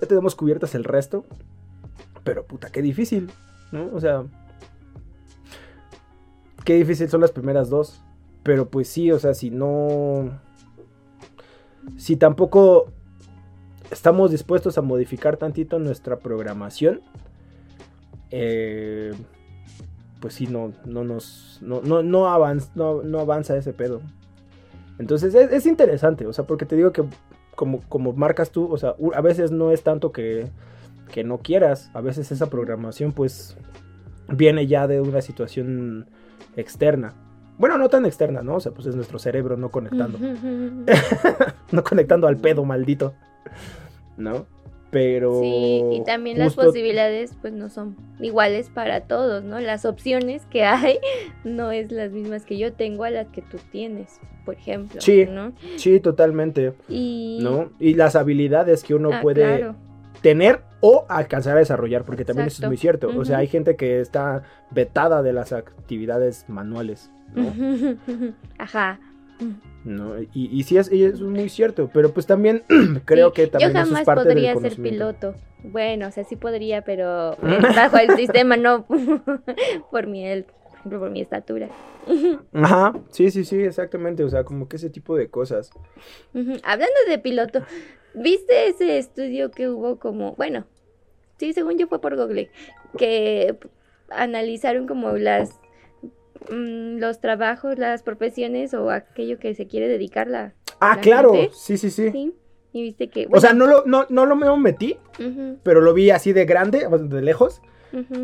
ya 0.00 0.08
tenemos 0.08 0.34
cubiertas 0.34 0.74
el 0.74 0.82
resto. 0.82 1.24
Pero 2.24 2.44
puta, 2.44 2.70
qué 2.70 2.82
difícil, 2.82 3.30
¿no? 3.72 3.90
O 3.94 4.00
sea, 4.00 4.24
qué 6.64 6.74
difícil 6.74 7.08
son 7.08 7.20
las 7.20 7.32
primeras 7.32 7.70
dos. 7.70 8.02
Pero 8.42 8.70
pues 8.70 8.88
sí, 8.88 9.10
o 9.12 9.18
sea, 9.18 9.34
si 9.34 9.50
no... 9.50 10.40
Si 11.96 12.16
tampoco 12.16 12.92
estamos 13.90 14.30
dispuestos 14.30 14.78
a 14.78 14.82
modificar 14.82 15.36
tantito 15.36 15.78
nuestra 15.78 16.18
programación, 16.18 17.00
eh, 18.30 19.12
pues 20.20 20.34
sí, 20.34 20.46
no, 20.46 20.72
no 20.84 21.04
nos... 21.04 21.58
No, 21.62 21.80
no, 21.82 22.02
no, 22.02 22.28
avanza, 22.28 22.70
no, 22.74 23.02
no 23.02 23.20
avanza 23.20 23.56
ese 23.56 23.72
pedo. 23.72 24.00
Entonces 24.98 25.34
es, 25.34 25.52
es 25.52 25.66
interesante, 25.66 26.26
o 26.26 26.32
sea, 26.32 26.44
porque 26.46 26.66
te 26.66 26.76
digo 26.76 26.92
que 26.92 27.04
como, 27.54 27.80
como 27.88 28.12
marcas 28.12 28.50
tú, 28.50 28.70
o 28.70 28.78
sea, 28.78 28.94
a 29.14 29.20
veces 29.20 29.50
no 29.50 29.72
es 29.72 29.82
tanto 29.82 30.12
que, 30.12 30.48
que 31.08 31.24
no 31.24 31.38
quieras, 31.38 31.90
a 31.94 32.00
veces 32.00 32.30
esa 32.30 32.48
programación 32.50 33.12
pues 33.12 33.56
viene 34.28 34.66
ya 34.66 34.86
de 34.86 35.00
una 35.00 35.20
situación 35.22 36.06
externa. 36.56 37.14
Bueno, 37.58 37.76
no 37.76 37.88
tan 37.88 38.06
externa, 38.06 38.42
¿no? 38.42 38.56
O 38.56 38.60
sea, 38.60 38.72
pues 38.72 38.86
es 38.86 38.94
nuestro 38.94 39.18
cerebro 39.18 39.56
no 39.56 39.70
conectando. 39.70 40.18
no 41.72 41.82
conectando 41.84 42.26
al 42.28 42.36
pedo 42.36 42.64
maldito. 42.64 43.14
¿No? 44.16 44.46
Pero. 44.90 45.40
Sí, 45.42 45.82
y 45.92 46.04
también 46.04 46.38
las 46.38 46.54
posibilidades 46.54 47.32
pues 47.42 47.52
no 47.52 47.68
son 47.68 47.94
iguales 48.20 48.70
para 48.70 49.02
todos, 49.02 49.44
¿no? 49.44 49.60
Las 49.60 49.84
opciones 49.84 50.46
que 50.46 50.64
hay 50.64 50.98
no 51.44 51.72
es 51.72 51.92
las 51.92 52.10
mismas 52.10 52.44
que 52.46 52.56
yo 52.56 52.72
tengo 52.72 53.04
a 53.04 53.10
las 53.10 53.28
que 53.28 53.42
tú 53.42 53.58
tienes, 53.70 54.18
por 54.46 54.54
ejemplo, 54.54 55.00
Sí. 55.00 55.26
¿no? 55.28 55.52
Sí, 55.76 56.00
totalmente. 56.00 56.72
Y 56.88 57.38
¿No? 57.42 57.70
Y 57.78 57.94
las 57.94 58.16
habilidades 58.16 58.82
que 58.82 58.94
uno 58.94 59.10
Ah, 59.12 59.20
puede 59.20 59.42
claro. 59.42 59.76
Tener 60.22 60.60
o 60.80 61.06
alcanzar 61.08 61.56
a 61.56 61.60
desarrollar, 61.60 62.04
porque 62.04 62.24
también 62.24 62.46
eso 62.46 62.54
es 62.54 62.58
Exacto. 62.58 62.68
muy 62.70 62.76
cierto. 62.76 63.08
O 63.16 63.24
sea, 63.24 63.38
hay 63.38 63.46
gente 63.48 63.76
que 63.76 64.00
está 64.00 64.42
vetada 64.70 65.22
de 65.22 65.32
las 65.32 65.52
actividades 65.52 66.44
manuales. 66.48 67.10
¿no? 67.34 67.52
Ajá. 68.58 68.98
¿no? 69.84 70.20
Y, 70.20 70.28
y 70.52 70.62
sí 70.64 70.76
es, 70.78 70.90
y 70.90 71.04
es 71.04 71.20
muy 71.20 71.48
cierto, 71.48 71.90
pero 71.92 72.10
pues 72.12 72.26
también 72.26 72.62
creo 73.04 73.28
Sí, 73.28 73.34
que 73.34 73.46
también 73.48 73.72
yo 73.72 73.78
eso 73.78 73.82
es 73.84 73.88
jamás 73.90 74.04
parte 74.06 74.24
del 74.28 74.34
podría 74.34 74.52
ser 74.54 74.62
conocimiento. 74.62 74.90
piloto. 75.20 75.34
Bueno, 75.64 76.08
o 76.08 76.10
sea, 76.10 76.24
sí 76.24 76.36
podría, 76.36 76.82
pero 76.82 77.36
bajo 77.76 77.96
el 77.98 78.16
sistema 78.16 78.56
no 78.56 78.86
por 79.90 80.06
mi 80.06 80.26
el- 80.26 80.46
por 80.88 81.10
mi 81.10 81.20
estatura. 81.20 81.68
Ajá, 82.54 82.94
sí, 83.10 83.30
sí, 83.30 83.44
sí, 83.44 83.60
exactamente, 83.60 84.22
o 84.24 84.28
sea, 84.30 84.44
como 84.44 84.68
que 84.68 84.76
ese 84.76 84.88
tipo 84.90 85.16
de 85.16 85.28
cosas. 85.28 85.70
Hablando 86.32 86.94
de 87.08 87.18
piloto, 87.18 87.60
¿viste 88.14 88.68
ese 88.68 88.98
estudio 88.98 89.50
que 89.50 89.68
hubo 89.68 89.98
como, 89.98 90.34
bueno, 90.36 90.66
sí, 91.38 91.52
según 91.52 91.78
yo 91.78 91.86
fue 91.88 92.00
por 92.00 92.16
Google, 92.16 92.50
que 92.96 93.56
analizaron 94.10 94.86
como 94.86 95.12
las 95.12 95.58
mm, 96.50 96.98
los 96.98 97.20
trabajos, 97.20 97.78
las 97.78 98.02
profesiones 98.02 98.74
o 98.74 98.90
aquello 98.90 99.38
que 99.38 99.54
se 99.54 99.66
quiere 99.66 99.88
dedicar 99.88 100.28
la, 100.28 100.54
Ah, 100.80 100.94
¿La 100.96 101.00
claro, 101.00 101.32
gente? 101.32 101.50
sí, 101.54 101.76
sí, 101.76 101.90
sí. 101.90 102.10
¿sí? 102.12 102.34
Y 102.72 102.82
viste 102.82 103.08
que, 103.08 103.26
O 103.32 103.40
sea, 103.40 103.52
no 103.52 103.66
lo, 103.66 103.84
no, 103.86 104.06
no 104.10 104.26
lo 104.26 104.36
me 104.36 104.54
metí, 104.58 104.96
pero 105.62 105.80
lo 105.80 105.94
vi 105.94 106.10
así 106.10 106.32
de 106.32 106.44
grande, 106.44 106.86
de 106.88 107.22
lejos. 107.22 107.60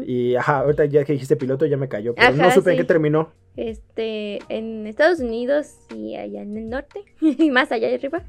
Y 0.07 0.35
ajá, 0.37 0.59
ahorita 0.61 0.85
ya 0.85 1.05
que 1.05 1.15
dijiste 1.15 1.37
piloto 1.37 1.65
ya 1.65 1.79
me 1.79 1.89
cayó, 1.89 2.15
pero 2.15 2.37
no 2.37 2.51
supe 2.51 2.73
en 2.73 2.77
qué 2.77 2.85
terminó. 2.85 3.33
este, 3.57 4.39
en 4.51 4.87
Estados 4.87 5.21
Unidos 5.21 5.79
y 5.97 6.17
allá 6.17 6.43
en 6.43 6.57
el 6.59 6.69
norte, 6.69 7.01
y 7.21 7.51
más 7.51 7.73
allá 7.73 7.89
de 7.89 7.95
arriba. 7.95 8.23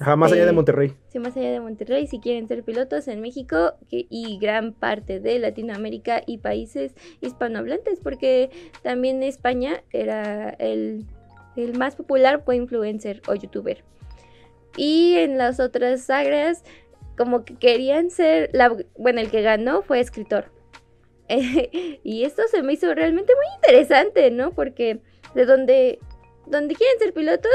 Ajá, 0.00 0.16
más 0.16 0.32
allá 0.32 0.42
de 0.42 0.46
este, 0.46 0.54
Monterrey. 0.54 0.92
Sí, 1.08 1.18
más 1.18 1.36
allá 1.36 1.50
de 1.50 1.60
Monterrey, 1.60 2.06
si 2.06 2.20
quieren 2.20 2.48
ser 2.48 2.64
pilotos 2.64 3.06
en 3.08 3.20
México 3.20 3.74
que- 3.88 4.06
y 4.08 4.38
gran 4.38 4.72
parte 4.72 5.20
de 5.20 5.38
Latinoamérica 5.38 6.22
y 6.26 6.38
países 6.38 6.94
hispanohablantes, 7.20 8.00
porque 8.00 8.50
también 8.82 9.22
España 9.22 9.82
era 9.92 10.50
el, 10.50 11.04
el 11.56 11.76
más 11.76 11.96
popular 11.96 12.42
fue 12.44 12.56
influencer 12.56 13.20
o 13.28 13.34
youtuber. 13.34 13.84
Y 14.76 15.16
en 15.16 15.38
las 15.38 15.60
otras 15.60 16.08
áreas, 16.08 16.62
como 17.16 17.44
que 17.44 17.56
querían 17.56 18.10
ser, 18.10 18.50
la, 18.52 18.74
bueno, 18.96 19.20
el 19.20 19.30
que 19.30 19.42
ganó 19.42 19.82
fue 19.82 20.00
escritor. 20.00 20.46
y 21.28 22.24
esto 22.24 22.42
se 22.50 22.62
me 22.62 22.72
hizo 22.72 22.94
realmente 22.94 23.34
muy 23.34 23.46
interesante, 23.56 24.30
¿no? 24.30 24.52
Porque 24.52 25.00
de 25.34 25.44
donde, 25.44 25.98
donde 26.46 26.74
quieren 26.74 26.98
ser 26.98 27.12
pilotos, 27.12 27.52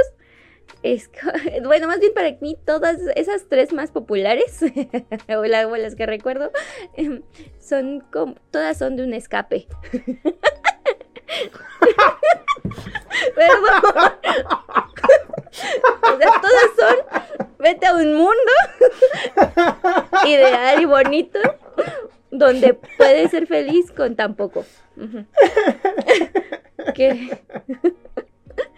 es, 0.83 1.09
bueno, 1.63 1.87
más 1.87 1.99
bien 1.99 2.13
para 2.13 2.31
mí 2.41 2.57
todas 2.65 2.97
esas 3.15 3.45
tres 3.49 3.71
más 3.73 3.91
populares, 3.91 4.59
o, 5.29 5.43
la- 5.45 5.67
o 5.67 5.75
las 5.77 5.95
que 5.95 6.05
recuerdo, 6.05 6.51
em, 6.95 7.21
son 7.59 8.01
como, 8.11 8.35
todas 8.51 8.77
son 8.77 8.95
de 8.95 9.03
un 9.03 9.13
escape. 9.13 9.67
Perdón. 13.35 14.13
o 16.03 16.17
sea, 16.17 16.31
todas 16.41 16.69
son, 16.77 16.95
vete 17.59 17.85
a 17.87 17.95
un 17.95 18.13
mundo 18.15 18.51
ideal 20.25 20.81
y 20.81 20.85
bonito, 20.85 21.39
donde 22.31 22.73
puedes 22.97 23.31
ser 23.31 23.47
feliz 23.47 23.91
con 23.91 24.15
tan 24.15 24.35
poco. 24.35 24.65
Que 26.95 27.37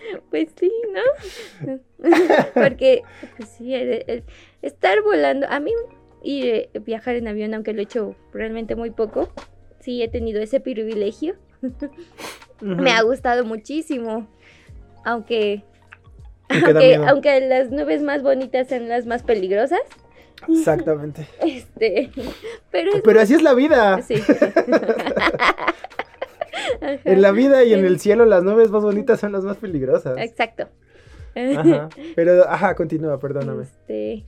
pues 0.29 0.49
sí, 0.59 0.71
¿no? 0.93 1.77
Porque 2.53 3.01
pues 3.37 3.49
sí, 3.49 3.73
el- 3.73 4.03
el- 4.07 4.23
estar 4.61 5.01
volando, 5.01 5.47
a 5.49 5.59
mí 5.59 5.71
ir 6.23 6.45
eh, 6.45 6.69
viajar 6.85 7.15
en 7.15 7.27
avión, 7.27 7.53
aunque 7.53 7.73
lo 7.73 7.79
he 7.79 7.83
hecho 7.83 8.15
realmente 8.33 8.75
muy 8.75 8.89
poco, 8.91 9.29
sí 9.79 10.01
he 10.01 10.07
tenido 10.07 10.41
ese 10.41 10.59
privilegio. 10.59 11.35
Me 12.61 12.91
ha 12.91 13.01
gustado 13.01 13.43
muchísimo, 13.45 14.27
aunque 15.03 15.63
Aunque 17.07 17.41
las 17.41 17.71
nubes 17.71 18.01
más 18.01 18.21
bonitas 18.21 18.67
sean 18.67 18.87
las 18.87 19.05
más 19.05 19.23
peligrosas, 19.23 19.79
Exactamente. 20.47 21.27
este, 21.45 22.11
pero 22.71 22.91
es 22.93 23.01
Pero 23.01 23.19
así 23.19 23.33
es 23.33 23.41
la 23.41 23.53
vida. 23.55 24.01
sí. 24.03 24.15
En 27.03 27.21
la 27.21 27.31
vida 27.31 27.63
y 27.63 27.73
en 27.73 27.85
el 27.85 27.99
cielo 27.99 28.25
las 28.25 28.43
nubes 28.43 28.71
más 28.71 28.83
bonitas 28.83 29.19
son 29.19 29.31
las 29.31 29.43
más 29.43 29.57
peligrosas. 29.57 30.17
Exacto. 30.17 30.69
Ajá. 31.35 31.89
Pero, 32.15 32.47
ajá, 32.47 32.75
continúa, 32.75 33.19
perdóname. 33.19 33.63
Este, 33.63 34.25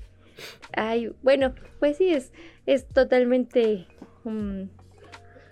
ay, 0.73 1.13
bueno, 1.23 1.53
pues 1.79 1.97
sí, 1.97 2.09
es, 2.13 2.31
es 2.65 2.85
totalmente... 2.87 3.87
mm, 4.23 4.63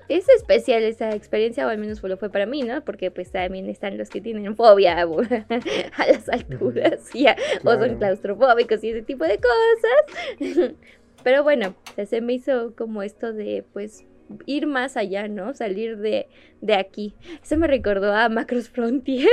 es 0.07 0.29
especial 0.29 0.83
esa 0.83 1.15
experiencia, 1.15 1.65
o 1.65 1.69
al 1.69 1.79
menos 1.79 2.03
lo 2.03 2.15
fue 2.17 2.29
para 2.29 2.45
mí, 2.45 2.61
¿no? 2.61 2.83
Porque 2.85 3.09
pues 3.09 3.31
también 3.31 3.67
están 3.69 3.97
los 3.97 4.09
que 4.11 4.21
tienen 4.21 4.55
fobia 4.55 4.99
a, 5.01 5.03
a 5.03 6.07
las 6.07 6.29
alturas, 6.29 7.09
y 7.15 7.25
a- 7.25 7.35
o 7.63 7.71
son 7.73 7.97
claustrofóbicos 7.97 8.83
y 8.83 8.89
ese 8.91 9.01
tipo 9.01 9.23
de 9.25 9.39
cosas. 9.39 10.73
Pero 11.23 11.41
bueno, 11.41 11.73
se 12.07 12.21
me 12.21 12.33
hizo 12.33 12.75
como 12.75 13.01
esto 13.01 13.33
de 13.33 13.63
pues 13.73 14.05
ir 14.45 14.67
más 14.67 14.97
allá, 14.97 15.27
¿no? 15.27 15.53
Salir 15.53 15.97
de, 15.97 16.27
de 16.61 16.75
aquí. 16.75 17.15
Eso 17.43 17.57
me 17.57 17.67
recordó 17.67 18.13
a 18.13 18.29
Macros 18.29 18.69
Frontier. 18.69 19.29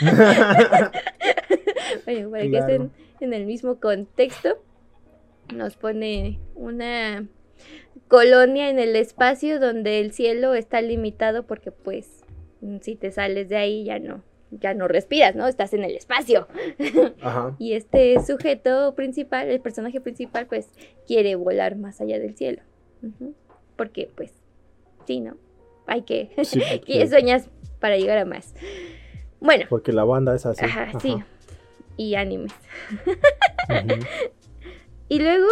bueno, 2.04 2.30
para 2.30 2.42
que 2.42 2.58
estén 2.58 2.90
en 3.20 3.32
el 3.32 3.46
mismo 3.46 3.80
contexto, 3.80 4.62
nos 5.54 5.76
pone 5.76 6.40
una 6.54 7.26
colonia 8.08 8.68
en 8.68 8.78
el 8.78 8.94
espacio 8.96 9.58
donde 9.58 10.00
el 10.00 10.12
cielo 10.12 10.54
está 10.54 10.80
limitado 10.80 11.46
porque 11.46 11.72
pues 11.72 12.24
si 12.80 12.96
te 12.96 13.10
sales 13.10 13.48
de 13.48 13.56
ahí 13.56 13.84
ya 13.84 13.98
no 13.98 14.22
ya 14.50 14.74
no 14.74 14.88
respiras, 14.88 15.34
¿no? 15.34 15.46
Estás 15.46 15.72
en 15.74 15.84
el 15.84 15.96
espacio. 15.96 16.46
Ajá. 17.20 17.56
y 17.58 17.72
este 17.72 18.16
sujeto 18.24 18.94
principal, 18.94 19.48
el 19.48 19.60
personaje 19.60 20.00
principal, 20.00 20.46
pues 20.46 20.68
quiere 21.06 21.34
volar 21.34 21.76
más 21.76 22.00
allá 22.00 22.18
del 22.18 22.36
cielo. 22.36 22.62
Porque, 23.76 24.10
pues, 24.14 24.32
sí, 25.06 25.20
¿no? 25.20 25.36
Hay 25.86 26.02
que... 26.02 26.30
Sí, 26.44 26.60
sueñas 27.08 27.48
para 27.80 27.96
llegar 27.96 28.18
a 28.18 28.24
más. 28.24 28.54
Bueno. 29.40 29.66
Porque 29.68 29.92
la 29.92 30.04
banda 30.04 30.34
es 30.34 30.46
así. 30.46 30.64
Ajá, 30.64 30.98
sí. 31.00 31.16
Y 31.96 32.14
animes. 32.14 32.52
y 35.08 35.20
luego 35.20 35.48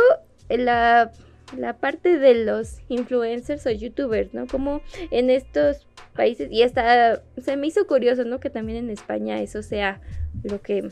la, 0.49 1.13
la 1.57 1.79
parte 1.79 2.19
de 2.19 2.45
los 2.45 2.81
influencers 2.89 3.67
o 3.67 3.71
youtubers, 3.71 4.35
¿no? 4.35 4.47
Como 4.47 4.81
en 5.11 5.31
estos 5.31 5.87
países, 6.15 6.49
y 6.51 6.63
hasta 6.63 7.23
se 7.39 7.57
me 7.57 7.67
hizo 7.67 7.87
curioso, 7.87 8.25
¿no? 8.25 8.41
Que 8.41 8.51
también 8.51 8.79
en 8.79 8.91
España 8.91 9.41
eso 9.41 9.63
sea 9.63 10.01
lo 10.43 10.61
que... 10.61 10.91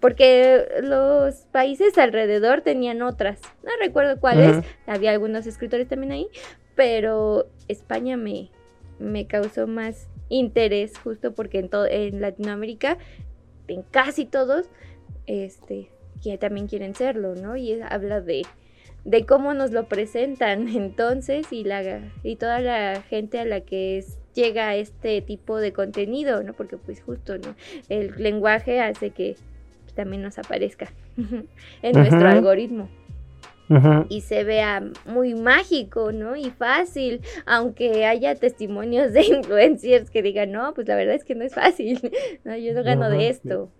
Porque 0.00 0.66
los 0.82 1.34
países 1.52 1.98
alrededor 1.98 2.62
tenían 2.62 3.02
otras, 3.02 3.38
no 3.62 3.70
recuerdo 3.78 4.18
cuáles, 4.18 4.64
había 4.86 5.10
algunos 5.10 5.46
escritores 5.46 5.88
también 5.88 6.12
ahí, 6.12 6.28
pero 6.80 7.46
España 7.68 8.16
me, 8.16 8.48
me 8.98 9.26
causó 9.26 9.66
más 9.66 10.08
interés 10.30 10.96
justo 10.96 11.34
porque 11.34 11.58
en, 11.58 11.68
todo, 11.68 11.84
en 11.84 12.22
Latinoamérica, 12.22 12.96
en 13.68 13.82
casi 13.82 14.24
todos, 14.24 14.64
este, 15.26 15.90
que 16.24 16.38
también 16.38 16.68
quieren 16.68 16.94
serlo, 16.94 17.34
¿no? 17.34 17.54
Y 17.54 17.78
habla 17.82 18.22
de, 18.22 18.46
de 19.04 19.26
cómo 19.26 19.52
nos 19.52 19.72
lo 19.72 19.88
presentan 19.88 20.68
entonces 20.74 21.52
y, 21.52 21.64
la, 21.64 22.00
y 22.22 22.36
toda 22.36 22.60
la 22.60 23.02
gente 23.02 23.38
a 23.38 23.44
la 23.44 23.60
que 23.60 23.98
es, 23.98 24.18
llega 24.32 24.74
este 24.74 25.20
tipo 25.20 25.58
de 25.58 25.74
contenido, 25.74 26.42
¿no? 26.42 26.54
Porque 26.54 26.78
pues 26.78 27.02
justo, 27.02 27.36
¿no? 27.36 27.56
El 27.90 28.14
lenguaje 28.16 28.80
hace 28.80 29.10
que 29.10 29.36
también 29.94 30.22
nos 30.22 30.38
aparezca 30.38 30.90
en 31.82 31.92
nuestro 31.92 32.26
algoritmo 32.26 32.88
y 34.08 34.20
se 34.22 34.42
vea 34.44 34.82
muy 35.06 35.34
mágico, 35.34 36.10
¿no? 36.12 36.34
Y 36.34 36.50
fácil, 36.50 37.20
aunque 37.46 38.04
haya 38.04 38.34
testimonios 38.34 39.12
de 39.12 39.22
influencers 39.26 40.10
que 40.10 40.22
digan, 40.22 40.50
no, 40.52 40.74
pues 40.74 40.88
la 40.88 40.96
verdad 40.96 41.14
es 41.14 41.24
que 41.24 41.34
no 41.34 41.44
es 41.44 41.54
fácil, 41.54 42.00
¿no? 42.44 42.56
Yo 42.56 42.72
no 42.74 42.82
gano 42.82 43.08
de 43.08 43.28
esto. 43.28 43.70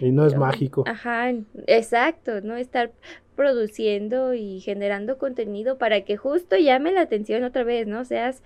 Y 0.00 0.10
no 0.10 0.26
es 0.26 0.36
mágico. 0.36 0.84
Ajá, 0.86 1.32
exacto, 1.66 2.40
¿no? 2.40 2.56
Estar 2.56 2.92
produciendo 3.36 4.34
y 4.34 4.60
generando 4.60 5.18
contenido 5.18 5.78
para 5.78 6.02
que 6.02 6.16
justo 6.16 6.56
llame 6.56 6.92
la 6.92 7.02
atención 7.02 7.44
otra 7.44 7.64
vez, 7.64 7.86
¿no? 7.86 8.04
Seas, 8.04 8.42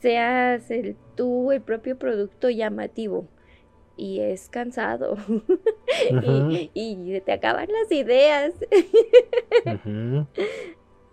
seas 0.00 0.70
el, 0.70 0.96
tú 1.16 1.52
el 1.52 1.60
propio 1.60 1.98
producto 1.98 2.50
llamativo 2.50 3.28
y 3.98 4.20
es 4.20 4.48
cansado. 4.48 5.16
Y, 6.74 7.20
te 7.20 7.32
acaban 7.32 7.66
las 7.72 7.90
ideas. 7.90 8.52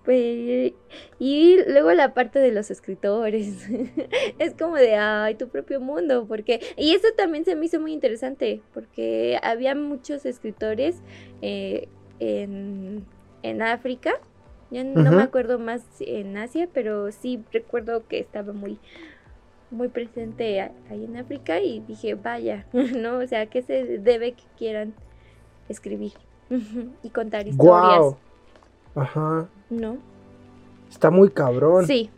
pues, 0.03 0.73
y 1.17 1.57
luego 1.67 1.91
la 1.93 2.13
parte 2.13 2.39
de 2.39 2.51
los 2.51 2.69
escritores. 2.71 3.67
Es 4.39 4.53
como 4.53 4.75
de, 4.75 4.95
ay, 4.95 5.35
tu 5.35 5.49
propio 5.49 5.81
mundo, 5.81 6.25
porque, 6.27 6.61
y 6.77 6.93
eso 6.93 7.07
también 7.17 7.45
se 7.45 7.55
me 7.55 7.65
hizo 7.65 7.79
muy 7.79 7.93
interesante, 7.93 8.61
porque 8.73 9.39
había 9.41 9.75
muchos 9.75 10.25
escritores 10.25 11.01
eh, 11.41 11.87
en, 12.19 13.05
en 13.41 13.61
África, 13.61 14.13
ya 14.71 14.83
no 14.83 15.11
me 15.11 15.23
acuerdo 15.23 15.57
más 15.57 15.83
en 15.99 16.35
Asia, 16.37 16.67
pero 16.73 17.11
sí 17.11 17.43
recuerdo 17.51 18.07
que 18.07 18.19
estaba 18.19 18.51
muy 18.51 18.79
muy 19.71 19.87
presente 19.89 20.61
ahí 20.61 21.05
en 21.05 21.17
África 21.17 21.59
y 21.59 21.81
dije, 21.81 22.15
vaya, 22.15 22.65
¿no? 22.73 23.19
O 23.19 23.27
sea, 23.27 23.47
¿qué 23.47 23.61
se 23.61 23.99
debe 23.99 24.33
que 24.33 24.43
quieran 24.57 24.93
escribir 25.69 26.13
y 27.03 27.09
contar 27.09 27.47
historias? 27.47 28.15
Ajá. 28.95 29.47
¿No? 29.69 29.97
Está 30.89 31.09
muy 31.09 31.29
cabrón. 31.29 31.85
Sí. 31.85 32.09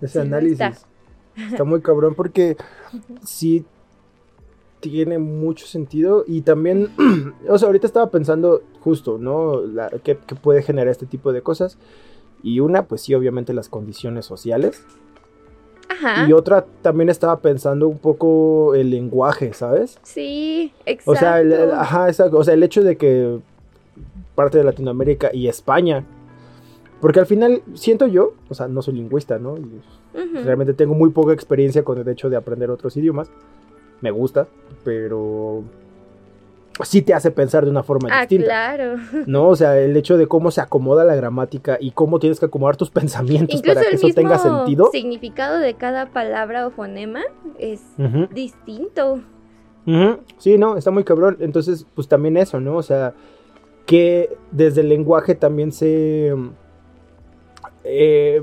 Ese 0.00 0.20
análisis. 0.20 0.84
Está. 1.36 1.64
muy 1.64 1.80
cabrón 1.80 2.14
porque 2.14 2.56
sí 3.24 3.64
tiene 4.80 5.18
mucho 5.18 5.66
sentido 5.66 6.24
y 6.26 6.42
también, 6.42 6.90
o 7.48 7.58
sea, 7.58 7.66
ahorita 7.66 7.86
estaba 7.86 8.10
pensando 8.10 8.62
justo, 8.80 9.18
¿no? 9.18 9.62
La, 9.62 9.88
¿qué, 10.04 10.18
¿Qué 10.26 10.34
puede 10.34 10.62
generar 10.62 10.88
este 10.88 11.06
tipo 11.06 11.32
de 11.32 11.42
cosas? 11.42 11.78
Y 12.42 12.60
una, 12.60 12.86
pues 12.86 13.00
sí, 13.00 13.14
obviamente 13.14 13.54
las 13.54 13.68
condiciones 13.68 14.26
sociales 14.26 14.84
y 16.26 16.32
otra 16.32 16.64
también 16.82 17.08
estaba 17.08 17.40
pensando 17.40 17.88
un 17.88 17.98
poco 17.98 18.74
el 18.74 18.90
lenguaje, 18.90 19.52
¿sabes? 19.52 19.98
Sí, 20.02 20.72
exacto. 20.84 21.10
O 21.10 21.16
sea, 21.16 21.40
el, 21.40 21.70
ajá, 21.72 22.08
O 22.32 22.44
sea, 22.44 22.54
el 22.54 22.62
hecho 22.62 22.82
de 22.82 22.96
que 22.96 23.38
parte 24.34 24.58
de 24.58 24.64
Latinoamérica 24.64 25.30
y 25.32 25.48
España. 25.48 26.04
Porque 27.00 27.20
al 27.20 27.26
final 27.26 27.62
siento 27.74 28.06
yo, 28.06 28.34
o 28.48 28.54
sea, 28.54 28.68
no 28.68 28.82
soy 28.82 28.94
lingüista, 28.94 29.38
¿no? 29.38 29.56
Realmente 30.14 30.72
tengo 30.72 30.94
muy 30.94 31.10
poca 31.10 31.32
experiencia 31.32 31.82
con 31.82 31.98
el 31.98 32.08
hecho 32.08 32.30
de 32.30 32.36
aprender 32.36 32.70
otros 32.70 32.96
idiomas. 32.96 33.28
Me 34.00 34.10
gusta, 34.10 34.46
pero 34.84 35.62
sí 36.84 37.02
te 37.02 37.14
hace 37.14 37.30
pensar 37.30 37.64
de 37.64 37.70
una 37.70 37.82
forma 37.82 38.08
ah, 38.12 38.20
distinta. 38.20 38.46
claro. 38.46 38.96
No, 39.26 39.48
o 39.48 39.56
sea, 39.56 39.78
el 39.78 39.96
hecho 39.96 40.16
de 40.16 40.26
cómo 40.26 40.50
se 40.50 40.60
acomoda 40.60 41.04
la 41.04 41.14
gramática 41.14 41.78
y 41.80 41.92
cómo 41.92 42.18
tienes 42.18 42.38
que 42.38 42.46
acomodar 42.46 42.76
tus 42.76 42.90
pensamientos 43.00 43.62
para 43.62 43.80
que 43.82 43.96
eso 43.96 44.08
tenga 44.14 44.38
sentido. 44.38 44.90
El 44.92 45.00
significado 45.00 45.58
de 45.58 45.74
cada 45.74 46.06
palabra 46.12 46.66
o 46.66 46.70
fonema 46.70 47.22
es 47.58 47.80
distinto. 48.32 49.20
Sí, 50.38 50.58
no, 50.58 50.76
está 50.76 50.90
muy 50.90 51.04
cabrón. 51.04 51.36
Entonces, 51.40 51.86
pues 51.94 52.08
también 52.08 52.36
eso, 52.36 52.60
¿no? 52.60 52.76
O 52.76 52.82
sea, 52.82 53.14
que 53.86 54.36
desde 54.50 54.80
el 54.80 54.88
lenguaje 54.88 55.36
también 55.36 55.70
se 55.70 56.34
eh, 57.84 58.42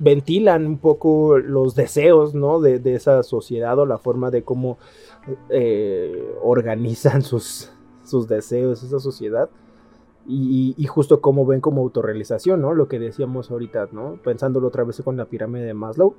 ventilan 0.00 0.66
un 0.66 0.78
poco 0.78 1.38
los 1.38 1.76
deseos, 1.76 2.34
¿no? 2.34 2.60
De, 2.60 2.80
de 2.80 2.96
esa 2.96 3.22
sociedad 3.22 3.78
o 3.78 3.86
la 3.86 3.98
forma 3.98 4.32
de 4.32 4.42
cómo 4.42 4.78
eh, 5.48 6.34
organizan 6.42 7.22
sus, 7.22 7.70
sus 8.04 8.28
deseos, 8.28 8.82
esa 8.82 9.00
sociedad. 9.00 9.48
Y, 10.26 10.86
justo 10.86 11.20
como 11.20 11.44
ven 11.44 11.60
como 11.60 11.82
autorrealización, 11.82 12.62
¿no? 12.62 12.72
Lo 12.72 12.88
que 12.88 12.98
decíamos 12.98 13.50
ahorita, 13.50 13.88
¿no? 13.92 14.18
Pensándolo 14.24 14.68
otra 14.68 14.82
vez 14.82 15.02
con 15.02 15.18
la 15.18 15.26
pirámide 15.26 15.66
de 15.66 15.74
Maslow. 15.74 16.14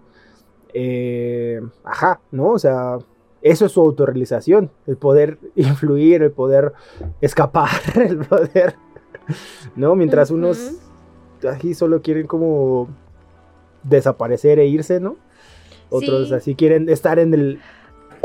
Eh, 0.74 1.60
ajá, 1.84 2.22
¿no? 2.32 2.50
O 2.50 2.60
sea, 2.60 3.00
eso 3.42 3.66
es 3.66 3.72
su 3.72 3.82
autorrealización. 3.82 4.70
El 4.86 4.98
poder 4.98 5.40
influir, 5.56 6.22
el 6.22 6.32
poder 6.32 6.74
escapar, 7.22 7.70
el 7.96 8.20
poder... 8.20 8.76
¿No? 9.76 9.96
Mientras 9.96 10.30
unos 10.30 10.78
aquí 11.48 11.74
solo 11.74 12.02
quieren 12.02 12.28
como 12.28 12.90
desaparecer 13.84 14.60
e 14.60 14.68
irse, 14.68 15.00
¿no? 15.00 15.18
Otros 15.90 16.32
así 16.32 16.56
quieren 16.56 16.90
estar 16.90 17.20
en 17.20 17.34
el 17.34 17.60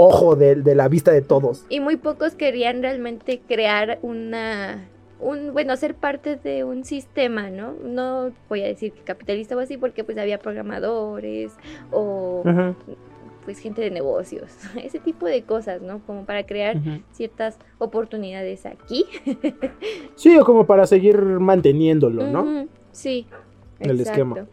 ojo 0.00 0.34
de, 0.34 0.56
la 0.74 0.88
vista 0.88 1.12
de 1.12 1.20
todos. 1.20 1.66
Y 1.68 1.80
muy 1.80 1.96
pocos 1.96 2.34
querían 2.34 2.82
realmente 2.82 3.40
crear 3.46 3.98
una 4.02 4.88
un, 5.20 5.52
bueno, 5.52 5.76
ser 5.76 5.94
parte 5.94 6.36
de 6.36 6.64
un 6.64 6.84
sistema, 6.84 7.50
¿no? 7.50 7.74
No 7.84 8.32
voy 8.48 8.62
a 8.62 8.66
decir 8.66 8.92
que 8.92 9.02
capitalista 9.02 9.54
o 9.54 9.60
así, 9.60 9.76
porque 9.76 10.02
pues 10.02 10.16
había 10.16 10.38
programadores 10.38 11.52
o 11.92 12.42
pues 13.44 13.58
gente 13.58 13.82
de 13.82 13.90
negocios, 13.90 14.50
ese 14.82 14.98
tipo 14.98 15.26
de 15.26 15.42
cosas, 15.42 15.82
¿no? 15.82 16.00
Como 16.06 16.24
para 16.24 16.46
crear 16.46 16.78
ciertas 17.12 17.58
oportunidades 17.78 18.64
aquí. 18.64 19.04
sí, 20.14 20.38
o 20.38 20.44
como 20.46 20.64
para 20.64 20.86
seguir 20.86 21.20
manteniéndolo, 21.20 22.26
¿no? 22.26 22.66
Sí. 22.92 23.26
El 23.78 24.00
esquema. 24.00 24.46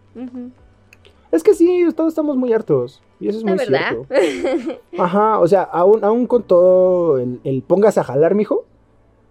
Es 1.32 1.44
que 1.44 1.54
sí, 1.54 1.86
todos 1.96 2.10
estamos 2.10 2.38
muy 2.38 2.54
hartos. 2.54 3.02
Y 3.20 3.28
eso 3.28 3.40
es 3.40 3.44
muy 3.44 3.58
verdad? 3.58 3.98
cierto. 4.10 4.82
Ajá, 4.98 5.40
o 5.40 5.48
sea, 5.48 5.64
aún, 5.64 6.04
aún 6.04 6.28
con 6.28 6.44
todo 6.44 7.18
el, 7.18 7.40
el, 7.44 7.64
pongas 7.64 7.98
a 7.98 8.04
jalar, 8.04 8.36
mijo. 8.36 8.66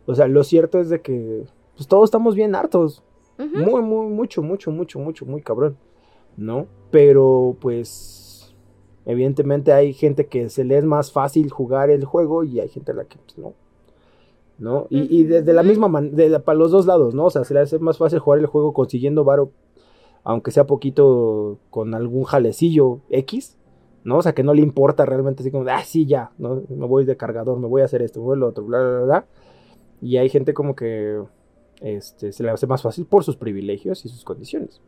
O 0.06 0.14
sea, 0.14 0.28
lo 0.28 0.44
cierto 0.44 0.78
es 0.78 0.88
de 0.88 1.00
que 1.00 1.44
pues 1.76 1.88
todos 1.88 2.04
estamos 2.04 2.34
bien 2.34 2.54
hartos. 2.54 3.02
Muy, 3.38 3.82
muy, 3.82 4.06
mucho, 4.08 4.42
mucho, 4.42 4.70
mucho, 4.70 4.98
mucho, 4.98 5.26
muy 5.26 5.42
cabrón. 5.42 5.76
¿No? 6.36 6.66
Pero 6.90 7.56
pues 7.60 8.54
evidentemente 9.04 9.72
hay 9.72 9.92
gente 9.92 10.26
que 10.26 10.48
se 10.48 10.64
le 10.64 10.78
es 10.78 10.84
más 10.84 11.12
fácil 11.12 11.50
jugar 11.50 11.90
el 11.90 12.04
juego 12.04 12.44
y 12.44 12.60
hay 12.60 12.68
gente 12.68 12.92
a 12.92 12.94
la 12.94 13.04
que 13.04 13.18
pues 13.18 13.38
no. 13.38 13.54
¿no? 14.58 14.86
Y, 14.88 15.20
y 15.20 15.24
de, 15.24 15.42
de 15.42 15.52
la 15.52 15.62
misma 15.62 15.88
manera, 15.88 16.38
para 16.40 16.58
los 16.58 16.70
dos 16.70 16.86
lados, 16.86 17.14
¿no? 17.14 17.26
O 17.26 17.30
sea, 17.30 17.44
se 17.44 17.54
le 17.54 17.60
hace 17.60 17.78
más 17.78 17.98
fácil 17.98 18.18
jugar 18.18 18.40
el 18.40 18.46
juego 18.46 18.72
consiguiendo 18.72 19.24
varo, 19.24 19.50
aunque 20.26 20.50
sea 20.50 20.66
poquito 20.66 21.60
con 21.70 21.94
algún 21.94 22.24
jalecillo 22.24 22.98
X, 23.10 23.56
¿no? 24.02 24.18
O 24.18 24.22
sea, 24.22 24.34
que 24.34 24.42
no 24.42 24.54
le 24.54 24.60
importa 24.60 25.06
realmente 25.06 25.44
así 25.44 25.52
como, 25.52 25.70
ah, 25.70 25.84
sí, 25.84 26.04
ya, 26.04 26.32
¿no? 26.36 26.64
Me 26.68 26.86
voy 26.86 27.04
de 27.04 27.16
cargador, 27.16 27.60
me 27.60 27.68
voy 27.68 27.82
a 27.82 27.84
hacer 27.84 28.02
esto, 28.02 28.18
me 28.18 28.26
voy 28.26 28.36
a 28.36 28.40
lo 28.40 28.48
otro, 28.48 28.64
bla, 28.64 28.80
bla, 28.80 28.90
bla, 28.90 29.04
bla. 29.04 29.26
Y 30.02 30.16
hay 30.16 30.28
gente 30.28 30.52
como 30.52 30.74
que 30.74 31.22
este, 31.80 32.32
se 32.32 32.42
le 32.42 32.50
hace 32.50 32.66
más 32.66 32.82
fácil 32.82 33.06
por 33.06 33.22
sus 33.22 33.36
privilegios 33.36 34.04
y 34.04 34.08
sus 34.08 34.24
condiciones. 34.24 34.80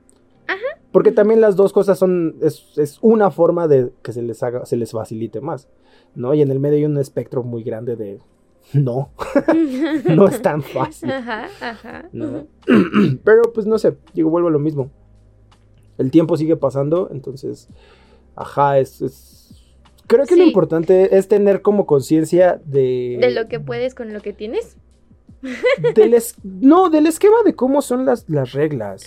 Ajá. 0.48 0.80
Porque 0.90 1.12
también 1.12 1.40
las 1.40 1.54
dos 1.54 1.72
cosas 1.72 2.00
son, 2.00 2.34
es, 2.42 2.76
es 2.76 2.98
una 3.00 3.30
forma 3.30 3.68
de 3.68 3.92
que 4.02 4.12
se 4.12 4.22
les 4.22 4.42
haga, 4.42 4.66
se 4.66 4.76
les 4.76 4.90
facilite 4.90 5.40
más, 5.40 5.68
¿no? 6.16 6.34
Y 6.34 6.42
en 6.42 6.50
el 6.50 6.58
medio 6.58 6.78
hay 6.78 6.84
un 6.84 6.98
espectro 6.98 7.44
muy 7.44 7.62
grande 7.62 7.94
de, 7.94 8.18
no, 8.72 9.10
no 10.16 10.26
es 10.26 10.42
tan 10.42 10.62
fácil. 10.62 11.12
Ajá, 11.12 11.46
ajá. 11.60 12.08
¿no? 12.12 12.48
Pero 13.22 13.42
pues 13.54 13.68
no 13.68 13.78
sé, 13.78 13.96
digo, 14.14 14.30
vuelvo 14.30 14.48
a 14.48 14.50
lo 14.52 14.58
mismo. 14.58 14.90
El 15.98 16.10
tiempo 16.10 16.36
sigue 16.36 16.56
pasando, 16.56 17.08
entonces, 17.12 17.68
ajá, 18.36 18.78
es... 18.78 19.02
es- 19.02 19.34
Creo 20.06 20.24
que 20.24 20.36
lo 20.36 20.44
importante 20.44 21.18
es 21.18 21.28
tener 21.28 21.60
como 21.60 21.84
conciencia 21.84 22.58
de... 22.64 23.18
De 23.20 23.30
lo 23.30 23.46
que 23.46 23.60
puedes 23.60 23.94
con 23.94 24.14
lo 24.14 24.20
que 24.22 24.32
tienes. 24.32 24.78
del 25.94 26.14
es- 26.14 26.36
no, 26.42 26.88
del 26.88 27.06
esquema 27.06 27.36
de 27.44 27.54
cómo 27.54 27.82
son 27.82 28.06
las, 28.06 28.28
las 28.30 28.52
reglas, 28.52 29.04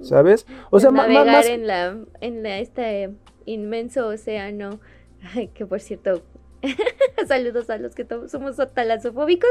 ¿sabes? 0.00 0.46
O 0.70 0.80
sea, 0.80 0.90
navegar 0.90 1.26
más... 1.26 1.46
en 1.46 1.66
la 1.66 1.98
en 2.22 2.42
la, 2.42 2.58
este 2.60 3.10
inmenso 3.44 4.08
océano 4.08 4.80
que 5.54 5.66
por 5.66 5.80
cierto 5.80 6.22
saludos 7.28 7.70
a 7.70 7.78
los 7.78 7.94
que 7.94 8.06
somos 8.28 8.56
talasofóbicos 8.74 9.50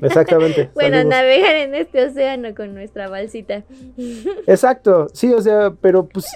Exactamente. 0.00 0.70
bueno 0.74 0.96
saludos. 0.96 1.10
navegar 1.10 1.56
en 1.56 1.74
este 1.74 2.04
océano 2.04 2.54
con 2.54 2.74
nuestra 2.74 3.08
balsita 3.08 3.64
Exacto, 4.46 5.08
sí, 5.12 5.32
o 5.32 5.40
sea, 5.40 5.74
pero 5.80 6.06
pues 6.06 6.26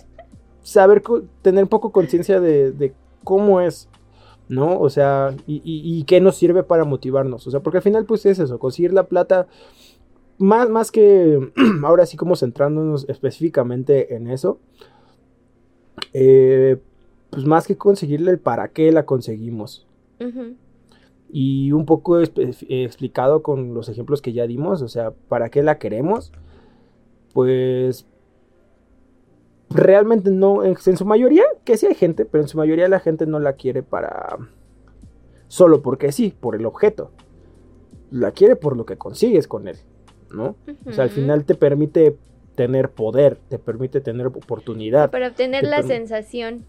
saber, 0.62 1.02
tener 1.42 1.64
un 1.64 1.70
poco 1.70 1.90
conciencia 1.92 2.40
de, 2.40 2.70
de 2.72 2.92
cómo 3.24 3.60
es, 3.60 3.88
¿no? 4.48 4.78
O 4.78 4.90
sea, 4.90 5.34
y, 5.46 5.56
y, 5.56 5.98
y 5.98 6.04
qué 6.04 6.20
nos 6.20 6.36
sirve 6.36 6.62
para 6.62 6.84
motivarnos, 6.84 7.46
o 7.46 7.50
sea, 7.50 7.60
porque 7.60 7.78
al 7.78 7.82
final 7.82 8.04
pues 8.04 8.26
es 8.26 8.38
eso, 8.38 8.58
conseguir 8.58 8.92
la 8.92 9.04
plata, 9.04 9.46
más, 10.38 10.68
más 10.68 10.90
que, 10.90 11.52
ahora 11.84 12.06
sí 12.06 12.16
como 12.16 12.36
centrándonos 12.36 13.08
específicamente 13.08 14.14
en 14.14 14.28
eso, 14.28 14.60
eh, 16.12 16.78
pues 17.30 17.46
más 17.46 17.66
que 17.66 17.76
conseguirle 17.76 18.32
el 18.32 18.38
para 18.38 18.68
qué 18.68 18.90
la 18.92 19.06
conseguimos. 19.06 19.86
Y 21.32 21.72
un 21.72 21.86
poco 21.86 22.20
eh, 22.20 22.26
explicado 22.68 23.42
con 23.42 23.72
los 23.72 23.88
ejemplos 23.88 24.20
que 24.20 24.32
ya 24.32 24.46
dimos, 24.46 24.82
o 24.82 24.88
sea, 24.88 25.12
¿para 25.28 25.48
qué 25.48 25.62
la 25.62 25.78
queremos? 25.78 26.32
Pues 27.32 28.06
realmente 29.70 30.30
no, 30.30 30.64
en, 30.64 30.76
en 30.84 30.96
su 30.96 31.04
mayoría, 31.06 31.44
que 31.64 31.76
sí 31.76 31.86
hay 31.86 31.94
gente, 31.94 32.24
pero 32.26 32.42
en 32.42 32.48
su 32.48 32.58
mayoría 32.58 32.88
la 32.88 33.00
gente 33.00 33.26
no 33.26 33.38
la 33.38 33.54
quiere 33.54 33.82
para 33.82 34.36
solo 35.48 35.80
porque 35.82 36.12
sí, 36.12 36.34
por 36.38 36.54
el 36.54 36.66
objeto. 36.66 37.12
La 38.10 38.32
quiere 38.32 38.56
por 38.56 38.76
lo 38.76 38.84
que 38.84 38.98
consigues 38.98 39.46
con 39.46 39.68
él, 39.68 39.76
¿no? 40.32 40.56
O 40.84 40.92
sea, 40.92 41.04
al 41.04 41.10
final 41.10 41.44
te 41.44 41.54
permite 41.54 42.16
tener 42.56 42.90
poder, 42.90 43.36
te 43.48 43.58
permite 43.58 44.00
tener 44.00 44.26
oportunidad. 44.26 45.10
para 45.10 45.28
obtener 45.28 45.62
te 45.62 45.70
la 45.70 45.82
sensación 45.82 46.64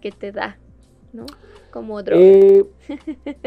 que 0.00 0.10
te 0.12 0.32
da 0.32 0.58
no 1.12 1.26
como 1.70 2.02
droga. 2.02 2.22
Eh, 2.22 2.64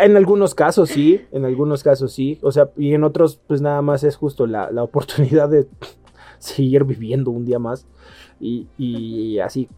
en 0.00 0.16
algunos 0.16 0.54
casos 0.54 0.88
sí, 0.90 1.20
en 1.32 1.44
algunos 1.44 1.82
casos 1.84 2.12
sí, 2.12 2.38
o 2.42 2.50
sea, 2.50 2.70
y 2.76 2.94
en 2.94 3.04
otros 3.04 3.40
pues 3.46 3.60
nada 3.60 3.80
más 3.82 4.02
es 4.04 4.16
justo 4.16 4.46
la, 4.46 4.70
la 4.70 4.82
oportunidad 4.82 5.48
de 5.48 5.66
seguir 6.38 6.84
viviendo 6.84 7.30
un 7.30 7.44
día 7.44 7.58
más 7.58 7.86
y, 8.40 8.66
y 8.76 9.38
así, 9.38 9.68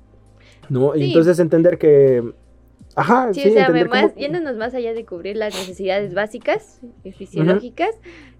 ¿no? 0.68 0.96
Y 0.96 1.04
entonces 1.08 1.38
entender 1.38 1.78
que, 1.78 2.32
ajá, 2.94 3.32
Sí, 3.34 3.42
sí, 3.42 3.50
o 3.50 3.52
sea, 3.52 3.68
más, 3.68 4.12
cómo- 4.12 4.14
yéndonos 4.16 4.56
más 4.56 4.74
allá 4.74 4.94
de 4.94 5.04
cubrir 5.04 5.36
las 5.36 5.54
necesidades 5.54 6.14
básicas 6.14 6.80
y 7.04 7.12
fisiológicas, 7.12 7.90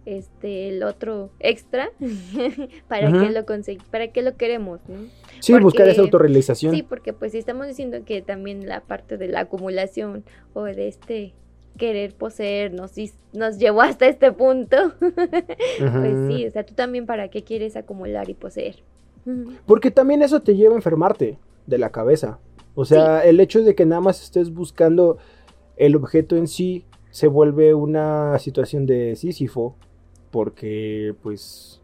este, 0.07 0.69
el 0.69 0.83
otro 0.83 1.31
extra, 1.41 1.91
¿para 2.89 3.11
Ujú. 3.11 3.21
qué 3.21 3.31
lo 3.31 3.45
para 3.91 4.09
qué 4.09 4.23
lo 4.23 4.37
queremos? 4.37 4.81
no? 4.89 4.97
sí, 5.41 5.53
porque- 5.53 5.65
buscar 5.65 5.89
esa 5.89 6.01
autorrealización. 6.03 6.75
Sí, 6.75 6.83
porque 6.83 7.13
pues 7.13 7.33
si 7.33 7.39
estamos 7.39 7.67
diciendo 7.67 7.99
que 8.07 8.23
también 8.23 8.67
la 8.67 8.81
parte 8.81 9.19
de 9.19 9.29
la 9.29 9.41
acumulación 9.41 10.25
o 10.55 10.63
de 10.65 10.89
este 10.89 11.35
querer 11.77 12.15
poseer 12.15 12.73
nos, 12.73 12.93
nos 13.35 13.59
llevó 13.59 13.83
hasta 13.83 14.07
este 14.07 14.33
punto, 14.33 14.77
pues 15.01 16.29
sí, 16.29 16.47
o 16.47 16.51
sea, 16.51 16.65
tú 16.65 16.75
también 16.75 17.05
para 17.05 17.29
qué 17.29 17.43
quieres 17.45 17.77
acumular 17.77 18.31
y 18.31 18.35
poseer. 18.35 18.77
Porque 19.67 19.91
también 19.91 20.23
eso 20.23 20.41
te 20.41 20.55
lleva 20.55 20.75
a 20.75 20.77
enfermarte 20.77 21.37
de 21.67 21.79
la 21.79 21.91
cabeza. 21.91 22.39
O 22.77 22.85
sea, 22.85 23.25
el 23.25 23.41
hecho 23.41 23.63
de 23.63 23.75
que 23.75 23.85
nada 23.85 24.01
más 24.01 24.23
estés 24.23 24.53
buscando 24.55 25.19
el 25.77 25.97
objeto 25.97 26.37
en 26.37 26.47
sí 26.47 26.85
se 27.11 27.27
vuelve 27.27 27.75
una 27.75 28.39
situación 28.39 28.87
de 28.87 29.17
Sísifo. 29.17 29.75
Porque, 30.31 31.15
pues, 31.23 31.81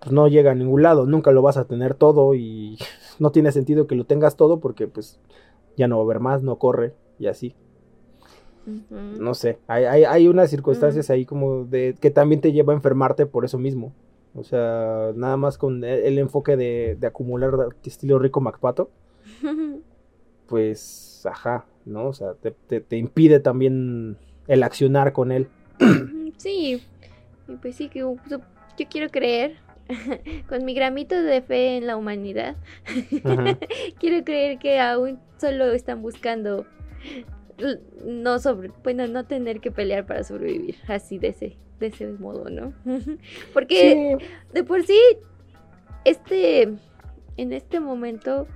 pues, 0.00 0.12
no 0.12 0.28
llega 0.28 0.52
a 0.52 0.54
ningún 0.54 0.82
lado. 0.82 1.06
Nunca 1.06 1.30
lo 1.32 1.42
vas 1.42 1.56
a 1.56 1.64
tener 1.66 1.94
todo 1.94 2.34
y 2.34 2.78
no 3.18 3.30
tiene 3.32 3.52
sentido 3.52 3.86
que 3.86 3.94
lo 3.94 4.04
tengas 4.04 4.36
todo 4.36 4.60
porque, 4.60 4.86
pues, 4.86 5.18
ya 5.76 5.88
no 5.88 5.96
va 5.96 6.02
a 6.02 6.04
haber 6.06 6.20
más, 6.20 6.42
no 6.42 6.56
corre 6.56 6.92
y 7.18 7.26
así. 7.26 7.54
No 9.18 9.34
sé, 9.34 9.58
hay, 9.66 9.84
hay, 9.84 10.04
hay 10.04 10.28
unas 10.28 10.50
circunstancias 10.50 11.10
ahí 11.10 11.24
como 11.26 11.64
de 11.64 11.94
que 12.00 12.10
también 12.10 12.40
te 12.40 12.52
lleva 12.52 12.72
a 12.72 12.76
enfermarte 12.76 13.26
por 13.26 13.44
eso 13.44 13.58
mismo. 13.58 13.92
O 14.34 14.42
sea, 14.42 15.12
nada 15.14 15.36
más 15.36 15.58
con 15.58 15.84
el, 15.84 16.00
el 16.00 16.18
enfoque 16.18 16.56
de, 16.56 16.96
de 16.98 17.06
acumular 17.06 17.52
estilo 17.84 18.18
rico 18.18 18.40
MacPato, 18.40 18.90
pues, 20.48 21.22
ajá, 21.24 21.66
¿no? 21.84 22.08
O 22.08 22.12
sea, 22.12 22.34
te, 22.34 22.50
te- 22.50 22.80
te 22.80 22.96
impide 22.96 23.40
también 23.40 24.16
el 24.48 24.62
accionar 24.62 25.12
con 25.12 25.32
él. 25.32 25.48
Sí, 26.36 26.82
y 27.48 27.56
pues 27.56 27.76
sí, 27.76 27.88
que 27.88 28.00
yo, 28.00 28.16
quiero 28.90 29.08
creer 29.10 29.56
con 30.48 30.64
mi 30.64 30.74
gramito 30.74 31.20
de 31.22 31.42
fe 31.42 31.76
en 31.76 31.86
la 31.86 31.96
humanidad. 31.96 32.56
Quiero 34.00 34.24
creer 34.24 34.58
que 34.58 34.80
aún 34.80 35.18
solo 35.38 35.72
están 35.72 36.00
buscando 36.02 36.66
no 38.04 38.38
sobre, 38.38 38.70
bueno, 38.82 39.06
no 39.06 39.24
tener 39.24 39.60
que 39.60 39.70
pelear 39.70 40.06
para 40.06 40.24
sobrevivir, 40.24 40.76
así 40.88 41.18
de 41.18 41.28
ese, 41.28 41.56
de 41.78 41.86
ese 41.88 42.06
modo, 42.08 42.50
¿no? 42.50 42.72
Porque 43.52 44.18
Sí, 44.18 44.26
de 44.52 44.64
por 44.64 44.82
sí, 44.84 44.98
este, 46.04 46.62
en 47.36 47.52
este 47.52 47.80
momento, 47.80 48.46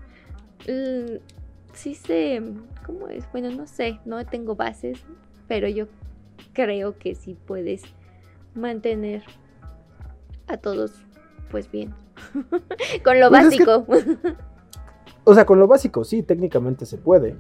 sí 1.73 1.95
se, 1.95 2.43
¿cómo 2.85 3.09
es? 3.09 3.31
Bueno, 3.33 3.51
no 3.51 3.67
sé, 3.67 4.01
no 4.05 4.25
tengo 4.27 4.57
bases, 4.57 4.99
pero 5.47 5.69
yo 5.69 5.87
creo 6.53 6.99
que 6.99 7.15
sí 7.15 7.37
puedes 7.47 7.83
mantener 8.55 9.23
a 10.47 10.57
todos, 10.57 10.93
pues 11.51 11.71
bien, 11.71 11.95
con 13.05 13.21
lo 13.21 13.29
Pues 13.31 13.47
es 13.47 13.59
que- 13.59 13.65
básico. 13.65 13.87
o 15.25 15.35
sea, 15.35 15.45
con 15.47 15.59
lo 15.59 15.67
básico, 15.67 16.05
sí, 16.05 16.23
técnicamente 16.23 16.87
se 16.87 16.97
puede. 16.99 17.37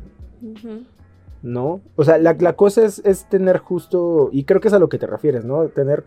¿no? 1.42 1.80
O 1.96 2.04
sea, 2.04 2.18
la, 2.18 2.34
la 2.38 2.54
cosa 2.54 2.84
es, 2.84 3.00
es 3.04 3.28
tener 3.28 3.58
justo, 3.58 4.28
y 4.32 4.44
creo 4.44 4.60
que 4.60 4.68
es 4.68 4.74
a 4.74 4.78
lo 4.78 4.88
que 4.88 4.98
te 4.98 5.06
refieres, 5.06 5.44
¿no? 5.44 5.66
Tener 5.68 6.04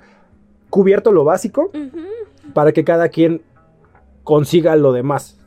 cubierto 0.70 1.12
lo 1.12 1.24
básico 1.24 1.72
para 2.54 2.72
que 2.74 2.84
cada 2.84 3.10
quien 3.10 3.42
consiga 4.24 4.76
lo 4.76 4.92
demás, 4.94 5.38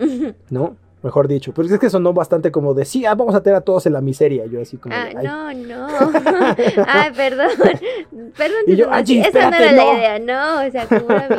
Ujú. 0.00 0.34
¿no? 0.50 0.76
Mejor 1.02 1.28
dicho. 1.28 1.52
Pero 1.54 1.68
es 1.68 1.78
que 1.78 1.90
sonó 1.90 2.12
bastante 2.12 2.50
como 2.50 2.74
de, 2.74 2.84
sí, 2.84 3.06
ah, 3.06 3.14
vamos 3.14 3.34
a 3.34 3.42
tener 3.42 3.56
a 3.56 3.60
todos 3.60 3.86
en 3.86 3.92
la 3.92 4.00
miseria. 4.00 4.46
Yo 4.46 4.60
así 4.60 4.76
como, 4.78 4.94
Ah, 4.94 5.10
no, 5.22 5.52
no. 5.54 5.86
Ay, 6.86 7.12
perdón. 7.14 7.48
Perdón, 8.36 8.58
Y 8.66 8.74
yo, 8.76 8.86
Tito, 8.86 8.90
"Ay, 8.92 9.18
esa 9.20 9.50
no 9.50 9.56
era 9.56 9.72
la 9.72 9.84
no". 9.84 9.92
idea, 9.96 10.18
no. 10.18 10.66
O 10.66 10.70
sea, 10.70 10.86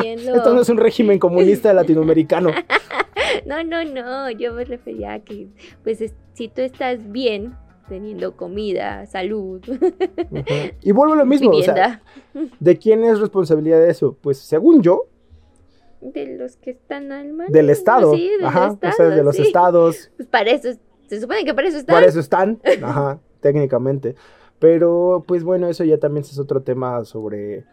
bien 0.02 0.26
lo- 0.26 0.36
Esto 0.38 0.54
no 0.54 0.62
es 0.62 0.70
un 0.70 0.78
régimen 0.78 1.20
comunista 1.20 1.74
latinoamericano. 1.74 2.52
No, 3.46 3.64
no, 3.64 3.84
no, 3.84 4.32
yo 4.32 4.54
me 4.54 4.64
refería 4.64 5.14
a 5.14 5.20
que, 5.20 5.48
pues, 5.84 6.00
es- 6.02 6.14
si 6.34 6.48
tú 6.48 6.62
estás 6.62 7.12
bien, 7.12 7.54
teniendo 7.90 8.36
comida, 8.38 9.06
salud. 9.08 9.62
Y 10.82 10.92
vuelvo 10.92 11.14
a 11.16 11.18
lo 11.18 11.26
mismo, 11.26 11.50
o 11.52 11.62
sea, 11.64 12.02
¿de 12.60 12.78
quién 12.78 13.04
es 13.04 13.20
responsabilidad 13.20 13.80
de 13.80 13.90
eso? 13.90 14.16
Pues 14.22 14.38
según 14.38 14.82
yo, 14.82 15.06
de 16.02 16.38
los 16.38 16.56
que 16.58 16.72
están 16.72 17.12
al 17.12 17.34
mando. 17.34 17.52
del 17.54 17.70
Estado. 17.70 18.14
Sí, 18.14 18.30
del 18.30 18.46
Ajá, 18.46 18.68
Estado, 18.74 18.94
o 18.94 18.96
sea, 18.96 19.06
de 19.10 19.24
los 19.24 19.36
sí. 19.36 19.42
estados, 19.44 20.12
Pues 20.18 20.28
para 20.30 20.52
eso, 20.52 20.70
es- 20.70 20.80
se 21.08 21.20
supone 21.20 21.44
que 21.44 21.54
para 21.54 21.68
eso 21.68 21.78
están. 21.78 21.96
Para 21.96 22.06
eso 22.08 22.20
están, 22.20 22.60
ajá, 22.84 23.20
técnicamente. 23.42 24.16
Pero, 24.60 25.24
pues 25.28 25.44
bueno, 25.44 25.68
eso 25.70 25.84
ya 25.84 25.98
también 25.98 26.24
es 26.26 26.38
otro 26.38 26.62
tema 26.62 27.04
sobre 27.06 27.66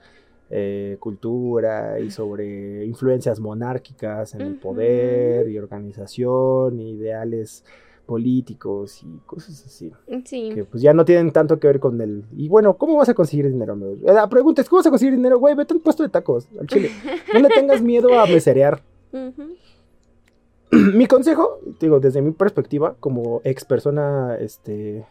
eh, 0.51 0.97
cultura 1.01 1.99
y 1.99 2.11
sobre 2.11 2.85
influencias 2.85 3.41
monárquicas 3.41 4.35
en 4.35 4.41
el 4.43 4.55
poder 4.55 5.49
y 5.49 5.59
organización, 5.59 6.79
y 6.81 6.93
ideales 6.93 7.65
políticos 8.07 9.03
y 9.03 9.19
cosas 9.27 9.65
así. 9.67 9.93
Sí. 10.25 10.51
Que 10.55 10.65
pues 10.65 10.83
ya 10.83 10.95
no 10.95 11.05
tienen 11.05 11.33
tanto 11.33 11.59
que 11.59 11.67
ver 11.67 11.81
con 11.81 12.01
el... 12.01 12.25
Y 12.37 12.49
bueno, 12.49 12.77
¿cómo 12.79 12.97
vas 12.97 13.09
a 13.09 13.15
conseguir 13.15 13.49
dinero, 13.49 13.73
amigo? 13.75 13.93
Eh, 14.07 14.13
La 14.13 14.29
pregunta 14.29 14.63
es, 14.63 14.69
¿cómo 14.69 14.79
vas 14.79 14.87
a 14.87 14.91
conseguir 14.91 15.15
dinero? 15.17 15.39
Güey, 15.39 15.55
vete 15.55 15.75
a 15.75 15.77
un 15.77 15.83
puesto 15.83 16.03
de 16.03 16.09
tacos 16.09 16.47
al 16.59 16.67
chile. 16.67 16.91
No 17.35 17.41
le 17.41 17.49
tengas 17.49 17.83
miedo 17.83 18.19
a 18.19 18.27
meserear. 18.27 18.81
Mi 20.71 21.07
consejo, 21.07 21.61
digo, 21.81 22.01
desde 22.01 22.21
mi 22.23 22.33
perspectiva, 22.33 22.97
como 23.01 23.41
ex 23.45 23.65
persona, 23.65 24.37
este... 24.41 25.05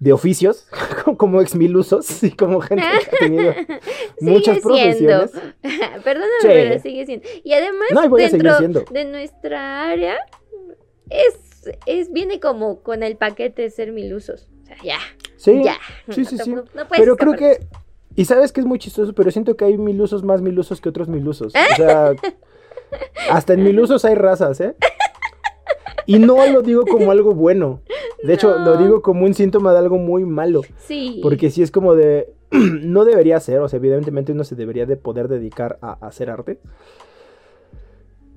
De 0.00 0.14
oficios, 0.14 0.66
como 1.18 1.42
ex 1.42 1.54
milusos 1.54 2.22
y 2.22 2.30
como 2.30 2.60
gente 2.62 2.82
que 3.10 3.16
ha 3.16 3.18
tenido 3.18 3.52
muchas 4.22 4.56
Sigue 4.56 4.62
profesiones. 4.62 5.30
siendo. 5.30 6.02
Perdóname, 6.02 6.32
Sí. 6.40 6.48
pero 6.48 6.80
sigue 6.80 7.04
siendo. 7.06 7.28
Y 7.44 7.52
además, 7.52 7.88
No, 7.92 8.04
y 8.18 8.22
dentro 8.22 8.84
de 8.90 9.04
nuestra 9.04 9.90
área, 9.90 10.16
es, 11.10 11.34
es, 11.86 12.12
viene 12.12 12.40
como 12.40 12.82
con 12.82 13.02
el 13.02 13.16
paquete 13.16 13.62
de 13.62 13.70
ser 13.70 13.92
milusos. 13.92 14.48
O 14.62 14.66
sea, 14.66 14.76
ya, 14.82 14.98
Sí, 15.36 15.62
ya. 15.64 15.74
sí, 16.10 16.22
No 16.22 16.28
sí, 16.28 16.38
sí. 16.38 16.50
no- 16.50 16.64
no 16.74 16.88
puedes 16.88 16.98
Pero 16.98 17.16
creo 17.16 17.34
que. 17.34 17.66
Y 18.16 18.24
sabes 18.24 18.52
que 18.52 18.60
es 18.60 18.66
muy 18.66 18.78
chistoso, 18.78 19.12
pero 19.14 19.30
siento 19.30 19.56
que 19.56 19.64
hay 19.64 19.78
milusos 19.78 20.22
más 20.24 20.42
milusos 20.42 20.80
que 20.80 20.88
otros 20.88 21.08
milusos. 21.08 21.54
O 21.54 21.76
sea, 21.76 22.12
hasta 23.30 23.52
en 23.54 23.62
milusos 23.62 24.04
hay 24.04 24.14
razas, 24.16 24.60
¿eh? 24.60 24.74
Y 26.06 26.18
no 26.18 26.44
lo 26.46 26.62
digo 26.62 26.84
como 26.86 27.10
algo 27.12 27.34
bueno. 27.34 27.80
De 28.24 28.34
hecho, 28.34 28.58
lo 28.58 28.76
digo 28.76 29.00
como 29.00 29.24
un 29.24 29.32
síntoma 29.34 29.72
de 29.72 29.78
algo 29.78 29.96
muy 29.96 30.24
malo. 30.24 30.62
Sí. 30.78 31.20
Porque 31.22 31.50
sí 31.50 31.62
es 31.62 31.70
como 31.70 31.94
de. 31.94 32.32
no 32.50 33.04
debería 33.04 33.38
ser, 33.38 33.60
o 33.60 33.68
sea, 33.68 33.76
evidentemente 33.78 34.32
uno 34.32 34.42
se 34.44 34.56
debería 34.56 34.86
de 34.86 34.96
poder 34.96 35.28
dedicar 35.28 35.78
a, 35.80 35.92
a 36.04 36.08
hacer 36.08 36.30
arte. 36.30 36.58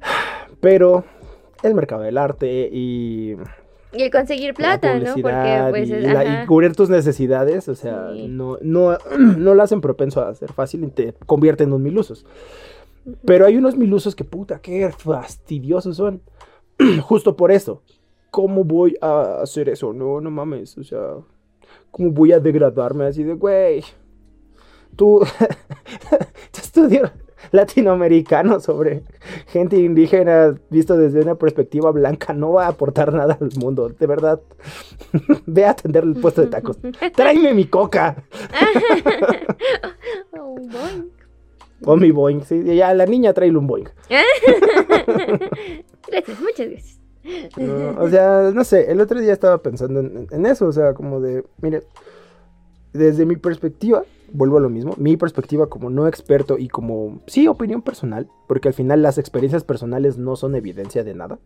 Pero 0.60 1.04
el 1.64 1.76
mercado 1.76 2.02
del 2.04 2.18
arte 2.18 2.70
y 2.72 3.36
Y 3.94 4.02
el 4.04 4.12
conseguir 4.12 4.54
plata, 4.54 4.98
la 4.98 5.10
¿no? 5.10 5.14
Porque 5.22 5.68
pues 5.70 5.90
y, 5.90 5.94
la- 6.02 6.46
cubrir 6.48 6.76
tus 6.76 6.90
necesidades, 6.90 7.68
o 7.70 7.76
sea, 7.76 8.10
Sí. 8.14 8.28
no, 8.28 8.58
no, 8.62 8.98
no 9.38 9.54
lo 9.54 9.64
hacen 9.64 9.82
propenso 9.82 10.22
a 10.26 10.34
ser 10.36 10.52
fácil 10.52 10.84
y 10.84 10.88
te 10.88 11.14
convierte 11.26 11.64
en 11.64 11.70
unos 11.70 11.82
milusos. 11.82 12.26
Pero 13.26 13.46
hay 13.46 13.58
unos 13.58 13.76
milusos 13.76 14.16
que 14.16 14.24
puta, 14.24 14.60
qué 14.60 14.90
fastidiosos 14.92 15.98
son. 15.98 16.22
Justo 17.04 17.36
por 17.36 17.52
eso. 17.52 17.82
¿Cómo 18.32 18.64
voy 18.64 18.96
a 19.02 19.42
hacer 19.44 19.70
eso? 19.70 19.94
No, 19.94 20.20
no 20.20 20.32
mames, 20.32 20.76
o 20.80 20.84
sea, 20.84 21.18
¿cómo 21.92 22.10
voy 22.12 22.32
a 22.32 22.40
degradarme 22.40 23.06
así 23.06 23.24
de, 23.24 23.34
güey? 23.36 23.84
Tú, 24.96 25.20
tú 26.52 26.60
estudias 26.62 27.12
latinoamericano 27.54 28.60
sobre 28.60 29.04
gente 29.48 29.78
indígena 29.78 30.56
visto 30.72 30.98
desde 30.98 31.22
una 31.22 31.36
perspectiva 31.36 31.92
blanca 31.92 32.34
no 32.34 32.54
va 32.54 32.66
a 32.66 32.70
aportar 32.70 33.14
nada 33.14 33.38
al 33.40 33.52
mundo, 33.58 33.90
de 33.90 34.08
verdad. 34.08 34.42
Ve 35.46 35.66
a 35.66 35.70
atender 35.70 36.04
el 36.04 36.16
puesto 36.16 36.42
de 36.42 36.48
tacos. 36.48 36.78
Tráeme 37.16 37.54
mi 37.54 37.66
coca. 37.66 38.24
Boing. 40.34 41.12
O 41.86 41.96
mi 41.96 42.12
Boeing, 42.12 42.42
sí. 42.42 42.64
Ya 42.64 42.94
la 42.94 43.06
niña 43.06 43.34
trae 43.34 43.56
un 43.56 43.68
Boeing. 43.68 43.90
Gracias, 46.08 46.42
muchas 46.42 46.70
gracias. 46.70 47.00
No, 47.58 48.02
o 48.02 48.10
sea, 48.10 48.52
no 48.54 48.64
sé, 48.64 48.92
el 48.92 49.00
otro 49.00 49.20
día 49.20 49.32
estaba 49.32 49.60
pensando 49.60 50.00
en, 50.00 50.28
en 50.30 50.46
eso, 50.46 50.68
o 50.68 50.72
sea, 50.72 50.94
como 50.94 51.22
de, 51.22 51.46
mire, 51.62 51.84
desde 52.92 53.26
mi 53.26 53.36
perspectiva, 53.38 54.04
vuelvo 54.34 54.58
a 54.58 54.62
lo 54.62 54.70
mismo, 54.70 54.96
mi 54.98 55.16
perspectiva 55.16 55.70
como 55.70 55.90
no 55.90 56.08
experto 56.08 56.58
y 56.58 56.68
como, 56.68 57.22
sí, 57.28 57.48
opinión 57.48 57.82
personal, 57.82 58.28
porque 58.48 58.68
al 58.68 58.74
final 58.74 59.02
las 59.02 59.18
experiencias 59.18 59.64
personales 59.64 60.18
no 60.18 60.36
son 60.36 60.56
evidencia 60.56 61.04
de 61.04 61.14
nada, 61.14 61.40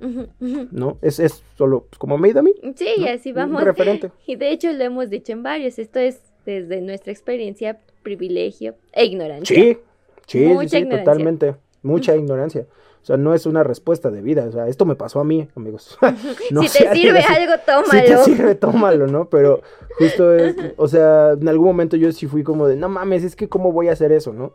ujú. 0.00 0.68
¿no? 0.70 0.98
Es, 1.02 1.18
es 1.18 1.42
solo 1.58 1.86
pues, 1.90 1.98
como 1.98 2.18
me 2.18 2.30
a 2.30 2.42
mí. 2.42 2.54
Sí, 2.76 2.86
¿no? 2.98 3.06
así 3.08 3.30
Un 3.30 3.34
vamos. 3.36 3.64
referente. 3.64 4.10
Y 4.26 4.36
de 4.36 4.50
hecho 4.50 4.72
lo 4.72 4.82
hemos 4.84 5.10
dicho 5.10 5.32
en 5.32 5.42
varios. 5.42 5.78
Esto 5.78 5.98
es 5.98 6.20
desde 6.46 6.80
nuestra 6.80 7.12
experiencia, 7.12 7.80
privilegio 8.02 8.76
e 8.92 9.04
ignorancia. 9.04 9.54
Sí, 9.54 9.78
sí, 10.26 10.38
sí, 10.38 10.46
Mucha 10.46 10.68
sí, 10.68 10.76
ignorancia. 10.78 11.04
totalmente, 11.04 11.56
mucha 11.82 12.16
ignorancia. 12.16 12.66
O 13.02 13.04
sea, 13.04 13.16
no 13.16 13.34
es 13.34 13.46
una 13.46 13.64
respuesta 13.64 14.10
de 14.12 14.22
vida, 14.22 14.44
o 14.48 14.52
sea, 14.52 14.68
esto 14.68 14.84
me 14.84 14.94
pasó 14.94 15.18
a 15.20 15.24
mí, 15.24 15.48
amigos. 15.56 15.98
No 16.52 16.62
si 16.62 16.78
te 16.84 16.94
sirve 16.94 17.22
si- 17.26 17.32
algo, 17.32 17.52
Si 17.54 17.66
tómalo. 17.66 18.04
te 18.04 18.16
sirve, 18.18 18.54
tómalo, 18.54 19.06
¿no? 19.08 19.24
Pero 19.28 19.60
justo 19.98 20.32
es, 20.34 20.54
o 20.76 20.86
sea, 20.88 21.32
en 21.32 21.48
algún 21.48 21.66
momento 21.66 21.96
yo 21.96 22.12
sí 22.12 22.26
fui 22.26 22.42
como 22.44 22.66
de, 22.68 22.76
no 22.76 22.88
mames, 22.88 23.24
es 23.24 23.34
que 23.36 23.48
cómo 23.48 23.72
voy 23.72 23.88
a 23.88 23.92
hacer 23.92 24.12
eso, 24.12 24.32
¿no? 24.32 24.52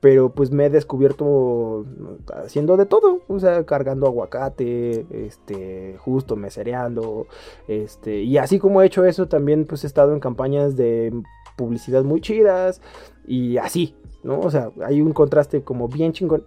Pero 0.00 0.30
pues 0.30 0.50
me 0.50 0.66
he 0.66 0.70
descubierto 0.70 1.86
haciendo 2.34 2.76
de 2.76 2.86
todo, 2.86 3.20
o 3.28 3.38
sea, 3.38 3.64
cargando 3.64 4.06
aguacate, 4.08 5.06
este, 5.12 5.96
justo 6.00 6.34
mesereando, 6.34 7.28
este, 7.68 8.22
y 8.22 8.36
así 8.38 8.58
como 8.58 8.82
he 8.82 8.86
hecho 8.86 9.04
eso, 9.04 9.28
también 9.28 9.64
pues 9.64 9.84
he 9.84 9.86
estado 9.86 10.12
en 10.12 10.18
campañas 10.18 10.76
de 10.76 11.12
publicidad 11.56 12.02
muy 12.02 12.20
chidas 12.20 12.80
y 13.28 13.58
así, 13.58 13.94
¿no? 14.24 14.40
O 14.40 14.50
sea, 14.50 14.72
hay 14.84 15.00
un 15.00 15.12
contraste 15.12 15.62
como 15.62 15.86
bien 15.86 16.12
chingón 16.12 16.44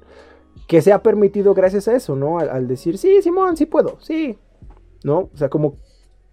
que 0.68 0.82
se 0.82 0.92
ha 0.94 1.02
permitido 1.04 1.54
gracias 1.54 1.88
a 1.88 1.96
eso, 1.96 2.16
¿no? 2.16 2.40
Al, 2.40 2.50
al 2.50 2.68
decir, 2.68 2.98
sí, 2.98 3.22
Simón, 3.22 3.56
sí 3.58 3.66
puedo, 3.66 3.98
sí, 4.00 4.38
¿no? 5.04 5.30
O 5.34 5.38
sea, 5.38 5.50
como 5.50 5.76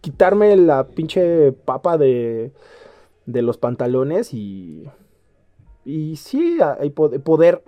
quitarme 0.01 0.57
la 0.57 0.89
pinche 0.89 1.53
papa 1.53 1.97
de, 1.99 2.53
de 3.27 3.43
los 3.43 3.59
pantalones 3.59 4.33
y, 4.35 4.89
y 5.85 6.17
sí, 6.17 6.59
a- 6.61 6.79
y 6.85 6.91
po- 6.91 7.11
poder 7.21 7.63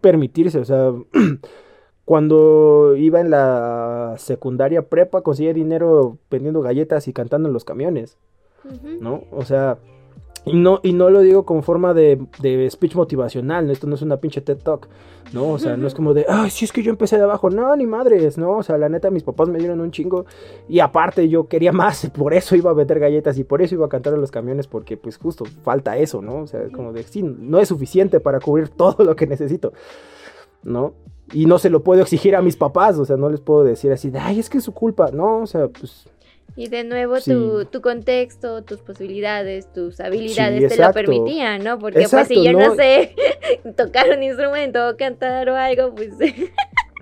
permitirse, 0.00 0.58
o 0.58 0.64
sea, 0.64 0.92
cuando 2.04 2.94
iba 2.96 3.20
en 3.20 3.30
la 3.30 4.14
secundaria 4.18 4.88
prepa 4.88 5.22
conseguía 5.22 5.52
dinero 5.52 6.18
vendiendo 6.30 6.60
galletas 6.62 7.06
y 7.08 7.12
cantando 7.12 7.48
en 7.48 7.52
los 7.52 7.64
camiones. 7.64 8.16
¿no? 9.00 9.22
O 9.30 9.44
sea, 9.44 9.78
y 10.48 10.56
no, 10.56 10.80
y 10.82 10.92
no 10.92 11.10
lo 11.10 11.20
digo 11.20 11.44
con 11.44 11.62
forma 11.62 11.94
de, 11.94 12.20
de 12.40 12.70
speech 12.70 12.94
motivacional, 12.94 13.66
¿no? 13.66 13.72
esto 13.72 13.86
no 13.86 13.94
es 13.94 14.02
una 14.02 14.18
pinche 14.18 14.40
TED 14.40 14.58
Talk, 14.58 14.88
¿no? 15.32 15.50
O 15.50 15.58
sea, 15.58 15.76
no 15.76 15.86
es 15.86 15.94
como 15.94 16.14
de, 16.14 16.26
ay, 16.28 16.50
sí 16.50 16.64
es 16.64 16.72
que 16.72 16.82
yo 16.82 16.90
empecé 16.90 17.16
de 17.16 17.24
abajo, 17.24 17.50
no, 17.50 17.74
ni 17.76 17.86
madres, 17.86 18.38
¿no? 18.38 18.58
O 18.58 18.62
sea, 18.62 18.78
la 18.78 18.88
neta, 18.88 19.10
mis 19.10 19.22
papás 19.22 19.48
me 19.48 19.58
dieron 19.58 19.80
un 19.80 19.90
chingo 19.90 20.26
y 20.68 20.80
aparte 20.80 21.28
yo 21.28 21.48
quería 21.48 21.72
más, 21.72 22.10
por 22.14 22.34
eso 22.34 22.56
iba 22.56 22.70
a 22.70 22.74
vender 22.74 22.98
galletas 22.98 23.38
y 23.38 23.44
por 23.44 23.62
eso 23.62 23.74
iba 23.74 23.86
a 23.86 23.88
cantar 23.88 24.14
en 24.14 24.20
los 24.20 24.30
camiones, 24.30 24.66
porque 24.66 24.96
pues 24.96 25.18
justo 25.18 25.44
falta 25.44 25.96
eso, 25.96 26.22
¿no? 26.22 26.42
O 26.42 26.46
sea, 26.46 26.68
como 26.72 26.92
de, 26.92 27.02
sí, 27.02 27.22
no 27.22 27.58
es 27.58 27.68
suficiente 27.68 28.20
para 28.20 28.40
cubrir 28.40 28.68
todo 28.76 29.04
lo 29.04 29.16
que 29.16 29.26
necesito, 29.26 29.72
¿no? 30.62 30.94
Y 31.32 31.44
no 31.44 31.58
se 31.58 31.68
lo 31.68 31.82
puedo 31.82 32.00
exigir 32.00 32.34
a 32.34 32.42
mis 32.42 32.56
papás, 32.56 32.98
o 32.98 33.04
sea, 33.04 33.16
no 33.16 33.28
les 33.28 33.40
puedo 33.40 33.62
decir 33.62 33.92
así 33.92 34.10
de, 34.10 34.18
ay, 34.18 34.38
es 34.38 34.48
que 34.48 34.58
es 34.58 34.64
su 34.64 34.72
culpa, 34.72 35.10
no, 35.12 35.42
o 35.42 35.46
sea, 35.46 35.68
pues... 35.68 36.08
Y 36.58 36.66
de 36.68 36.82
nuevo 36.82 37.20
Sí. 37.20 37.30
tu, 37.30 37.66
tu 37.66 37.80
contexto, 37.80 38.64
tus 38.64 38.80
posibilidades, 38.80 39.72
tus 39.72 40.00
habilidades 40.00 40.58
te 40.58 40.66
exacto. 40.66 40.88
lo 40.88 41.06
permitían, 41.06 41.62
¿no? 41.62 41.78
Porque 41.78 42.00
Exacto, 42.00 42.26
pues 42.34 42.40
si 42.40 42.44
yo 42.44 42.52
no, 42.52 42.70
¿no? 42.70 42.74
sé 42.74 43.14
tocar 43.76 44.06
un 44.10 44.24
instrumento 44.24 44.88
o 44.88 44.96
cantar 44.96 45.48
o 45.50 45.54
algo, 45.54 45.94
pues 45.94 46.10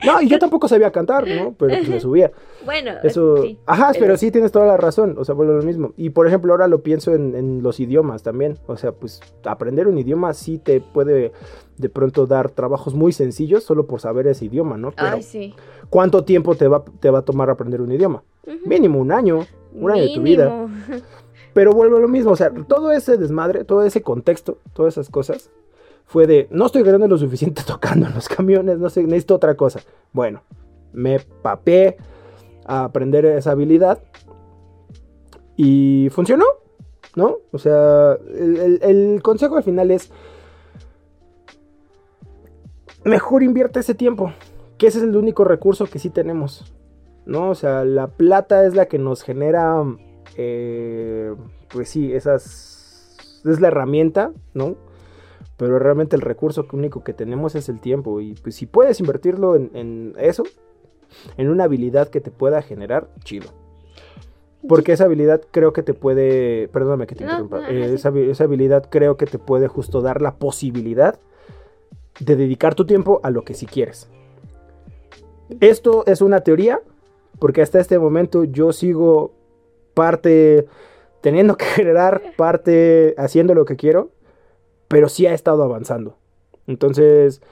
No, 0.04 0.20
y 0.20 0.28
yo 0.28 0.38
tampoco 0.38 0.68
sabía 0.68 0.90
cantar, 0.92 1.26
¿no? 1.26 1.54
Pero 1.54 1.74
pues 1.74 1.88
me 1.88 2.00
subía. 2.00 2.30
bueno, 2.66 2.92
Eso. 3.02 3.38
sí. 3.42 3.58
Ajá, 3.64 3.88
pero... 3.92 4.04
pero- 4.04 4.16
sí 4.18 4.30
tienes 4.30 4.52
toda 4.52 4.66
la 4.66 4.76
razón. 4.76 5.16
O 5.18 5.24
sea, 5.24 5.34
vuelvo 5.34 5.54
a 5.54 5.56
lo 5.56 5.62
mismo. 5.62 5.94
Y 5.96 6.10
por 6.10 6.26
ejemplo, 6.26 6.52
ahora 6.52 6.68
lo 6.68 6.82
pienso 6.82 7.14
en, 7.14 7.34
en 7.34 7.62
los 7.62 7.80
idiomas 7.80 8.22
también. 8.22 8.58
O 8.66 8.76
sea, 8.76 8.92
pues 8.92 9.20
aprender 9.44 9.88
un 9.88 9.96
idioma 9.96 10.34
sí 10.34 10.58
te 10.58 10.80
puede 10.82 11.32
de 11.78 11.88
pronto 11.88 12.26
dar 12.26 12.50
trabajos 12.50 12.94
muy 12.94 13.12
sencillos 13.12 13.64
solo 13.64 13.86
por 13.86 14.00
saber 14.00 14.26
ese 14.26 14.44
idioma, 14.44 14.76
¿no? 14.76 14.92
Pero 14.92 15.08
Ay, 15.16 15.22
sí. 15.22 15.54
¿Cuánto 15.90 16.24
tiempo 16.24 16.54
te 16.54 16.68
va, 16.68 16.84
te 17.00 17.10
va 17.10 17.20
a 17.20 17.22
tomar 17.22 17.50
aprender 17.50 17.80
un 17.80 17.92
idioma? 17.92 18.22
Mínimo 18.64 18.98
un 19.00 19.12
año, 19.12 19.46
un 19.74 19.90
año 19.90 20.02
de 20.02 20.14
tu 20.14 20.22
vida. 20.22 20.66
Pero 21.52 21.72
vuelvo 21.72 21.96
a 21.96 22.00
lo 22.00 22.08
mismo, 22.08 22.32
o 22.32 22.36
sea, 22.36 22.50
todo 22.68 22.92
ese 22.92 23.16
desmadre, 23.16 23.64
todo 23.64 23.82
ese 23.82 24.02
contexto, 24.02 24.58
todas 24.74 24.94
esas 24.94 25.08
cosas, 25.08 25.50
fue 26.04 26.26
de, 26.26 26.46
no 26.50 26.66
estoy 26.66 26.82
ganando 26.82 27.08
lo 27.08 27.18
suficiente 27.18 27.62
tocando 27.66 28.06
en 28.06 28.14
los 28.14 28.28
camiones, 28.28 28.78
no 28.78 28.90
sé, 28.90 29.02
necesito 29.04 29.34
otra 29.36 29.54
cosa. 29.56 29.80
Bueno, 30.12 30.42
me 30.92 31.18
papé 31.20 31.96
a 32.66 32.84
aprender 32.84 33.24
esa 33.24 33.52
habilidad 33.52 34.02
y 35.56 36.08
funcionó, 36.10 36.44
¿no? 37.14 37.38
O 37.52 37.58
sea, 37.58 38.12
el, 38.34 38.56
el- 38.58 38.78
el 38.82 39.22
consejo 39.22 39.56
al 39.56 39.62
final 39.62 39.90
es, 39.90 40.10
mejor 43.04 43.42
invierte 43.42 43.80
ese 43.80 43.94
tiempo, 43.94 44.32
que 44.78 44.86
ese 44.88 44.98
es 44.98 45.04
el 45.04 45.16
único 45.16 45.44
recurso 45.44 45.86
que 45.86 45.98
sí 45.98 46.10
tenemos, 46.10 46.74
¿no? 47.24 47.50
O 47.50 47.54
sea, 47.54 47.84
la 47.84 48.08
plata 48.08 48.64
es 48.66 48.74
la 48.74 48.86
que 48.86 48.98
nos 48.98 49.22
genera 49.22 49.82
eh, 50.36 51.34
pues 51.68 51.88
sí, 51.88 52.12
esas 52.12 53.42
es 53.44 53.60
la 53.60 53.68
herramienta, 53.68 54.32
¿no? 54.54 54.76
Pero 55.56 55.78
realmente 55.78 56.16
el 56.16 56.22
recurso 56.22 56.66
único 56.72 57.02
que 57.02 57.14
tenemos 57.14 57.54
es 57.54 57.68
el 57.68 57.80
tiempo. 57.80 58.20
Y 58.20 58.34
pues 58.34 58.54
si 58.56 58.66
puedes 58.66 59.00
invertirlo 59.00 59.56
en, 59.56 59.70
en 59.74 60.14
eso, 60.18 60.42
en 61.38 61.48
una 61.48 61.64
habilidad 61.64 62.08
que 62.08 62.20
te 62.20 62.30
pueda 62.30 62.60
generar, 62.60 63.08
chido. 63.24 63.48
Porque 64.68 64.92
esa 64.92 65.04
habilidad 65.04 65.40
creo 65.50 65.72
que 65.72 65.82
te 65.82 65.94
puede. 65.94 66.68
Perdóname 66.68 67.06
que 67.06 67.14
te 67.14 67.24
No, 67.24 67.30
interrumpa. 67.30 67.60
no, 67.60 67.68
eh, 67.68 67.94
esa, 67.94 68.10
esa 68.18 68.44
habilidad 68.44 68.88
creo 68.90 69.16
que 69.16 69.26
te 69.26 69.38
puede 69.38 69.68
justo 69.68 70.02
dar 70.02 70.20
la 70.20 70.34
posibilidad 70.34 71.18
de 72.20 72.36
dedicar 72.36 72.74
tu 72.74 72.84
tiempo 72.84 73.20
a 73.22 73.30
lo 73.30 73.42
que 73.42 73.54
sí 73.54 73.66
quieres. 73.66 74.10
Esto 75.60 76.04
es 76.06 76.20
una 76.20 76.40
teoría, 76.40 76.80
Porque 77.38 77.60
hasta 77.60 77.80
este 77.80 77.98
momento 77.98 78.44
yo 78.44 78.72
sigo 78.72 79.32
parte 79.94 80.66
teniendo 81.20 81.56
que 81.56 81.64
generar, 81.76 82.22
parte 82.36 83.14
haciendo 83.18 83.54
lo 83.54 83.64
que 83.64 83.76
quiero, 83.76 84.10
pero 84.88 85.08
sí 85.08 85.26
ha 85.26 85.34
estado 85.34 85.62
avanzando. 85.62 86.16
Entonces, 86.66 87.42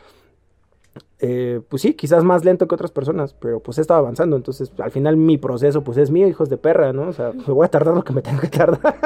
eh, 1.21 1.61
pues 1.69 1.83
sí, 1.83 1.95
quizás 1.95 2.25
más 2.25 2.45
lento 2.45 2.69
que 2.69 2.75
otras 2.75 2.91
personas, 2.91 3.35
pero 3.35 3.61
pues 3.61 3.79
he 3.79 3.81
estado 3.81 4.01
avanzando. 4.01 4.37
Entonces, 4.37 4.73
al 4.79 4.91
final 4.91 5.17
mi 5.17 5.39
proceso, 5.39 5.83
pues 5.83 5.99
es 5.99 6.11
mío, 6.11 6.29
hijos 6.29 6.49
de 6.49 6.57
perra, 6.57 6.93
¿no? 6.93 7.09
O 7.09 7.13
sea, 7.13 7.33
me 7.47 7.53
voy 7.53 7.65
a 7.65 7.71
tardar 7.71 7.95
lo 7.95 8.05
que 8.05 8.13
me 8.13 8.23
tenga 8.23 8.41
que 8.41 8.49
tardar. 8.49 8.95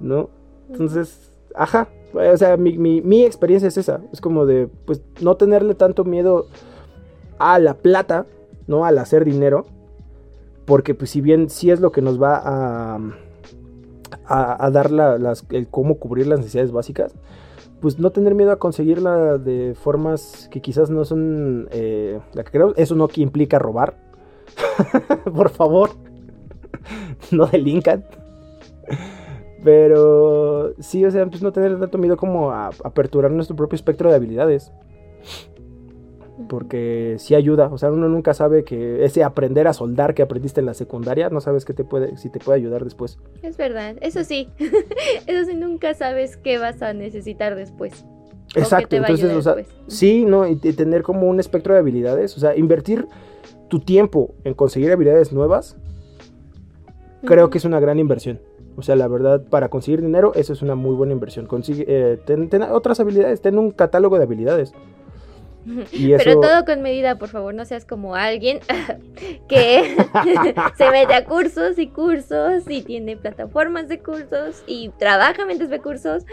¿No? 0.00 0.30
Entonces, 0.70 1.32
ajá. 1.54 1.88
O 2.12 2.36
sea, 2.36 2.56
mi, 2.56 2.76
mi, 2.76 3.00
mi 3.00 3.24
experiencia 3.24 3.68
es 3.68 3.76
esa. 3.78 4.00
Es 4.12 4.20
como 4.20 4.44
de, 4.44 4.68
pues, 4.84 5.00
no 5.20 5.36
tenerle 5.36 5.74
tanto 5.74 6.04
miedo 6.04 6.46
a 7.38 7.58
la 7.58 7.74
plata, 7.74 8.26
¿no? 8.66 8.84
Al 8.84 8.98
hacer 8.98 9.24
dinero. 9.24 9.66
Porque, 10.64 10.94
pues, 10.94 11.10
si 11.10 11.20
bien 11.20 11.50
sí 11.50 11.70
es 11.70 11.80
lo 11.80 11.92
que 11.92 12.02
nos 12.02 12.22
va 12.22 12.40
a, 14.28 14.70
dar 14.70 14.90
la, 14.90 15.18
las, 15.18 15.44
el 15.50 15.68
cómo 15.68 15.96
cubrir 15.96 16.26
las 16.26 16.38
necesidades 16.38 16.72
básicas, 16.72 17.14
pues 17.82 17.98
no 17.98 18.10
tener 18.10 18.36
miedo 18.36 18.52
a 18.52 18.60
conseguirla 18.60 19.38
de 19.38 19.74
formas 19.74 20.48
que 20.52 20.60
quizás 20.60 20.88
no 20.88 21.04
son 21.04 21.68
eh, 21.72 22.20
la 22.32 22.44
que 22.44 22.52
creo. 22.52 22.74
Eso 22.76 22.94
no 22.94 23.08
implica 23.16 23.58
robar. 23.58 23.96
Por 25.34 25.50
favor, 25.50 25.90
no 27.32 27.46
delincan. 27.46 28.04
Pero 29.64 30.74
sí, 30.80 31.04
o 31.04 31.10
sea, 31.10 31.26
pues 31.26 31.42
no 31.42 31.52
tener 31.52 31.78
tanto 31.78 31.98
miedo 31.98 32.16
como 32.16 32.52
a 32.52 32.70
aperturar 32.84 33.32
nuestro 33.32 33.56
propio 33.56 33.76
espectro 33.76 34.10
de 34.10 34.16
habilidades. 34.16 34.72
Porque 36.48 37.16
sí 37.18 37.34
ayuda, 37.34 37.68
o 37.68 37.76
sea, 37.76 37.90
uno 37.90 38.08
nunca 38.08 38.32
sabe 38.32 38.64
que 38.64 39.04
ese 39.04 39.22
aprender 39.22 39.68
a 39.68 39.74
soldar 39.74 40.14
que 40.14 40.22
aprendiste 40.22 40.60
en 40.60 40.66
la 40.66 40.74
secundaria, 40.74 41.28
no 41.28 41.40
sabes 41.40 41.64
qué 41.64 41.74
te 41.74 41.84
puede, 41.84 42.16
si 42.16 42.30
te 42.30 42.38
puede 42.38 42.58
ayudar 42.58 42.84
después. 42.84 43.18
Es 43.42 43.56
verdad, 43.56 43.96
eso 44.00 44.24
sí. 44.24 44.48
eso 45.26 45.44
sí, 45.44 45.54
nunca 45.54 45.92
sabes 45.94 46.38
qué 46.38 46.58
vas 46.58 46.80
a 46.82 46.94
necesitar 46.94 47.54
después. 47.54 48.06
Exacto, 48.54 48.96
entonces, 48.96 49.32
o 49.32 49.42
sea, 49.42 49.54
después. 49.54 49.76
sí, 49.88 50.24
¿no? 50.24 50.46
Y, 50.46 50.56
tener 50.56 51.02
como 51.02 51.28
un 51.28 51.38
espectro 51.38 51.74
de 51.74 51.80
habilidades, 51.80 52.36
o 52.36 52.40
sea, 52.40 52.56
invertir 52.56 53.06
tu 53.68 53.80
tiempo 53.80 54.34
en 54.44 54.54
conseguir 54.54 54.90
habilidades 54.90 55.32
nuevas, 55.32 55.76
creo 57.24 57.50
que 57.50 57.58
es 57.58 57.64
una 57.64 57.78
gran 57.78 57.98
inversión. 57.98 58.40
O 58.76 58.82
sea, 58.82 58.96
la 58.96 59.06
verdad, 59.06 59.44
para 59.48 59.68
conseguir 59.68 60.00
dinero, 60.00 60.32
eso 60.34 60.52
es 60.52 60.62
una 60.62 60.74
muy 60.74 60.94
buena 60.94 61.12
inversión. 61.12 61.46
Consigue, 61.46 61.84
eh, 61.86 62.18
ten, 62.24 62.48
ten, 62.48 62.62
otras 62.62 63.00
habilidades, 63.00 63.42
ten 63.42 63.58
un 63.58 63.70
catálogo 63.70 64.16
de 64.16 64.24
habilidades. 64.24 64.72
Y 65.92 66.12
eso... 66.12 66.24
Pero 66.24 66.40
todo 66.40 66.64
con 66.64 66.82
medida, 66.82 67.18
por 67.18 67.28
favor, 67.28 67.54
no 67.54 67.64
seas 67.64 67.84
como 67.84 68.14
alguien 68.14 68.60
que 69.48 69.96
se 70.76 70.90
mete 70.90 71.14
a 71.14 71.24
cursos 71.24 71.78
y 71.78 71.88
cursos 71.88 72.64
y 72.68 72.82
tiene 72.82 73.16
plataformas 73.16 73.88
de 73.88 74.00
cursos 74.00 74.62
y 74.66 74.90
trabaja 74.98 75.44
mientras 75.46 75.70
ve 75.70 75.80
cursos. 75.80 76.24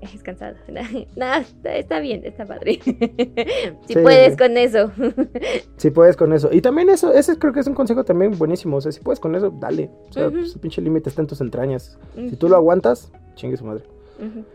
Es 0.00 0.22
cansado. 0.22 0.54
Nada, 1.16 1.44
está 1.64 1.98
bien, 1.98 2.22
está 2.24 2.46
padre. 2.46 2.78
si 2.84 3.94
sí, 3.94 3.94
puedes 4.00 4.36
con 4.36 4.56
eso. 4.56 4.92
si 5.76 5.90
puedes 5.90 6.16
con 6.16 6.32
eso. 6.32 6.50
Y 6.52 6.60
también 6.60 6.88
eso, 6.88 7.12
ese 7.12 7.36
creo 7.36 7.52
que 7.52 7.60
es 7.60 7.66
un 7.66 7.74
consejo 7.74 8.04
también 8.04 8.38
buenísimo. 8.38 8.76
O 8.76 8.80
sea, 8.80 8.92
si 8.92 9.00
puedes 9.00 9.18
con 9.18 9.34
eso, 9.34 9.50
dale. 9.50 9.90
O 10.08 10.12
sea, 10.12 10.28
uh 10.28 10.30
-huh. 10.30 10.38
pues, 10.38 10.54
el 10.54 10.60
pinche 10.60 10.80
límite 10.80 11.08
está 11.08 11.22
en 11.22 11.26
tus 11.26 11.40
entrañas. 11.40 11.98
Uh 12.16 12.20
-huh. 12.20 12.30
Si 12.30 12.36
tú 12.36 12.48
lo 12.48 12.54
aguantas, 12.54 13.10
chingue 13.34 13.56
su 13.56 13.64
madre. 13.64 13.82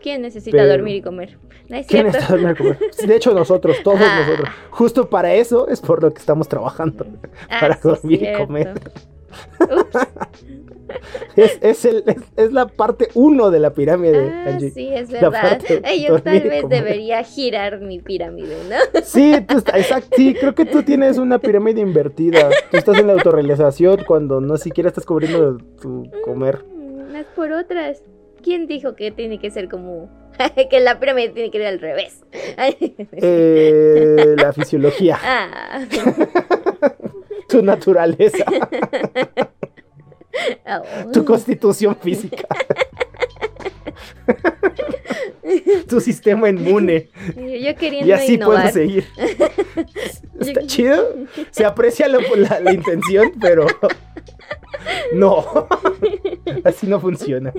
¿Quién 0.02 0.22
necesita 0.22 0.58
Pero, 0.58 0.68
dormir 0.68 0.96
y 0.96 1.02
comer? 1.02 1.38
¿No 1.68 1.76
es 1.76 1.86
¿Quién 1.86 2.06
necesita 2.06 2.32
dormir 2.32 2.52
y 2.52 2.56
comer? 2.56 2.78
De 3.06 3.16
hecho, 3.16 3.32
nosotros, 3.32 3.78
todos 3.82 4.00
ah. 4.02 4.20
nosotros. 4.20 4.48
Justo 4.70 5.08
para 5.08 5.34
eso 5.34 5.68
es 5.68 5.80
por 5.80 6.02
lo 6.02 6.12
que 6.12 6.18
estamos 6.18 6.48
trabajando. 6.48 7.06
Ah, 7.48 7.58
para 7.60 7.74
sí 7.74 7.80
dormir 7.82 8.18
cierto. 8.18 8.42
y 8.42 8.46
comer. 8.46 8.74
es, 11.36 11.58
es, 11.60 11.84
el, 11.86 12.04
es, 12.06 12.16
es, 12.36 12.52
la 12.52 12.66
parte 12.66 13.08
uno 13.14 13.50
de 13.50 13.58
la 13.58 13.72
pirámide, 13.72 14.30
ah, 14.30 14.50
Angie. 14.50 14.70
Sí, 14.70 14.88
es 14.92 15.10
verdad. 15.10 15.60
Ay, 15.82 16.06
yo 16.06 16.20
tal 16.20 16.40
vez 16.42 16.68
debería 16.68 17.24
girar 17.24 17.80
mi 17.80 18.00
pirámide, 18.00 18.56
¿no? 18.68 19.00
Sí, 19.02 19.34
tú, 19.48 19.56
exacto, 19.58 20.14
sí, 20.16 20.34
creo 20.34 20.54
que 20.54 20.66
tú 20.66 20.82
tienes 20.82 21.18
una 21.18 21.38
pirámide 21.38 21.80
invertida. 21.80 22.50
Tú 22.70 22.76
estás 22.76 22.98
en 22.98 23.06
la 23.06 23.14
autorrealización 23.14 24.04
cuando 24.06 24.40
no 24.40 24.56
siquiera 24.56 24.88
estás 24.88 25.06
cubriendo 25.06 25.56
tu 25.80 26.08
comer. 26.22 26.64
Unas 26.70 27.26
por 27.34 27.50
otras. 27.50 28.02
¿Quién 28.44 28.66
dijo 28.66 28.94
que 28.94 29.10
tiene 29.10 29.38
que 29.38 29.50
ser 29.50 29.70
como 29.70 30.10
que 30.70 30.80
la 30.80 31.00
pirámide 31.00 31.30
tiene 31.30 31.50
que 31.50 31.58
ir 31.58 31.66
al 31.66 31.80
revés? 31.80 32.20
Eh, 33.16 34.34
la 34.36 34.52
fisiología. 34.52 35.18
Ah. 35.22 35.86
tu 37.48 37.62
naturaleza. 37.62 38.44
Oh. 40.66 41.10
Tu 41.12 41.24
constitución 41.24 41.96
física. 41.96 42.46
tu 45.88 46.00
sistema 46.00 46.48
inmune. 46.48 47.08
Yo, 47.36 47.74
queriendo 47.76 48.08
y 48.08 48.12
así 48.12 48.34
innovar. 48.34 48.62
puedo 48.62 48.72
seguir. 48.72 49.04
Está 50.40 50.60
yo... 50.60 50.66
chido. 50.66 51.14
Se 51.50 51.64
aprecia 51.64 52.08
la, 52.08 52.18
la 52.60 52.72
intención, 52.72 53.32
pero 53.40 53.66
no, 55.12 55.68
así 56.64 56.86
no 56.86 57.00
funciona. 57.00 57.52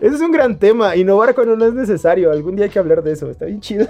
Ese 0.00 0.14
es 0.14 0.20
un 0.20 0.32
gran 0.32 0.58
tema. 0.58 0.96
Innovar 0.96 1.34
cuando 1.34 1.56
no 1.56 1.64
es 1.66 1.74
necesario. 1.74 2.30
Algún 2.30 2.56
día 2.56 2.66
hay 2.66 2.70
que 2.70 2.78
hablar 2.78 3.02
de 3.02 3.12
eso. 3.12 3.30
Está 3.30 3.46
bien 3.46 3.60
chido. 3.60 3.86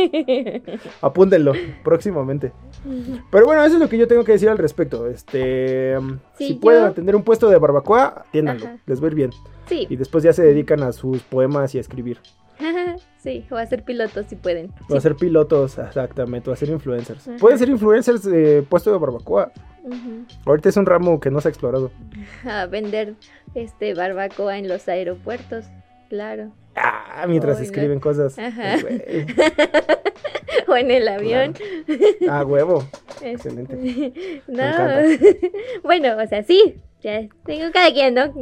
Apúntenlo 1.00 1.52
próximamente. 1.82 2.52
Pero 3.30 3.46
bueno, 3.46 3.64
eso 3.64 3.74
es 3.74 3.80
lo 3.80 3.88
que 3.88 3.98
yo 3.98 4.08
tengo 4.08 4.24
que 4.24 4.32
decir 4.32 4.48
al 4.48 4.58
respecto. 4.58 5.06
Este, 5.06 5.96
sí, 6.36 6.46
si 6.46 6.54
yo... 6.54 6.60
pueden 6.60 6.84
atender 6.84 7.16
un 7.16 7.22
puesto 7.22 7.48
de 7.48 7.58
barbacoa, 7.58 8.24
atiéndanlo. 8.26 8.66
Ajá. 8.66 8.78
Les 8.86 9.00
va 9.00 9.06
a 9.06 9.08
ir 9.08 9.14
bien. 9.14 9.30
Sí. 9.66 9.86
Y 9.88 9.96
después 9.96 10.24
ya 10.24 10.32
se 10.32 10.42
dedican 10.42 10.82
a 10.82 10.92
sus 10.92 11.22
poemas 11.22 11.74
y 11.74 11.78
a 11.78 11.80
escribir. 11.80 12.18
Sí, 13.22 13.44
o 13.50 13.56
a 13.56 13.66
ser 13.66 13.84
pilotos 13.84 14.26
si 14.30 14.36
pueden. 14.36 14.72
O 14.88 14.96
a 14.96 15.00
ser 15.00 15.14
pilotos, 15.14 15.76
exactamente, 15.76 16.48
o 16.48 16.54
a 16.54 16.56
ser 16.56 16.70
influencers. 16.70 17.28
Ajá. 17.28 17.36
Pueden 17.38 17.58
ser 17.58 17.68
influencers 17.68 18.22
de 18.22 18.64
puesto 18.66 18.90
de 18.90 18.98
barbacoa. 18.98 19.52
Uh 19.90 19.94
-huh. 19.94 20.24
Ahorita 20.46 20.68
es 20.68 20.76
un 20.76 20.86
ramo 20.86 21.20
que 21.20 21.30
no 21.30 21.40
se 21.40 21.48
ha 21.48 21.50
explorado. 21.50 21.90
A 22.44 22.66
vender 22.66 23.14
este 23.54 23.94
barbacoa 23.94 24.58
en 24.58 24.68
los 24.68 24.88
aeropuertos, 24.88 25.66
claro. 26.08 26.52
Ah, 26.76 27.24
mientras 27.26 27.58
oh, 27.58 27.62
escriben 27.62 27.96
no. 27.96 28.00
cosas. 28.00 28.38
Ajá. 28.38 28.76
o 30.68 30.76
en 30.76 30.90
el 30.90 31.08
avión. 31.08 31.52
Claro. 31.52 32.04
Ah, 32.30 32.44
huevo. 32.44 32.84
Excelente. 33.22 34.42
No. 34.46 34.62
bueno, 35.82 36.16
o 36.16 36.26
sea, 36.26 36.42
sí. 36.42 36.80
Ya 37.02 37.26
tengo 37.44 37.72
cada 37.72 37.90
quien, 37.92 38.14
¿no? 38.14 38.32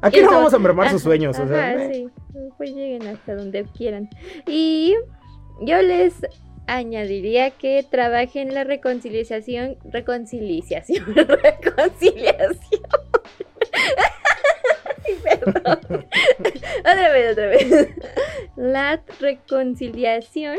Aquí 0.00 0.20
no 0.20 0.30
vamos 0.30 0.54
a 0.54 0.58
mermar 0.58 0.90
sus 0.90 1.02
sueños. 1.02 1.36
Ajá, 1.36 1.44
o 1.44 1.48
sea, 1.48 1.92
sí. 1.92 2.08
Pues 2.56 2.70
lleguen 2.70 3.06
hasta 3.08 3.34
donde 3.34 3.64
quieran. 3.76 4.08
Y 4.46 4.94
yo 5.60 5.82
les 5.82 6.14
añadiría 6.66 7.50
que 7.50 7.84
trabajen 7.88 8.54
la 8.54 8.64
reconciliación. 8.64 9.76
Reconciliación. 9.84 11.04
Reconciliación. 11.14 12.58
Otra 16.80 17.12
vez, 17.12 17.32
otra 17.32 17.46
vez. 17.46 17.88
La 18.56 19.02
reconciliación 19.20 20.56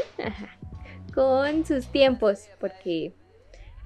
con 1.13 1.65
sus 1.65 1.87
tiempos, 1.87 2.49
porque 2.59 3.13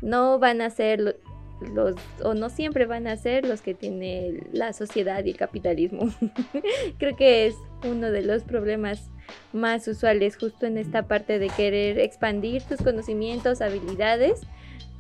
no 0.01 0.39
van 0.39 0.61
a 0.61 0.69
ser 0.69 1.19
los 1.61 1.95
o 2.23 2.33
no 2.33 2.49
siempre 2.49 2.85
van 2.85 3.07
a 3.07 3.17
ser 3.17 3.45
los 3.45 3.61
que 3.61 3.73
tiene 3.73 4.43
la 4.51 4.73
sociedad 4.73 5.23
y 5.25 5.31
el 5.31 5.37
capitalismo. 5.37 6.09
Creo 6.97 7.15
que 7.15 7.47
es 7.47 7.55
uno 7.83 8.11
de 8.11 8.21
los 8.21 8.43
problemas 8.43 9.09
más 9.53 9.87
usuales 9.87 10.37
justo 10.37 10.65
en 10.65 10.77
esta 10.77 11.03
parte 11.03 11.39
de 11.39 11.49
querer 11.49 11.99
expandir 11.99 12.63
tus 12.63 12.81
conocimientos, 12.81 13.61
habilidades 13.61 14.41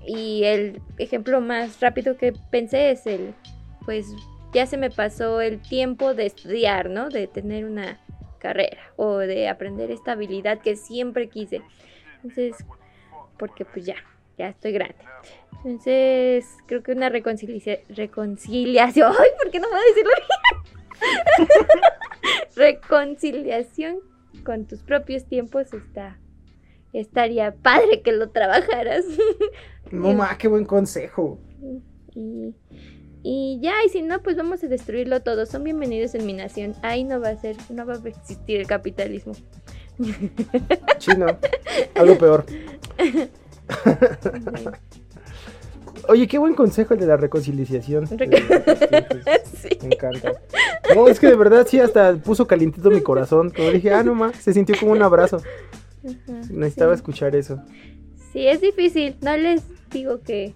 y 0.05 0.43
el 0.43 0.81
ejemplo 0.97 1.41
más 1.41 1.79
rápido 1.79 2.17
que 2.17 2.33
pensé 2.51 2.91
es 2.91 3.05
el 3.05 3.33
pues 3.85 4.07
ya 4.53 4.65
se 4.65 4.77
me 4.77 4.89
pasó 4.89 5.41
el 5.41 5.61
tiempo 5.61 6.13
de 6.13 6.25
estudiar, 6.25 6.89
¿no? 6.89 7.09
De 7.09 7.27
tener 7.27 7.65
una 7.65 7.99
carrera 8.39 8.81
o 8.95 9.17
de 9.17 9.47
aprender 9.47 9.91
esta 9.91 10.13
habilidad 10.13 10.59
que 10.59 10.75
siempre 10.75 11.29
quise. 11.29 11.61
Entonces, 12.15 12.55
porque 13.37 13.65
pues 13.65 13.85
ya, 13.85 13.95
ya 14.37 14.49
estoy 14.49 14.71
grande. 14.71 14.97
Entonces, 15.63 16.45
creo 16.65 16.81
que 16.83 16.91
una 16.91 17.09
reconcilia 17.09 17.79
reconciliación. 17.89 19.11
¡Ay! 19.19 19.29
¿Por 19.41 19.51
qué 19.51 19.59
no 19.59 19.67
puedo 19.69 19.83
decirlo 19.83 20.11
bien? 20.15 21.79
Reconciliación 22.55 23.99
con 24.43 24.65
tus 24.65 24.81
propios 24.81 25.25
tiempos 25.25 25.73
está. 25.73 26.19
Estaría 26.93 27.53
padre 27.53 28.01
que 28.01 28.11
lo 28.11 28.29
trabajaras. 28.29 29.05
no 29.91 30.13
más, 30.13 30.37
qué 30.37 30.47
buen 30.47 30.65
consejo. 30.65 31.39
Y, 32.15 32.55
y 33.21 33.59
ya, 33.61 33.73
y 33.85 33.89
si 33.89 34.01
no, 34.01 34.21
pues 34.21 34.35
vamos 34.37 34.63
a 34.63 34.67
destruirlo 34.67 35.21
todo. 35.21 35.45
Son 35.45 35.63
bienvenidos 35.63 36.15
en 36.15 36.25
mi 36.25 36.33
nación. 36.33 36.73
Ahí 36.81 37.03
no 37.03 37.19
va 37.19 37.29
a 37.29 37.37
ser, 37.37 37.57
no 37.69 37.85
va 37.85 37.93
a 37.93 38.07
existir 38.07 38.59
el 38.59 38.67
capitalismo. 38.67 39.33
Chino, 40.97 41.27
algo 41.95 42.17
peor. 42.17 42.45
Oye, 46.09 46.27
qué 46.27 46.37
buen 46.39 46.55
consejo 46.55 46.93
el 46.95 46.99
de 46.99 47.05
la 47.07 47.17
reconciliación. 47.17 48.05
Reco- 48.07 48.37
Sí. 49.61 49.69
Me 49.81 49.95
encanta. 49.95 50.31
No, 50.95 51.07
es 51.07 51.19
que 51.19 51.27
de 51.27 51.35
verdad 51.35 51.67
sí 51.69 51.79
hasta 51.79 52.15
puso 52.15 52.47
calientito 52.47 52.89
mi 52.89 53.01
corazón. 53.01 53.49
Como 53.51 53.69
dije, 53.69 53.93
ah, 53.93 54.03
no 54.03 54.15
más, 54.15 54.35
se 54.37 54.53
sintió 54.53 54.75
como 54.79 54.91
un 54.93 55.01
abrazo. 55.03 55.37
Ajá, 55.37 56.39
Necesitaba 56.49 56.93
sí. 56.93 56.99
escuchar 56.99 57.35
eso. 57.35 57.61
Sí, 58.33 58.47
es 58.47 58.59
difícil. 58.61 59.15
No 59.21 59.35
les 59.37 59.61
digo 59.91 60.21
que, 60.21 60.53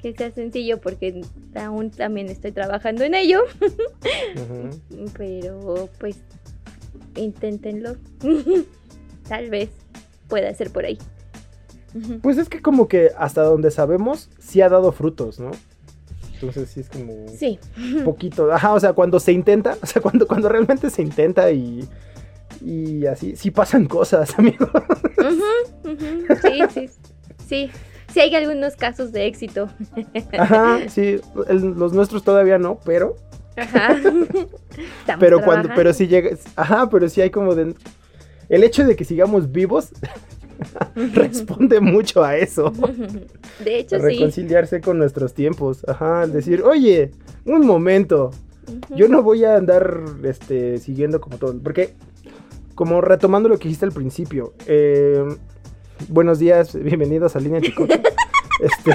que 0.00 0.14
sea 0.14 0.30
sencillo 0.30 0.80
porque 0.80 1.22
aún 1.56 1.90
también 1.90 2.28
estoy 2.28 2.52
trabajando 2.52 3.04
en 3.04 3.14
ello. 3.14 3.40
Ujú. 3.60 5.06
Pero 5.18 5.88
pues 5.98 6.16
inténtenlo. 7.16 7.96
Tal 9.28 9.50
vez 9.50 9.70
pueda 10.28 10.54
ser 10.54 10.70
por 10.70 10.84
ahí. 10.84 10.98
Pues 12.22 12.38
es 12.38 12.48
que 12.48 12.60
como 12.62 12.88
que 12.88 13.10
hasta 13.18 13.42
donde 13.42 13.70
sabemos, 13.70 14.28
sí 14.38 14.60
ha 14.62 14.68
dado 14.68 14.92
frutos, 14.92 15.38
¿no? 15.40 15.50
Entonces 16.34 16.68
sí 16.70 16.80
es 16.80 16.88
como 16.90 17.26
Sí. 17.36 17.58
poquito. 18.04 18.52
Ajá, 18.52 18.74
o 18.74 18.80
sea, 18.80 18.92
cuando 18.92 19.18
se 19.20 19.32
intenta, 19.32 19.76
o 19.82 19.86
sea, 19.86 20.02
cuando, 20.02 20.26
cuando 20.26 20.48
realmente 20.48 20.90
se 20.90 21.02
intenta 21.02 21.50
y, 21.50 21.88
y 22.60 23.06
así, 23.06 23.36
sí 23.36 23.50
pasan 23.50 23.86
cosas, 23.86 24.34
amigo. 24.38 24.66
Ujú, 25.18 25.92
ujú. 25.92 26.26
Sí, 26.42 26.60
sí. 26.72 26.90
Sí. 27.48 27.70
Sí 28.12 28.20
hay 28.20 28.34
algunos 28.34 28.76
casos 28.76 29.12
de 29.12 29.26
éxito. 29.26 29.68
Ajá, 30.38 30.78
sí, 30.88 31.20
el- 31.48 31.74
los 31.76 31.92
nuestros 31.92 32.22
todavía 32.22 32.58
no, 32.58 32.78
pero, 32.84 33.16
Ajá. 33.56 33.92
Estamos 35.00 35.20
pero 35.20 35.36
cuando, 35.38 35.68
trabajando. 35.68 35.72
pero 35.74 35.92
sí 35.94 36.06
llega, 36.06 36.30
ajá, 36.56 36.88
pero 36.90 37.08
sí 37.08 37.20
hay 37.22 37.30
como 37.30 37.54
de, 37.54 37.74
el 38.48 38.64
hecho 38.64 38.86
de 38.86 38.94
que 38.96 39.04
sigamos 39.04 39.50
vivos 39.52 39.88
responde 41.14 41.80
mucho 41.80 42.24
a 42.24 42.36
eso. 42.36 42.72
De 43.64 43.78
hecho, 43.78 43.96
A 43.96 44.00
sí. 44.00 44.04
reconciliarse 44.04 44.80
con 44.80 44.98
nuestros 44.98 45.34
tiempos, 45.34 45.84
ajá, 45.88 46.22
al 46.22 46.32
decir, 46.32 46.62
oye, 46.62 47.10
un 47.44 47.66
momento, 47.66 48.30
yo 48.94 49.08
no 49.08 49.22
voy 49.22 49.44
a 49.44 49.56
andar 49.56 50.00
este, 50.24 50.78
siguiendo 50.78 51.20
como 51.20 51.38
todo. 51.38 51.56
Porque, 51.62 51.94
como 52.74 53.00
retomando 53.00 53.48
lo 53.48 53.58
que 53.58 53.64
dijiste 53.64 53.86
al 53.86 53.92
principio, 53.92 54.52
eh, 54.66 55.24
buenos 56.08 56.38
días, 56.38 56.74
bienvenidos 56.74 57.36
a 57.36 57.40
Línea 57.40 57.60
Chicote. 57.60 58.02
este. 58.60 58.94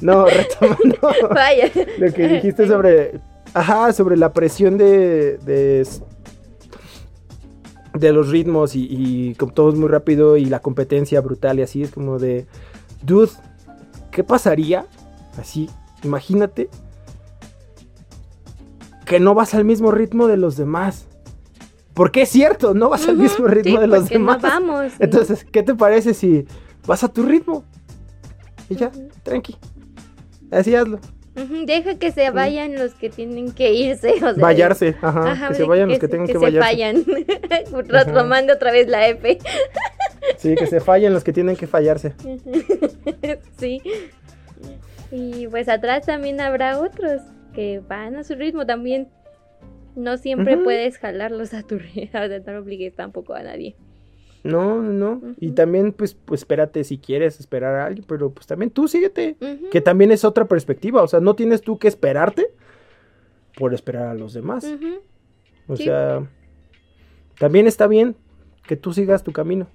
No, 0.00 0.26
retomando 0.26 0.98
Vaya. 1.30 1.70
lo 1.98 2.12
que 2.12 2.28
dijiste 2.28 2.66
sobre. 2.66 3.20
Ajá, 3.54 3.92
sobre 3.92 4.16
la 4.16 4.32
presión 4.32 4.76
de. 4.76 5.38
de, 5.38 5.86
de 7.98 8.12
los 8.12 8.30
ritmos 8.30 8.76
y, 8.76 8.86
y 8.88 9.34
como 9.34 9.52
todo 9.52 9.70
es 9.70 9.74
muy 9.76 9.88
rápido 9.88 10.36
y 10.36 10.46
la 10.46 10.60
competencia 10.60 11.20
brutal 11.20 11.58
y 11.58 11.62
así 11.62 11.82
es 11.82 11.90
como 11.90 12.18
de. 12.18 12.46
Dude, 13.02 13.30
¿qué 14.10 14.24
pasaría? 14.24 14.86
Así, 15.38 15.68
imagínate 16.02 16.68
que 19.06 19.20
no 19.20 19.34
vas 19.34 19.54
al 19.54 19.64
mismo 19.64 19.90
ritmo 19.90 20.26
de 20.26 20.36
los 20.36 20.56
demás. 20.56 21.06
Porque 21.94 22.22
es 22.22 22.28
cierto, 22.28 22.74
no 22.74 22.90
vas 22.90 23.08
al 23.08 23.16
mismo 23.16 23.46
ritmo 23.46 23.76
sí, 23.76 23.80
de 23.80 23.86
los 23.86 24.08
demás. 24.10 24.42
No 24.42 24.48
vamos. 24.48 24.92
Entonces, 24.98 25.46
¿qué 25.50 25.62
te 25.62 25.74
parece 25.74 26.12
si 26.12 26.44
vas 26.86 27.02
a 27.02 27.08
tu 27.08 27.22
ritmo? 27.22 27.64
Y 28.68 28.76
ya, 28.76 28.90
tranqui. 29.22 29.56
Así 30.50 30.74
hazlo. 30.74 30.98
Deja 31.66 31.98
que 31.98 32.12
se 32.12 32.30
vayan 32.30 32.74
los 32.76 32.94
que 32.94 33.10
tienen 33.10 33.52
que 33.52 33.72
irse. 33.72 34.12
O 34.14 34.18
sea, 34.18 34.32
Vallarse, 34.32 34.96
ajá. 35.02 35.32
Ajá, 35.32 35.48
que 35.48 35.54
se 35.54 35.64
vayan 35.64 35.88
los 35.90 35.98
que 35.98 36.08
tengan 36.08 36.26
que, 36.26 36.32
se 36.32 36.38
vallarse. 36.38 36.68
fallan. 36.68 37.04
Retomando 37.88 38.54
otra 38.54 38.72
vez 38.72 38.88
la 38.88 39.06
F. 39.08 39.38
Sí, 40.38 40.54
que 40.56 40.66
se 40.66 40.80
fallen 40.80 41.12
los 41.14 41.22
que 41.22 41.32
tienen 41.32 41.54
que 41.56 41.66
fallarse. 41.68 42.12
sí. 43.58 43.80
Y 45.12 45.46
pues 45.46 45.68
atrás 45.68 46.04
también 46.04 46.40
habrá 46.40 46.80
otros 46.80 47.22
que 47.54 47.80
van 47.86 48.16
a 48.16 48.24
su 48.24 48.34
ritmo 48.34 48.66
también. 48.66 49.08
No 49.94 50.18
siempre 50.18 50.56
Ujú. 50.56 50.64
puedes 50.64 50.98
jalarlos 50.98 51.54
a 51.54 51.62
tu 51.62 51.78
ritmo. 51.78 52.20
O 52.20 52.26
sea, 52.28 52.40
no 52.44 52.58
obligues 52.58 52.94
tampoco 52.96 53.34
a 53.34 53.42
nadie. 53.42 53.76
No, 54.46 54.82
no, 54.82 54.92
no. 54.92 55.34
Y 55.40 55.52
también, 55.52 55.92
pues, 55.92 56.14
pues, 56.14 56.42
espérate 56.42 56.84
si 56.84 56.98
quieres 56.98 57.40
esperar 57.40 57.74
a 57.74 57.86
alguien, 57.86 58.04
pero 58.06 58.30
pues 58.30 58.46
también 58.46 58.70
tú 58.70 58.88
síguete. 58.88 59.36
Que 59.70 59.80
también 59.80 60.12
es 60.12 60.24
otra 60.24 60.46
perspectiva. 60.46 61.02
O 61.02 61.08
sea, 61.08 61.20
no 61.20 61.34
tienes 61.34 61.62
tú 61.62 61.78
que 61.78 61.88
esperarte 61.88 62.48
por 63.56 63.74
esperar 63.74 64.08
a 64.08 64.14
los 64.14 64.32
demás. 64.32 64.66
O 65.66 65.76
sí. 65.76 65.84
sea, 65.84 66.26
también 67.38 67.66
está 67.66 67.86
bien 67.86 68.16
que 68.66 68.76
tú 68.76 68.92
sigas 68.92 69.22
tu 69.22 69.32
camino. 69.32 69.68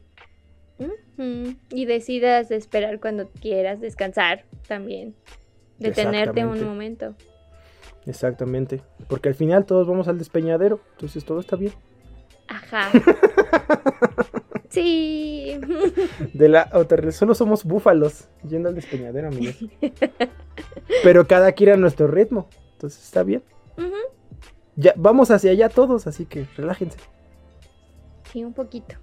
Y 1.70 1.86
decidas 1.86 2.50
esperar 2.50 3.00
cuando 3.00 3.30
quieras 3.30 3.80
descansar 3.80 4.46
también. 4.68 5.14
Detenerte 5.78 6.46
un 6.46 6.64
momento. 6.64 7.16
Exactamente. 8.06 8.82
Porque 9.08 9.30
al 9.30 9.36
final 9.36 9.66
todos 9.66 9.88
vamos 9.88 10.08
al 10.08 10.18
despeñadero. 10.18 10.80
Entonces 10.94 11.24
todo 11.24 11.40
está 11.40 11.56
bien. 11.56 11.74
Ajá. 12.48 12.90
sí. 14.72 15.60
De 16.34 16.50
la 16.50 16.70
otra, 16.74 17.12
solo 17.12 17.36
somos 17.36 17.64
búfalos 17.64 18.28
yendo 18.48 18.70
al 18.70 18.76
despeñadero, 18.76 19.28
amigos. 19.28 19.56
Pero 21.04 21.28
cada 21.28 21.52
quien 21.52 21.70
a 21.72 21.78
nuestro 21.78 22.08
ritmo. 22.08 22.48
Entonces 22.74 23.04
está 23.04 23.24
bien. 23.24 23.44
Ujú. 23.78 23.94
Ya 24.76 24.94
vamos 24.96 25.30
hacia 25.32 25.52
allá 25.52 25.70
todos, 25.70 26.08
así 26.08 26.26
que 26.26 26.48
relájense. 26.58 26.98
Sí, 28.32 28.44
un 28.44 28.54
poquito. 28.54 28.96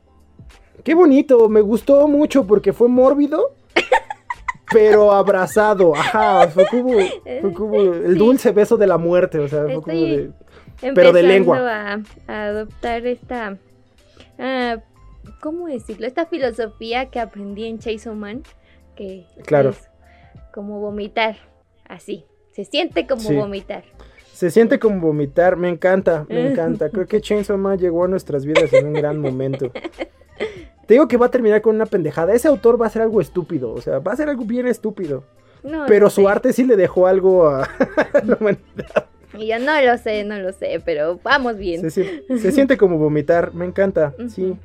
Qué 0.83 0.95
bonito, 0.95 1.49
me 1.49 1.61
gustó 1.61 2.09
mucho 2.09 2.47
porque 2.47 2.73
fue 2.73 2.89
mórbido, 2.89 3.55
pero 4.73 5.13
abrazado. 5.13 5.95
Ajá, 5.95 6.49
fue 6.49 6.67
como, 6.67 6.93
fue 7.41 7.53
como 7.53 7.81
el 7.81 8.13
Sí. 8.15 8.19
dulce 8.19 8.53
beso 8.53 8.77
de 8.77 8.87
la 8.87 8.97
muerte, 8.99 9.39
o 9.39 9.49
sea, 9.49 9.65
fue 9.65 9.75
como 9.83 9.93
Estoy 9.97 10.11
de... 10.17 10.23
Empezando 10.81 10.95
Pero 10.95 11.13
de 11.13 11.23
lengua. 11.25 11.59
A, 11.59 12.03
a 12.29 12.45
adoptar 12.47 13.05
esta. 13.07 13.59
ah, 14.39 14.77
¿Cómo 15.41 15.67
decirlo? 15.67 16.07
Esta 16.07 16.27
filosofía 16.27 17.11
que 17.11 17.21
aprendí 17.21 17.65
en 17.67 17.79
Chase 17.79 18.11
Man. 18.11 18.43
Que 18.97 19.27
Claro. 19.47 19.71
es 19.71 19.89
como 20.53 20.81
vomitar. 20.81 21.37
Así. 21.89 22.25
Se 22.53 22.65
siente 22.65 23.07
como 23.07 23.21
Sí. 23.23 23.35
vomitar. 23.37 23.85
Se 24.33 24.51
siente 24.51 24.79
como 24.79 25.01
vomitar, 25.01 25.57
me 25.57 25.69
encanta, 25.69 26.27
me 26.29 26.47
encanta. 26.53 26.91
Creo 26.91 27.07
que 27.07 27.21
Chainsaw 27.21 27.57
Man 27.59 27.79
llegó 27.79 28.05
a 28.05 28.09
nuestras 28.09 28.45
vidas 28.45 28.73
en 28.73 28.87
un 28.89 28.93
gran 28.95 29.21
momento. 29.21 29.71
Te 30.87 30.95
digo 30.95 31.07
que 31.09 31.17
va 31.17 31.27
a 31.27 31.31
terminar 31.31 31.61
con 31.61 31.75
una 31.75 31.87
pendejada. 31.87 32.33
Ese 32.33 32.49
autor 32.49 32.81
va 32.81 32.87
a 32.87 32.89
hacer 32.89 33.03
algo 33.03 33.21
estúpido, 33.21 33.73
o 33.73 33.81
sea, 33.81 33.99
va 33.99 34.13
a 34.13 34.15
hacer 34.15 34.29
algo 34.29 34.45
bien 34.45 34.67
estúpido. 34.67 35.25
No 35.63 35.85
Pero 35.87 36.09
su 36.09 36.23
sé. 36.23 36.29
arte 36.29 36.53
sí 36.53 36.65
le 36.65 36.77
dejó 36.77 37.07
algo 37.07 37.49
a 37.51 37.69
la 38.25 38.37
humanidad. 38.41 39.07
Y 39.37 39.49
yo 39.49 39.59
no 39.59 39.81
lo 39.83 39.99
sé, 39.99 40.25
no 40.25 40.39
lo 40.39 40.53
sé, 40.53 40.81
pero 40.85 41.21
vamos 41.23 41.59
bien. 41.59 41.83
Se, 41.83 41.91
sien- 41.91 42.39
se 42.39 42.53
siente 42.53 42.77
como 42.79 42.97
vomitar, 42.97 43.53
me 43.55 43.67
encanta. 43.67 44.15
Sí. 44.29 44.57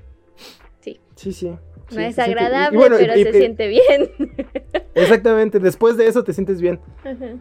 Sí, 1.15 1.31
sí. 1.33 1.47
No 1.47 1.59
Sí, 1.89 2.03
es 2.03 2.15
siente- 2.15 2.21
y- 2.21 2.29
y 2.29 2.33
agradable, 2.33 2.77
bueno, 2.77 2.95
pero 2.97 3.15
y- 3.17 3.23
se 3.23 3.29
y- 3.29 3.33
siente 3.33 3.67
bien. 3.67 4.11
Exactamente, 4.95 5.59
después 5.59 5.97
de 5.97 6.07
eso 6.07 6.23
te 6.23 6.33
sientes 6.33 6.61
bien. 6.61 6.79
Ajá. 7.03 7.35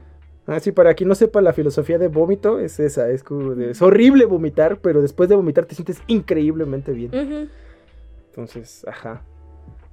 Así 0.47 0.73
para 0.73 0.95
quien 0.95 1.09
no 1.09 1.15
sepa 1.15 1.41
la 1.41 1.53
filosofía 1.53 1.99
de 1.99 2.09
vómito 2.09 2.59
es 2.59 2.81
esa, 2.81 3.09
es 3.11 3.23
como 3.23 3.55
de, 3.55 3.71
es 3.71 3.81
horrible 3.83 4.25
vomitar, 4.25 4.79
pero 4.81 5.01
después 5.01 5.29
de 5.29 5.37
vomitar 5.37 5.67
te 5.67 5.75
sientes 5.77 6.03
increíblemente 6.09 6.93
bien. 6.93 7.49
Entonces, 8.31 8.85
ajá. 8.89 9.23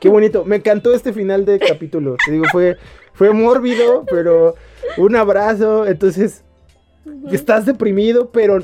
Qué 0.00 0.08
bonito, 0.08 0.44
me 0.44 0.56
encantó 0.56 0.92
este 0.94 1.12
final 1.12 1.44
de 1.44 1.58
capítulo. 1.58 2.16
Te 2.24 2.32
digo, 2.32 2.44
fue 2.50 2.76
fue 3.12 3.32
mórbido, 3.32 4.04
pero 4.10 4.54
un 4.96 5.14
abrazo, 5.16 5.86
entonces 5.86 6.44
estás 7.30 7.66
deprimido, 7.66 8.30
pero 8.32 8.58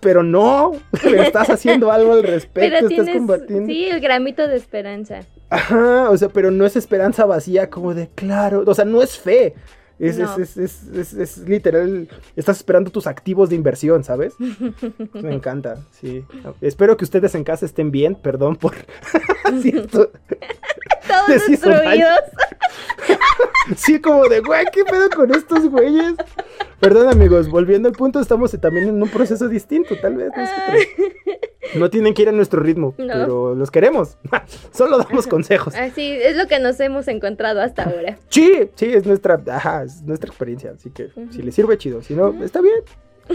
pero 0.00 0.22
no, 0.22 0.72
pero 1.02 1.22
estás 1.22 1.50
haciendo 1.50 1.90
algo 1.92 2.12
al 2.12 2.22
respecto, 2.22 2.60
Pero 2.60 2.76
estás 2.76 2.88
tienes, 2.88 3.16
combatiendo. 3.16 3.66
sí, 3.66 3.84
el 3.88 4.00
gramito 4.00 4.46
de 4.46 4.56
esperanza. 4.56 5.20
Ajá, 5.50 6.10
o 6.10 6.16
sea, 6.16 6.28
pero 6.28 6.50
no 6.50 6.66
es 6.66 6.76
esperanza 6.76 7.24
vacía 7.24 7.70
como 7.70 7.94
de 7.94 8.08
claro, 8.14 8.62
o 8.66 8.74
sea, 8.74 8.84
no 8.84 9.02
es 9.02 9.18
fe. 9.18 9.54
Es, 9.98 10.16
No. 10.16 10.36
es, 10.36 11.38
literal, 11.38 12.08
estás 12.36 12.58
esperando 12.58 12.90
tus 12.92 13.08
activos 13.08 13.50
de 13.50 13.56
inversión, 13.56 14.04
¿sabes? 14.04 14.34
Me 15.14 15.34
encanta, 15.34 15.78
sí. 15.90 16.24
Espero 16.60 16.96
que 16.96 17.04
ustedes 17.04 17.34
en 17.34 17.42
casa 17.42 17.66
estén 17.66 17.90
bien, 17.90 18.14
perdón 18.14 18.54
por. 18.54 18.74
Todos 21.08 21.46
destruidos. 21.48 22.18
Sí, 23.76 24.00
como 24.00 24.26
de, 24.28 24.40
güey, 24.40 24.64
¿qué 24.72 24.84
pedo 24.84 25.08
con 25.10 25.34
estos 25.34 25.68
güeyes? 25.68 26.14
Perdón, 26.80 27.08
amigos, 27.08 27.48
volviendo 27.48 27.88
al 27.88 27.94
punto, 27.94 28.20
estamos 28.20 28.52
también 28.60 28.88
en 28.88 29.02
un 29.02 29.08
proceso 29.08 29.48
distinto, 29.48 29.96
tal 30.00 30.16
vez 30.16 30.30
nosotros. 30.36 30.82
No 31.74 31.90
tienen 31.90 32.14
que 32.14 32.22
ir 32.22 32.28
a 32.28 32.32
nuestro 32.32 32.60
ritmo, 32.62 32.94
No. 32.96 33.12
pero 33.12 33.54
los 33.54 33.70
queremos. 33.70 34.16
Solo 34.72 34.98
damos 34.98 35.26
consejos. 35.26 35.74
Así 35.74 36.12
es 36.12 36.36
lo 36.36 36.46
que 36.46 36.58
nos 36.60 36.80
hemos 36.80 37.08
encontrado 37.08 37.60
hasta 37.60 37.82
ahora. 37.84 38.18
Sí, 38.30 38.70
sí, 38.74 38.86
es 38.86 39.04
nuestra, 39.04 39.40
ajá, 39.50 39.82
es 39.82 40.00
nuestra 40.02 40.28
experiencia, 40.28 40.72
así 40.74 40.90
que 40.90 41.10
si 41.30 41.42
les 41.42 41.54
sirve 41.54 41.76
chido, 41.76 42.00
si 42.02 42.14
no, 42.14 42.42
está 42.42 42.60
bien. 42.62 42.80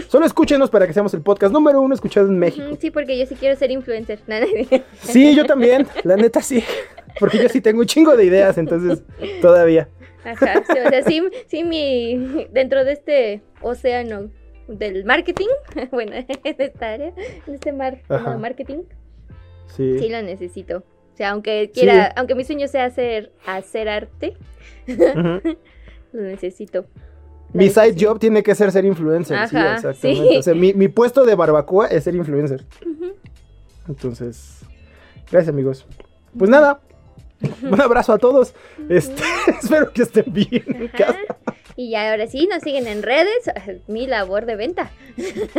Solo 0.08 0.26
escúchenos 0.26 0.70
para 0.70 0.86
que 0.86 0.92
seamos 0.92 1.14
el 1.14 1.22
podcast 1.22 1.52
número 1.52 1.80
uno 1.80 1.94
escuchado 1.94 2.26
en 2.28 2.38
México. 2.38 2.66
Sí, 2.80 2.90
porque 2.90 3.18
yo 3.18 3.26
sí 3.26 3.34
quiero 3.34 3.56
ser 3.56 3.70
influencer. 3.70 4.20
Sí, 5.00 5.34
yo 5.34 5.44
también, 5.46 5.86
la 6.02 6.16
neta 6.16 6.40
sí. 6.42 6.62
Porque 7.20 7.38
yo 7.38 7.48
sí 7.48 7.60
tengo 7.60 7.80
un 7.80 7.86
chingo 7.86 8.16
de 8.16 8.24
ideas, 8.24 8.58
entonces 8.58 9.02
todavía. 9.40 9.88
Ajá, 10.24 10.62
sí, 10.66 10.78
o 10.84 10.88
sea, 10.88 11.02
sí, 11.02 11.22
sí, 11.46 11.64
mi, 11.64 12.46
dentro 12.50 12.84
de 12.84 12.92
este 12.92 13.42
océano 13.60 14.30
del 14.68 15.04
marketing, 15.04 15.48
bueno, 15.92 16.12
en 16.16 16.26
esta 16.58 16.92
área, 16.92 17.12
en 17.46 17.54
este 17.54 17.72
mar 17.72 18.00
de 18.08 18.36
marketing, 18.38 18.78
Sí. 19.66 19.98
sí 19.98 20.08
lo 20.08 20.22
necesito. 20.22 20.78
O 20.78 21.16
sea, 21.16 21.30
aunque 21.30 21.70
quiera, 21.72 22.06
Sí. 22.06 22.12
aunque 22.16 22.34
mi 22.34 22.44
sueño 22.44 22.66
sea 22.68 22.86
hacer, 22.86 23.32
hacer 23.46 23.88
arte, 23.88 24.34
lo 24.86 26.22
necesito. 26.22 26.86
Mi 27.54 27.70
side 27.70 27.94
job 27.98 28.18
tiene 28.18 28.42
que 28.42 28.54
ser 28.54 28.70
ser 28.72 28.84
influencer. 28.84 29.38
sí, 29.48 29.56
exactamente. 29.56 29.98
sí. 30.00 30.36
O 30.38 30.42
sea, 30.42 30.54
mi, 30.54 30.74
mi 30.74 30.88
puesto 30.88 31.24
de 31.24 31.34
barbacoa 31.34 31.86
es 31.86 32.04
ser 32.04 32.14
influencer. 32.14 32.64
Entonces, 33.88 34.60
gracias 35.30 35.48
amigos. 35.48 35.86
Pues 36.36 36.50
nada, 36.50 36.80
un 37.62 37.80
abrazo 37.80 38.12
a 38.12 38.18
todos. 38.18 38.54
Este, 38.88 39.22
espero 39.62 39.92
que 39.92 40.02
estén 40.02 40.24
bien. 40.28 40.64
en 40.66 40.88
casa. 40.88 41.18
Ajá. 41.28 41.54
Y 41.76 41.90
ya 41.90 42.10
ahora 42.10 42.26
sí, 42.28 42.46
nos 42.46 42.62
siguen 42.62 42.86
en 42.86 43.02
redes, 43.02 43.50
mi 43.88 44.06
labor 44.06 44.46
de 44.46 44.56
venta. 44.56 44.90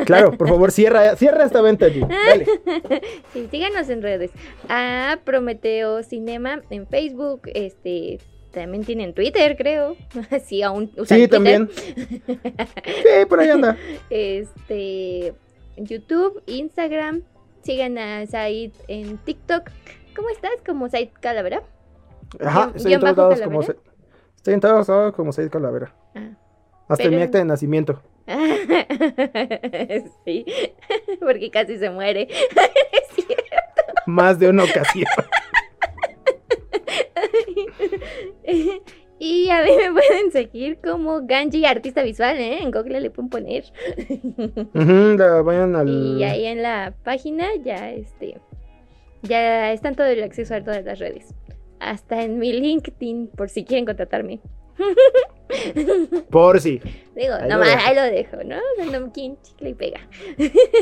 Claro, 0.05 0.37
por 0.37 0.47
favor, 0.47 0.71
cierra, 0.71 1.15
cierra 1.15 1.43
esta 1.43 1.61
venta 1.61 1.85
allí. 1.85 2.01
Dale. 2.01 2.45
Sí, 3.33 3.47
síganos 3.51 3.89
en 3.89 4.01
redes. 4.01 4.31
A 4.69 5.19
Prometeo 5.23 6.03
Cinema 6.03 6.61
en 6.69 6.87
Facebook, 6.87 7.41
este 7.53 8.19
también 8.55 8.83
tienen 8.83 9.13
Twitter, 9.13 9.55
creo. 9.55 9.95
Sí, 10.45 10.63
aún 10.63 10.91
usan 10.97 11.19
Sí, 11.19 11.27
Twitter. 11.27 11.29
también. 11.29 11.69
Sí, 11.75 13.25
por 13.29 13.39
ahí 13.39 13.49
anda. 13.49 13.77
Este 14.09 15.33
YouTube, 15.77 16.41
Instagram. 16.47 17.21
Sigan 17.61 17.97
a 17.97 18.25
Said 18.27 18.71
en 18.87 19.17
TikTok. 19.19 19.69
¿Cómo 20.15 20.29
estás? 20.29 20.51
Como 20.65 20.87
Said 20.89 21.09
Calavera. 21.19 21.63
Ajá, 22.43 22.71
estoy 22.75 22.93
en 22.93 22.99
todos 23.01 23.17
lados 23.17 23.41
como. 23.41 23.61
Se- 23.63 23.75
Estoy 24.37 24.53
en 24.53 24.59
todos 24.59 24.87
lados 24.87 25.13
como 25.15 25.31
Said 25.33 25.49
Calavera. 25.49 25.93
Ah. 26.15 26.29
Hasta 26.87 27.03
Pero- 27.05 27.17
mi 27.17 27.23
acta 27.23 27.37
de 27.39 27.45
nacimiento. 27.45 28.01
sí, 30.25 30.45
porque 31.19 31.49
casi 31.51 31.77
se 31.77 31.89
muere. 31.89 32.27
Sí. 33.15 33.25
Más 34.05 34.37
de 34.39 34.49
una 34.49 34.63
ocasión. 34.63 35.05
Y 39.17 39.49
a 39.49 39.63
mí 39.63 39.69
me 39.77 39.93
pueden 39.93 40.29
seguir 40.33 40.77
como 40.83 41.25
Ganji 41.25 41.65
Artista 41.65 42.03
Visual, 42.03 42.37
¿eh? 42.37 42.61
En 42.61 42.69
Google 42.69 42.99
le 42.99 43.09
pueden 43.09 43.29
poner. 43.29 43.63
La- 44.73 45.41
vayan 45.41 45.73
al. 45.77 45.87
Y 46.19 46.21
ahí 46.25 46.45
en 46.45 46.61
la 46.61 46.93
página 47.05 47.47
ya 47.63 47.91
este 47.91 48.41
ya 49.21 49.71
están 49.71 49.95
todo 49.95 50.07
el 50.07 50.21
acceso 50.21 50.53
a 50.53 50.61
todas 50.61 50.83
las 50.83 50.99
redes. 50.99 51.33
Hasta 51.79 52.23
en 52.23 52.39
mi 52.39 52.51
LinkedIn 52.51 53.27
por 53.37 53.47
si 53.49 53.63
quieren 53.63 53.85
contratarme. 53.85 54.41
Por 56.29 56.59
si. 56.59 56.81
Digo, 57.15 57.33
Ahí 57.35 57.43
lo 57.43 57.47
nomás 57.55 57.69
dejo. 57.69 57.81
ahí 57.87 57.95
lo 57.95 58.01
dejo, 58.03 58.37
¿no? 58.43 58.57
Dando 58.77 59.11
quien 59.13 59.37
chicle 59.41 59.69
y 59.69 59.73
pega. 59.73 59.99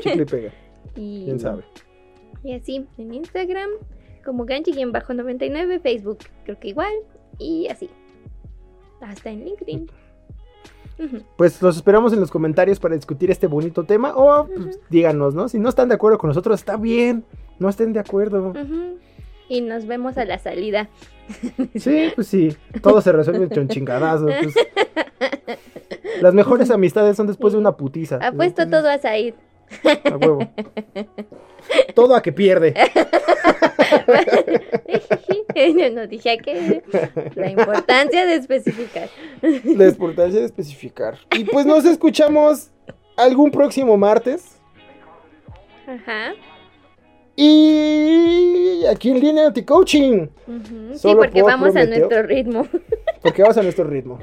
Chicle 0.01 0.23
y 0.23 0.25
pega. 0.25 0.51
Y, 0.95 1.25
Quién 1.25 1.39
sabe. 1.39 1.63
y 2.43 2.53
así, 2.53 2.85
en 2.97 3.13
Instagram, 3.13 3.69
como 4.25 4.45
Ganji-99, 4.45 5.81
Facebook, 5.81 6.19
creo 6.45 6.59
que 6.59 6.69
igual, 6.69 6.91
y 7.37 7.67
así. 7.67 7.89
Hasta 9.01 9.29
en 9.29 9.45
LinkedIn. 9.45 9.89
Pues 11.37 11.61
los 11.61 11.75
esperamos 11.75 12.13
en 12.13 12.19
los 12.19 12.31
comentarios 12.31 12.79
para 12.79 12.95
discutir 12.95 13.31
este 13.31 13.47
bonito 13.47 13.83
tema. 13.83 14.13
O 14.15 14.47
pues, 14.47 14.79
díganos, 14.89 15.33
¿no? 15.33 15.49
Si 15.49 15.59
no 15.59 15.69
están 15.69 15.89
de 15.89 15.95
acuerdo 15.95 16.17
con 16.17 16.29
nosotros, 16.29 16.59
está 16.59 16.77
bien. 16.77 17.25
No 17.59 17.69
estén 17.69 17.93
de 17.93 17.99
acuerdo. 17.99 18.53
Y 19.49 19.61
nos 19.61 19.85
vemos 19.85 20.17
a 20.17 20.25
la 20.25 20.37
salida. 20.39 20.89
Sí, 21.75 22.11
pues 22.15 22.27
sí. 22.27 22.55
Todo 22.81 23.01
se 23.01 23.11
resuelve 23.11 23.49
con 23.49 23.67
chingadazos. 23.67 24.31
pues. 24.41 24.55
Las 26.21 26.33
mejores 26.33 26.69
amistades 26.69 27.17
son 27.17 27.27
después 27.27 27.53
de 27.53 27.59
una 27.59 27.75
putiza. 27.75 28.15
Apuesto 28.17 28.63
Entonces, 28.63 28.69
todo 28.69 28.89
a 28.89 28.97
Said. 28.97 29.33
A 30.11 30.17
huevo. 30.17 30.39
Todo 31.95 32.15
a 32.15 32.21
que 32.21 32.31
pierde. 32.31 32.73
No 35.93 36.07
dije 36.07 36.31
a 36.31 36.37
qué. 36.37 36.83
La 37.35 37.49
importancia 37.49 38.25
de 38.25 38.35
especificar. 38.35 39.09
La 39.41 39.87
importancia 39.87 40.39
de 40.39 40.45
especificar. 40.45 41.17
Y 41.35 41.43
pues 41.45 41.65
nos 41.65 41.85
escuchamos 41.85 42.71
algún 43.17 43.51
próximo 43.51 43.95
martes. 43.97 44.57
Ajá. 45.87 46.33
Y 47.35 48.83
aquí 48.89 49.11
en 49.11 49.19
línea 49.19 49.47
anti-coaching. 49.47 50.27
Sí, 50.95 51.13
porque 51.15 51.41
por 51.41 51.51
vamos 51.51 51.75
a 51.75 51.85
nuestro 51.85 52.23
ritmo. 52.23 52.67
Porque 53.23 53.41
vamos 53.41 53.55
a 53.57 53.63
nuestro 53.63 53.85
ritmo. 53.85 54.19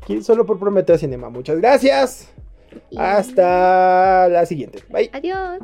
Aquí 0.00 0.22
solo 0.22 0.46
por 0.46 0.56
Prometeo 0.60 0.96
Cinema. 0.96 1.28
Muchas 1.30 1.58
gracias. 1.58 2.32
Y- 2.90 2.96
Hasta 2.96 4.28
la 4.28 4.46
siguiente. 4.46 4.84
Bye. 4.88 5.10
Adiós. 5.12 5.58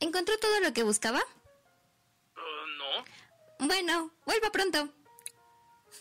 ¿Encontró 0.00 0.38
todo 0.38 0.60
lo 0.60 0.72
que 0.72 0.82
buscaba? 0.82 1.20
no. 2.78 3.66
Bueno, 3.66 4.10
vuelva 4.24 4.50
pronto. 4.50 4.88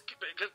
¿Qué- 0.06 0.16
qué- 0.38 0.52